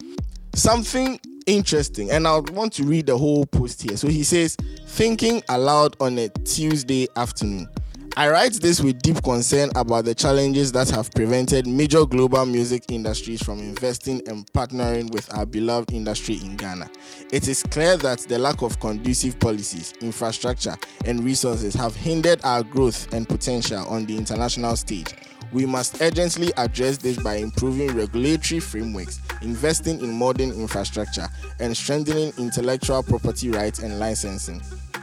something 0.54 1.18
interesting. 1.46 2.10
And 2.10 2.26
I 2.26 2.38
want 2.40 2.74
to 2.74 2.84
read 2.84 3.06
the 3.06 3.16
whole 3.16 3.46
post 3.46 3.82
here. 3.82 3.96
So 3.96 4.08
he 4.08 4.22
says, 4.22 4.56
thinking 4.86 5.42
aloud 5.48 5.96
on 6.00 6.18
a 6.18 6.28
Tuesday 6.28 7.08
afternoon. 7.16 7.68
I 8.16 8.28
write 8.28 8.54
this 8.54 8.80
with 8.80 9.00
deep 9.02 9.22
concern 9.22 9.70
about 9.76 10.04
the 10.04 10.14
challenges 10.14 10.72
that 10.72 10.90
have 10.90 11.12
prevented 11.12 11.66
major 11.66 12.04
global 12.04 12.44
music 12.44 12.84
industries 12.88 13.42
from 13.42 13.60
investing 13.60 14.20
and 14.26 14.44
partnering 14.52 15.12
with 15.12 15.32
our 15.32 15.46
beloved 15.46 15.92
industry 15.92 16.40
in 16.42 16.56
Ghana. 16.56 16.90
It 17.32 17.46
is 17.46 17.62
clear 17.62 17.96
that 17.98 18.18
the 18.20 18.38
lack 18.38 18.62
of 18.62 18.80
conducive 18.80 19.38
policies, 19.38 19.94
infrastructure, 20.00 20.76
and 21.04 21.22
resources 21.22 21.72
have 21.74 21.94
hindered 21.94 22.40
our 22.44 22.64
growth 22.64 23.12
and 23.14 23.28
potential 23.28 23.86
on 23.88 24.06
the 24.06 24.16
international 24.16 24.74
stage. 24.74 25.14
We 25.52 25.64
must 25.64 26.02
urgently 26.02 26.52
address 26.56 26.98
this 26.98 27.16
by 27.16 27.36
improving 27.36 27.96
regulatory 27.96 28.60
frameworks, 28.60 29.20
investing 29.40 30.00
in 30.00 30.12
modern 30.12 30.50
infrastructure, 30.50 31.28
and 31.60 31.76
strengthening 31.76 32.32
intellectual 32.38 33.02
property 33.04 33.50
rights 33.50 33.78
and 33.78 33.98
licensing. 33.98 34.60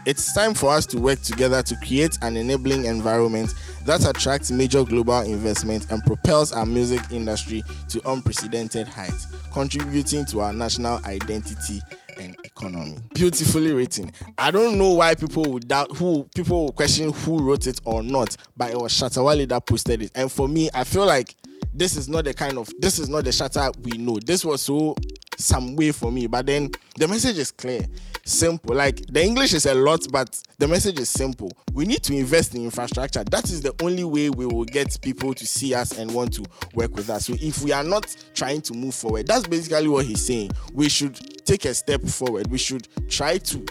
It's 0.07 0.31
time 0.31 0.53
for 0.53 0.73
us 0.73 0.85
to 0.85 0.99
work 1.01 1.21
together 1.21 1.61
to 1.61 1.75
create 1.85 2.17
an 2.21 2.37
enabling 2.37 2.85
environment 2.85 3.53
that 3.83 4.07
attracts 4.09 4.49
major 4.49 4.85
global 4.85 5.19
investment 5.19 5.91
and 5.91 6.01
propels 6.05 6.53
our 6.53 6.65
music 6.65 7.01
industry 7.11 7.61
to 7.89 8.09
unprecedented 8.09 8.87
heights, 8.87 9.27
contributing 9.51 10.23
to 10.27 10.39
our 10.39 10.53
national 10.53 11.03
identity 11.03 11.81
and 12.17 12.37
economy. 12.45 12.95
Beautifully 13.15 13.73
written. 13.73 14.09
I 14.37 14.49
don't 14.49 14.77
know 14.77 14.93
why 14.93 15.13
people 15.13 15.43
would 15.51 15.67
doubt 15.67 15.97
who 15.97 16.23
people 16.33 16.63
will 16.63 16.71
question 16.71 17.11
who 17.11 17.39
wrote 17.39 17.67
it 17.67 17.81
or 17.83 18.01
not, 18.01 18.37
but 18.55 18.71
it 18.71 18.77
was 18.77 18.93
Shatta 18.93 19.21
Wale 19.21 19.45
that 19.47 19.65
posted 19.65 20.03
it. 20.03 20.11
And 20.15 20.31
for 20.31 20.47
me, 20.47 20.69
I 20.73 20.85
feel 20.85 21.05
like 21.05 21.35
this 21.73 21.97
is 21.97 22.07
not 22.07 22.23
the 22.23 22.33
kind 22.33 22.57
of 22.57 22.69
this 22.79 22.97
is 22.97 23.09
not 23.09 23.25
the 23.25 23.31
Shatta 23.31 23.75
we 23.83 23.97
know. 23.97 24.19
This 24.25 24.45
was 24.45 24.61
so 24.61 24.95
some 25.37 25.75
way 25.75 25.91
for 25.91 26.13
me, 26.13 26.27
but 26.27 26.45
then 26.45 26.71
the 26.95 27.09
message 27.09 27.37
is 27.39 27.51
clear 27.51 27.85
simple. 28.27 28.75
Like 28.75 29.05
the 29.07 29.23
English 29.23 29.53
is 29.53 29.65
a 29.65 29.73
lot, 29.73 30.05
but 30.11 30.39
the 30.57 30.67
message 30.67 30.99
is 30.99 31.09
simple. 31.09 31.51
We 31.73 31.85
need 31.85 32.03
to 32.03 32.13
invest 32.15 32.55
in 32.55 32.63
infrastructure. 32.63 33.23
That 33.23 33.45
is 33.45 33.61
the 33.61 33.73
only 33.81 34.03
way 34.03 34.29
we 34.29 34.45
will 34.45 34.65
get 34.65 34.99
people 35.01 35.33
to 35.33 35.47
see 35.47 35.73
us 35.73 35.97
and 35.97 36.11
want 36.11 36.33
to 36.33 36.43
work 36.73 36.95
with 36.95 37.09
us. 37.09 37.25
So 37.25 37.35
if 37.39 37.61
we 37.61 37.71
are 37.71 37.83
not 37.83 38.15
trying 38.33 38.61
to 38.61 38.73
move 38.73 38.95
forward, 38.95 39.27
that's 39.27 39.47
basically 39.47 39.87
what 39.87 40.05
he's 40.05 40.25
saying. 40.25 40.51
We 40.73 40.89
should 40.89 41.15
take 41.45 41.65
a 41.65 41.73
step 41.73 42.01
forward. 42.03 42.47
We 42.51 42.57
should 42.57 42.87
try 43.09 43.37
to 43.37 43.65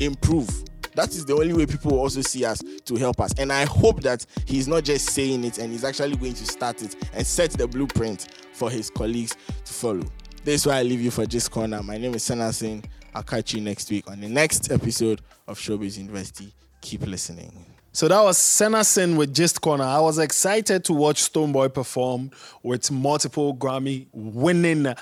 improve. 0.00 0.64
That 0.94 1.08
is 1.10 1.24
the 1.24 1.34
only 1.34 1.54
way 1.54 1.64
people 1.64 1.92
will 1.92 2.00
also 2.00 2.20
see 2.20 2.44
us 2.44 2.62
to 2.84 2.96
help 2.96 3.20
us. 3.20 3.32
And 3.38 3.50
I 3.50 3.64
hope 3.64 4.02
that 4.02 4.26
he's 4.44 4.68
not 4.68 4.84
just 4.84 5.10
saying 5.10 5.44
it 5.44 5.58
and 5.58 5.72
he's 5.72 5.84
actually 5.84 6.16
going 6.16 6.34
to 6.34 6.46
start 6.46 6.82
it 6.82 6.96
and 7.14 7.26
set 7.26 7.52
the 7.52 7.66
blueprint 7.66 8.28
for 8.52 8.70
his 8.70 8.90
colleagues 8.90 9.34
to 9.64 9.72
follow. 9.72 10.04
This 10.44 10.62
is 10.62 10.66
why 10.66 10.78
I 10.78 10.82
leave 10.82 11.00
you 11.00 11.10
for 11.10 11.24
this 11.24 11.48
Corner. 11.48 11.82
My 11.82 11.96
name 11.96 12.14
is 12.14 12.24
Sana 12.24 12.52
Singh. 12.52 12.84
I'll 13.14 13.22
catch 13.22 13.52
you 13.54 13.60
next 13.60 13.90
week 13.90 14.10
on 14.10 14.20
the 14.20 14.28
next 14.28 14.70
episode 14.70 15.20
of 15.46 15.58
Showbiz 15.58 15.98
University. 15.98 16.52
Keep 16.80 17.06
listening. 17.06 17.52
So 17.92 18.08
that 18.08 18.22
was 18.22 18.38
Senna 18.38 18.84
Sin 18.84 19.16
with 19.16 19.34
Gist 19.34 19.60
Corner. 19.60 19.84
I 19.84 20.00
was 20.00 20.18
excited 20.18 20.82
to 20.86 20.94
watch 20.94 21.30
Stonebwoy 21.30 21.74
perform 21.74 22.30
with 22.62 22.90
multiple 22.90 23.54
Grammy 23.54 24.06
winning 24.12 24.94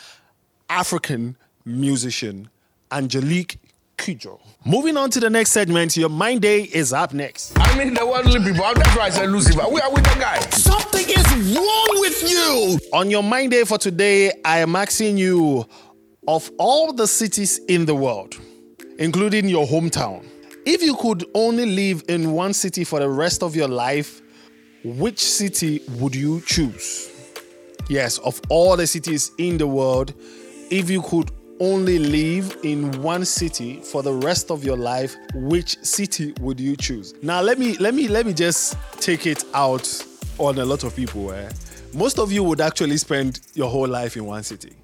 African 0.69 1.37
musician 1.65 2.51
Angelique 2.91 3.59
Kidjo. 3.97 4.41
Moving 4.65 4.97
on 4.97 5.11
to 5.11 5.21
the 5.21 5.31
next 5.31 5.53
segment, 5.53 5.97
your 5.97 6.09
mind 6.09 6.43
day 6.43 6.63
is 6.63 6.93
up 6.93 7.15
next. 7.15 7.53
I 7.61 7.79
mean 7.79 7.95
the 7.95 8.05
worldly 8.05 8.41
people. 8.41 8.65
That's 8.75 8.97
why 8.97 9.05
I 9.05 9.11
said 9.11 9.31
Lucifer. 9.31 9.69
We 9.71 9.81
are 9.81 9.93
with 9.93 10.03
the 10.03 10.19
guy. 10.19 10.41
Something 10.51 11.05
is 11.09 11.57
wrong 11.57 11.89
with 12.01 12.29
you. 12.29 12.79
On 12.93 13.09
your 13.09 13.23
mind 13.23 13.53
day 13.53 13.63
for 13.65 13.79
today, 13.79 14.33
I 14.45 14.59
am 14.59 14.75
asking 14.75 15.19
you 15.19 15.65
of 16.31 16.49
all 16.59 16.93
the 16.93 17.09
cities 17.09 17.59
in 17.67 17.85
the 17.85 17.95
world, 17.95 18.37
including 19.01 19.49
your 19.49 19.67
hometown, 19.67 20.25
if 20.65 20.81
you 20.81 20.95
could 20.95 21.25
only 21.35 21.67
live 21.67 22.05
in 22.09 22.31
one 22.31 22.55
city 22.55 22.85
for 22.85 23.01
the 23.01 23.09
rest 23.09 23.43
of 23.43 23.57
your 23.57 23.67
life, 23.67 24.23
which 24.85 25.19
city 25.19 25.83
would 25.99 26.15
you 26.15 26.41
choose? 26.43 27.11
Yes, 27.89 28.19
of 28.19 28.41
all 28.49 28.77
the 28.77 28.87
cities 28.87 29.33
in 29.39 29.59
the 29.59 29.67
world, 29.67 30.15
if 30.71 30.89
you 30.89 31.03
could 31.03 31.33
only 31.59 31.99
live 31.99 32.57
in 32.63 33.03
one 33.03 33.25
city 33.25 33.81
for 33.81 34.05
the 34.05 34.13
rest 34.13 34.53
of 34.53 34.63
your 34.63 34.77
life, 34.77 35.17
which 35.35 35.83
city 35.83 36.33
would 36.39 36.61
you 36.61 36.77
choose? 36.77 37.13
Now 37.25 37.41
let 37.41 37.59
me 37.59 37.77
let 37.79 37.93
me 37.93 38.07
let 38.07 38.25
me 38.25 38.35
just 38.35 38.77
take 39.01 39.27
it 39.27 39.43
out 39.53 40.07
on 40.39 40.59
a 40.61 40.65
lot 40.65 40.85
of 40.85 40.95
people. 40.95 41.33
Eh? 41.33 41.51
Most 41.93 42.21
of 42.21 42.31
you 42.31 42.45
would 42.45 42.61
actually 42.61 42.99
spend 42.99 43.41
your 43.55 43.69
whole 43.69 43.89
life 43.89 44.17
in 44.17 44.25
one 44.27 44.45
city 44.45 44.77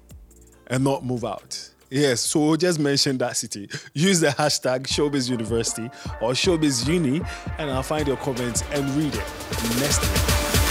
and 0.67 0.83
not 0.83 1.03
move 1.03 1.25
out. 1.25 1.69
Yes, 1.89 2.19
so 2.21 2.41
we'll 2.41 2.57
just 2.57 2.79
mention 2.79 3.17
that 3.19 3.37
city. 3.37 3.69
Use 3.93 4.19
the 4.19 4.27
hashtag 4.27 4.83
Showbiz 4.83 5.29
University 5.29 5.85
or 6.21 6.31
Showbiz 6.31 6.85
Uni, 6.87 7.21
and 7.57 7.71
I'll 7.71 7.83
find 7.83 8.07
your 8.07 8.17
comments 8.17 8.63
and 8.71 8.89
read 8.95 9.13
it 9.15 9.79
next 9.79 10.01
week. 10.01 10.66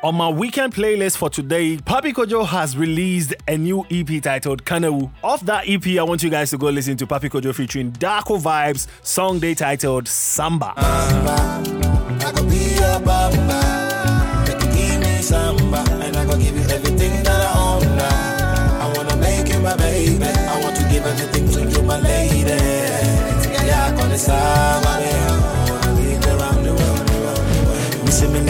On 0.00 0.14
my 0.14 0.28
weekend 0.28 0.72
playlist 0.72 1.16
for 1.16 1.28
today, 1.28 1.76
Papi 1.76 2.12
Kojo 2.12 2.46
has 2.46 2.76
released 2.76 3.34
a 3.48 3.58
new 3.58 3.84
EP 3.90 4.22
titled 4.22 4.64
Kanewu. 4.64 5.10
Off 5.24 5.40
that 5.40 5.68
EP, 5.68 5.84
I 5.98 6.04
want 6.04 6.22
you 6.22 6.30
guys 6.30 6.50
to 6.50 6.56
go 6.56 6.68
listen 6.68 6.96
to 6.98 7.06
Papi 7.06 7.28
Kojo 7.28 7.52
featuring 7.52 7.90
Darko 7.90 8.40
Vibes, 8.40 8.86
song 9.02 9.40
they 9.40 9.56
titled 9.56 10.06
Samba. 10.06 10.72
everything 16.70 17.18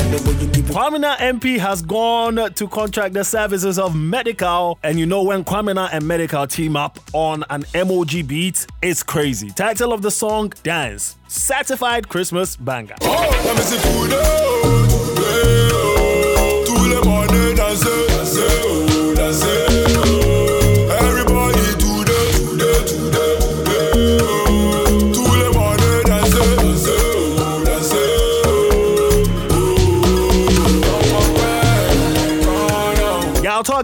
Kwamina 0.09 1.17
MP 1.19 1.59
has 1.59 1.83
gone 1.83 2.53
to 2.55 2.69
contract 2.69 3.13
the 3.13 3.25
services 3.25 3.79
of 3.79 3.93
Medikal, 3.93 4.79
and 4.83 4.99
you 4.99 5.05
know 5.05 5.23
when 5.23 5.45
Kwamina 5.45 5.91
and 5.93 6.05
Medikal 6.05 6.51
team 6.51 6.77
up 6.77 6.99
on 7.13 7.45
an 7.51 7.65
MOGBeatz, 7.75 8.67
it's 8.81 9.03
crazy. 9.03 9.51
Title 9.51 9.93
of 9.93 10.01
the 10.01 10.11
song 10.11 10.53
Dance. 10.63 11.17
Certified 11.29 12.09
Christmas 12.09 12.57
banger. 12.57 12.95
Yaw 13.03 14.58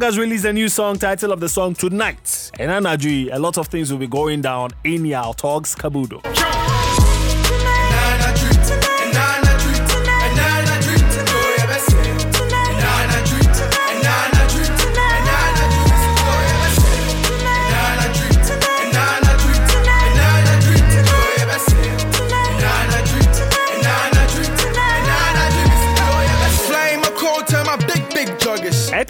has 0.04 0.18
released 0.18 0.44
a 0.44 0.52
new 0.52 0.68
song, 0.68 0.98
title 0.98 1.32
of 1.32 1.40
the 1.40 1.48
song 1.48 1.74
Tonight. 1.74 2.50
And 2.58 2.70
Anajui, 2.70 3.30
a 3.32 3.38
lot 3.38 3.56
of 3.56 3.68
things 3.68 3.90
will 3.90 3.98
be 3.98 4.06
going 4.06 4.42
down 4.42 4.72
in 4.84 5.06
your 5.06 5.32
talks, 5.32 5.74
Kabudo. 5.74 6.83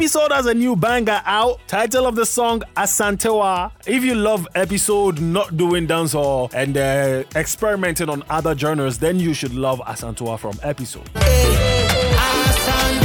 Epixode 0.04 0.32
has 0.32 0.44
a 0.44 0.52
new 0.52 0.76
banger 0.76 1.22
out. 1.24 1.60
Title 1.66 2.06
of 2.06 2.14
the 2.14 2.26
song 2.26 2.60
Asantewa. 2.76 3.70
If 3.86 4.04
you 4.04 4.14
love 4.14 4.46
Epixode 4.54 5.18
not 5.18 5.56
doing 5.56 5.88
dancehall 5.88 6.52
and 6.52 6.76
uh, 6.76 7.24
experimenting 7.34 8.10
on 8.10 8.22
other 8.28 8.54
genres, 8.54 8.98
then 8.98 9.18
you 9.18 9.32
should 9.32 9.54
love 9.54 9.80
Asantewa 9.80 10.38
from 10.38 10.52
Epixode. 10.56 11.08
DJ 11.14 13.03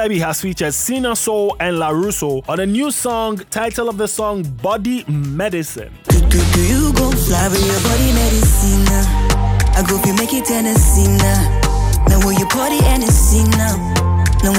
Pebby 0.00 0.18
has 0.20 0.40
featured 0.40 0.72
Sina 0.72 1.14
Soul 1.14 1.54
and 1.60 1.78
La 1.78 1.90
Russo 1.90 2.40
on 2.48 2.58
a 2.60 2.64
new 2.64 2.90
song. 2.90 3.36
Title 3.50 3.86
of 3.90 3.98
the 3.98 4.08
song 4.08 4.42
Body 4.62 5.04
Medicine. 5.06 5.92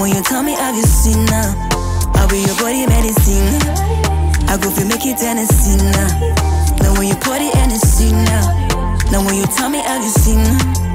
When 0.00 0.14
you 0.14 0.22
tell 0.22 0.44
me 0.44 0.52
have 0.52 0.76
you 0.76 0.84
seen 0.84 1.24
now? 1.24 1.50
I'll 2.14 2.28
be 2.28 2.38
your 2.38 2.54
body 2.62 2.86
medicine. 2.86 3.58
I 4.46 4.56
go 4.62 4.70
make 4.86 5.04
it 5.04 5.18
Tennessee 5.18 5.82
now. 5.90 6.94
When 6.96 7.08
you. 7.08 8.46
Now 9.10 9.26
when 9.26 9.34
you 9.34 9.46
tell 9.56 9.68
me 9.68 9.78
have 9.80 10.04
you 10.04 10.08
seen 10.08 10.38
now? 10.38 10.91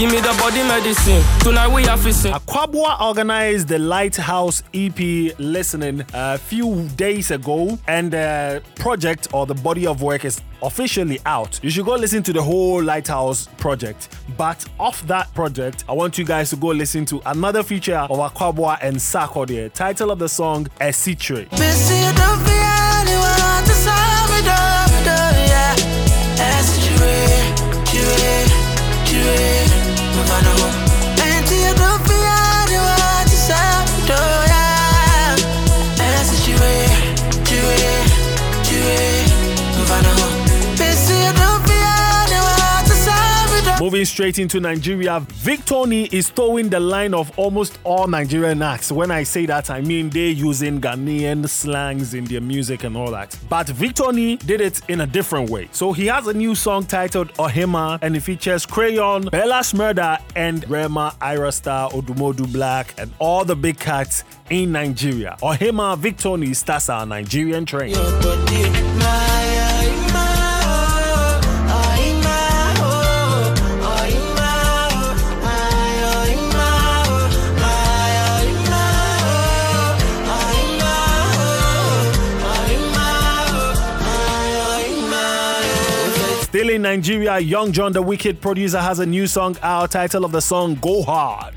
Give 0.00 0.10
me 0.10 0.20
the 0.22 0.34
body 0.40 0.62
medicine. 0.62 1.22
Tonight 1.40 1.68
we 1.68 1.86
are 1.86 1.98
fixing. 1.98 2.32
Aquabua 2.32 3.02
organized 3.02 3.68
the 3.68 3.78
Lighthouse 3.78 4.62
EP 4.72 4.98
listening 5.38 6.06
a 6.14 6.38
few 6.38 6.88
days 6.96 7.30
ago, 7.30 7.78
and 7.86 8.10
the 8.10 8.62
project 8.76 9.28
or 9.34 9.44
the 9.44 9.52
body 9.56 9.86
of 9.86 10.00
work 10.00 10.24
is 10.24 10.40
officially 10.62 11.20
out. 11.26 11.60
You 11.62 11.68
should 11.68 11.84
go 11.84 11.96
listen 11.96 12.22
to 12.22 12.32
the 12.32 12.42
whole 12.42 12.82
Lighthouse 12.82 13.48
project. 13.58 14.16
But 14.38 14.64
off 14.78 15.06
that 15.06 15.34
project, 15.34 15.84
I 15.86 15.92
want 15.92 16.16
you 16.16 16.24
guys 16.24 16.48
to 16.48 16.56
go 16.56 16.68
listen 16.68 17.04
to 17.04 17.20
another 17.26 17.62
feature 17.62 17.98
of 17.98 18.20
Aquabua 18.20 18.78
and 18.80 18.98
Sako 19.02 19.44
there. 19.44 19.68
Title 19.68 20.10
of 20.12 20.18
the 20.18 20.30
song 20.30 20.66
Esitre. 20.80 21.46
Moving 43.90 44.04
straight 44.04 44.38
into 44.38 44.60
Nigeria, 44.60 45.18
Victony 45.42 46.12
is 46.12 46.30
towing 46.30 46.68
the 46.68 46.78
line 46.78 47.12
of 47.12 47.36
almost 47.36 47.80
all 47.82 48.06
Nigerian 48.06 48.62
acts. 48.62 48.92
When 48.92 49.10
I 49.10 49.24
say 49.24 49.46
that, 49.46 49.68
I 49.68 49.80
mean 49.80 50.10
they 50.10 50.28
using 50.28 50.80
Ghanaian 50.80 51.48
slangs 51.48 52.14
in 52.14 52.24
their 52.24 52.40
music 52.40 52.84
and 52.84 52.96
all 52.96 53.10
that. 53.10 53.36
But 53.48 53.66
Victony 53.66 54.38
did 54.46 54.60
it 54.60 54.80
in 54.88 55.00
a 55.00 55.08
different 55.08 55.50
way. 55.50 55.70
So 55.72 55.92
he 55.92 56.06
has 56.06 56.28
a 56.28 56.32
new 56.32 56.54
song 56.54 56.84
titled 56.84 57.32
Ohema 57.34 57.98
and 58.00 58.14
it 58.14 58.20
features 58.20 58.64
Crayon, 58.64 59.24
Bella 59.24 59.58
Shmurda, 59.58 60.22
and 60.36 60.70
Rema, 60.70 61.16
Ayra 61.20 61.52
Starr, 61.52 61.90
Odumodu 61.90 62.52
Black, 62.52 62.94
and 62.96 63.12
all 63.18 63.44
the 63.44 63.56
big 63.56 63.80
cats 63.80 64.22
in 64.50 64.70
Nigeria. 64.70 65.36
Ohema 65.42 65.98
Victony 66.00 66.54
starts 66.54 66.88
our 66.88 67.04
Nigerian 67.04 67.66
train. 67.66 67.96
In 86.70 86.82
Nigeria, 86.82 87.40
Young 87.40 87.72
John 87.72 87.90
the 87.92 88.00
Wicked 88.00 88.40
producer 88.40 88.78
has 88.78 89.00
a 89.00 89.06
new 89.06 89.26
song 89.26 89.56
out. 89.60 89.90
Title 89.90 90.24
of 90.24 90.30
the 90.30 90.40
song 90.40 90.76
Go 90.76 91.02
Hard. 91.02 91.52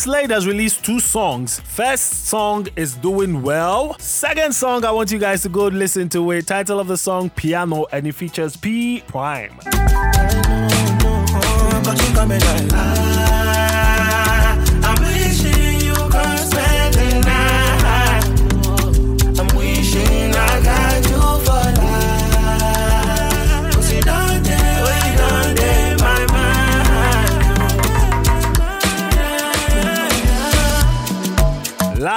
Oxlade 0.00 0.30
has 0.30 0.46
released 0.46 0.82
two 0.82 0.98
songs. 0.98 1.60
First 1.60 2.24
song 2.24 2.66
is 2.74 2.94
doing 2.94 3.42
well. 3.42 3.98
Second 3.98 4.54
song, 4.54 4.82
I 4.82 4.90
want 4.92 5.12
you 5.12 5.18
guys 5.18 5.42
to 5.42 5.50
go 5.50 5.66
listen 5.66 6.08
to 6.08 6.30
it. 6.30 6.46
Title 6.46 6.80
of 6.80 6.88
the 6.88 6.96
song 6.96 7.28
Piano, 7.28 7.84
and 7.92 8.06
it 8.06 8.14
features 8.14 8.56
P 8.56 9.02
Prime. 9.06 9.60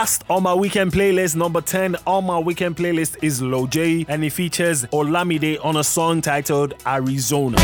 Last 0.03 0.25
on 0.29 0.43
my 0.43 0.53
weekend 0.53 0.91
playlist, 0.91 1.37
number 1.37 1.61
10 1.61 1.95
on 2.05 2.25
my 2.25 2.37
weekend 2.37 2.75
playlist 2.75 3.23
is 3.23 3.41
Lil 3.41 3.67
J, 3.67 4.05
and 4.09 4.21
it 4.25 4.31
features 4.31 4.83
Olamide 4.87 5.63
on 5.63 5.77
a 5.77 5.83
song 5.85 6.19
titled 6.19 6.73
Arizona. 6.85 7.55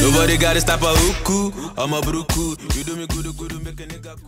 Nobody 0.00 0.36
gotta 0.36 0.60
stop 0.60 0.82
a 0.82 0.94
hooku. 0.94 1.47
I'm 1.80 1.92
a. 1.92 1.98
You 1.98 2.84
do 2.84 2.96
me 2.96 3.06
good, 3.06 3.36
good, 3.36 3.64
make 3.64 3.78
a 3.78 3.86
nigga. 3.86 4.18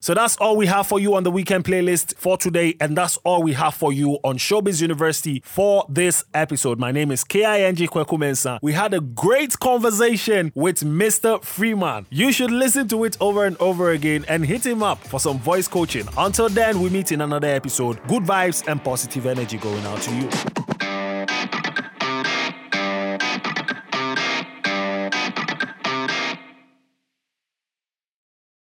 So 0.00 0.14
that's 0.14 0.36
all 0.36 0.56
we 0.56 0.66
have 0.66 0.86
for 0.86 1.00
you 1.00 1.16
on 1.16 1.24
the 1.24 1.32
weekend 1.32 1.64
playlist 1.64 2.14
for 2.16 2.36
today, 2.36 2.76
and 2.80 2.96
that's 2.96 3.16
all 3.24 3.42
we 3.42 3.54
have 3.54 3.74
for 3.74 3.92
you 3.92 4.18
on 4.22 4.38
Showbiz 4.38 4.80
University 4.80 5.42
for 5.44 5.84
this 5.88 6.22
episode. 6.32 6.78
My 6.78 6.92
name 6.92 7.10
is 7.10 7.24
KING 7.24 7.74
Kweku 7.88 8.18
Mensah. 8.18 8.60
We 8.62 8.72
had 8.72 8.94
a 8.94 9.00
great 9.00 9.58
conversation 9.58 10.52
with 10.54 10.80
Mr. 10.84 11.42
Freeman. 11.42 12.06
You 12.08 12.30
should 12.30 12.52
listen 12.52 12.86
to 12.88 13.02
it 13.02 13.16
over 13.20 13.44
and 13.44 13.56
over 13.56 13.90
again 13.90 14.24
and 14.28 14.46
hit 14.46 14.64
him 14.64 14.82
up 14.82 14.98
for 14.98 15.18
some 15.18 15.40
voice 15.40 15.66
coaching. 15.66 16.06
Until 16.16 16.48
then, 16.48 16.80
we 16.80 16.88
meet 16.88 17.10
in 17.10 17.20
another 17.20 17.48
episode. 17.48 17.98
Good 18.06 18.22
vibes 18.22 18.62
and 18.68 18.84
positive 18.84 19.26
energy 19.26 19.56
going 19.56 19.84
out 19.86 20.02
to 20.02 20.14
you. 20.14 20.63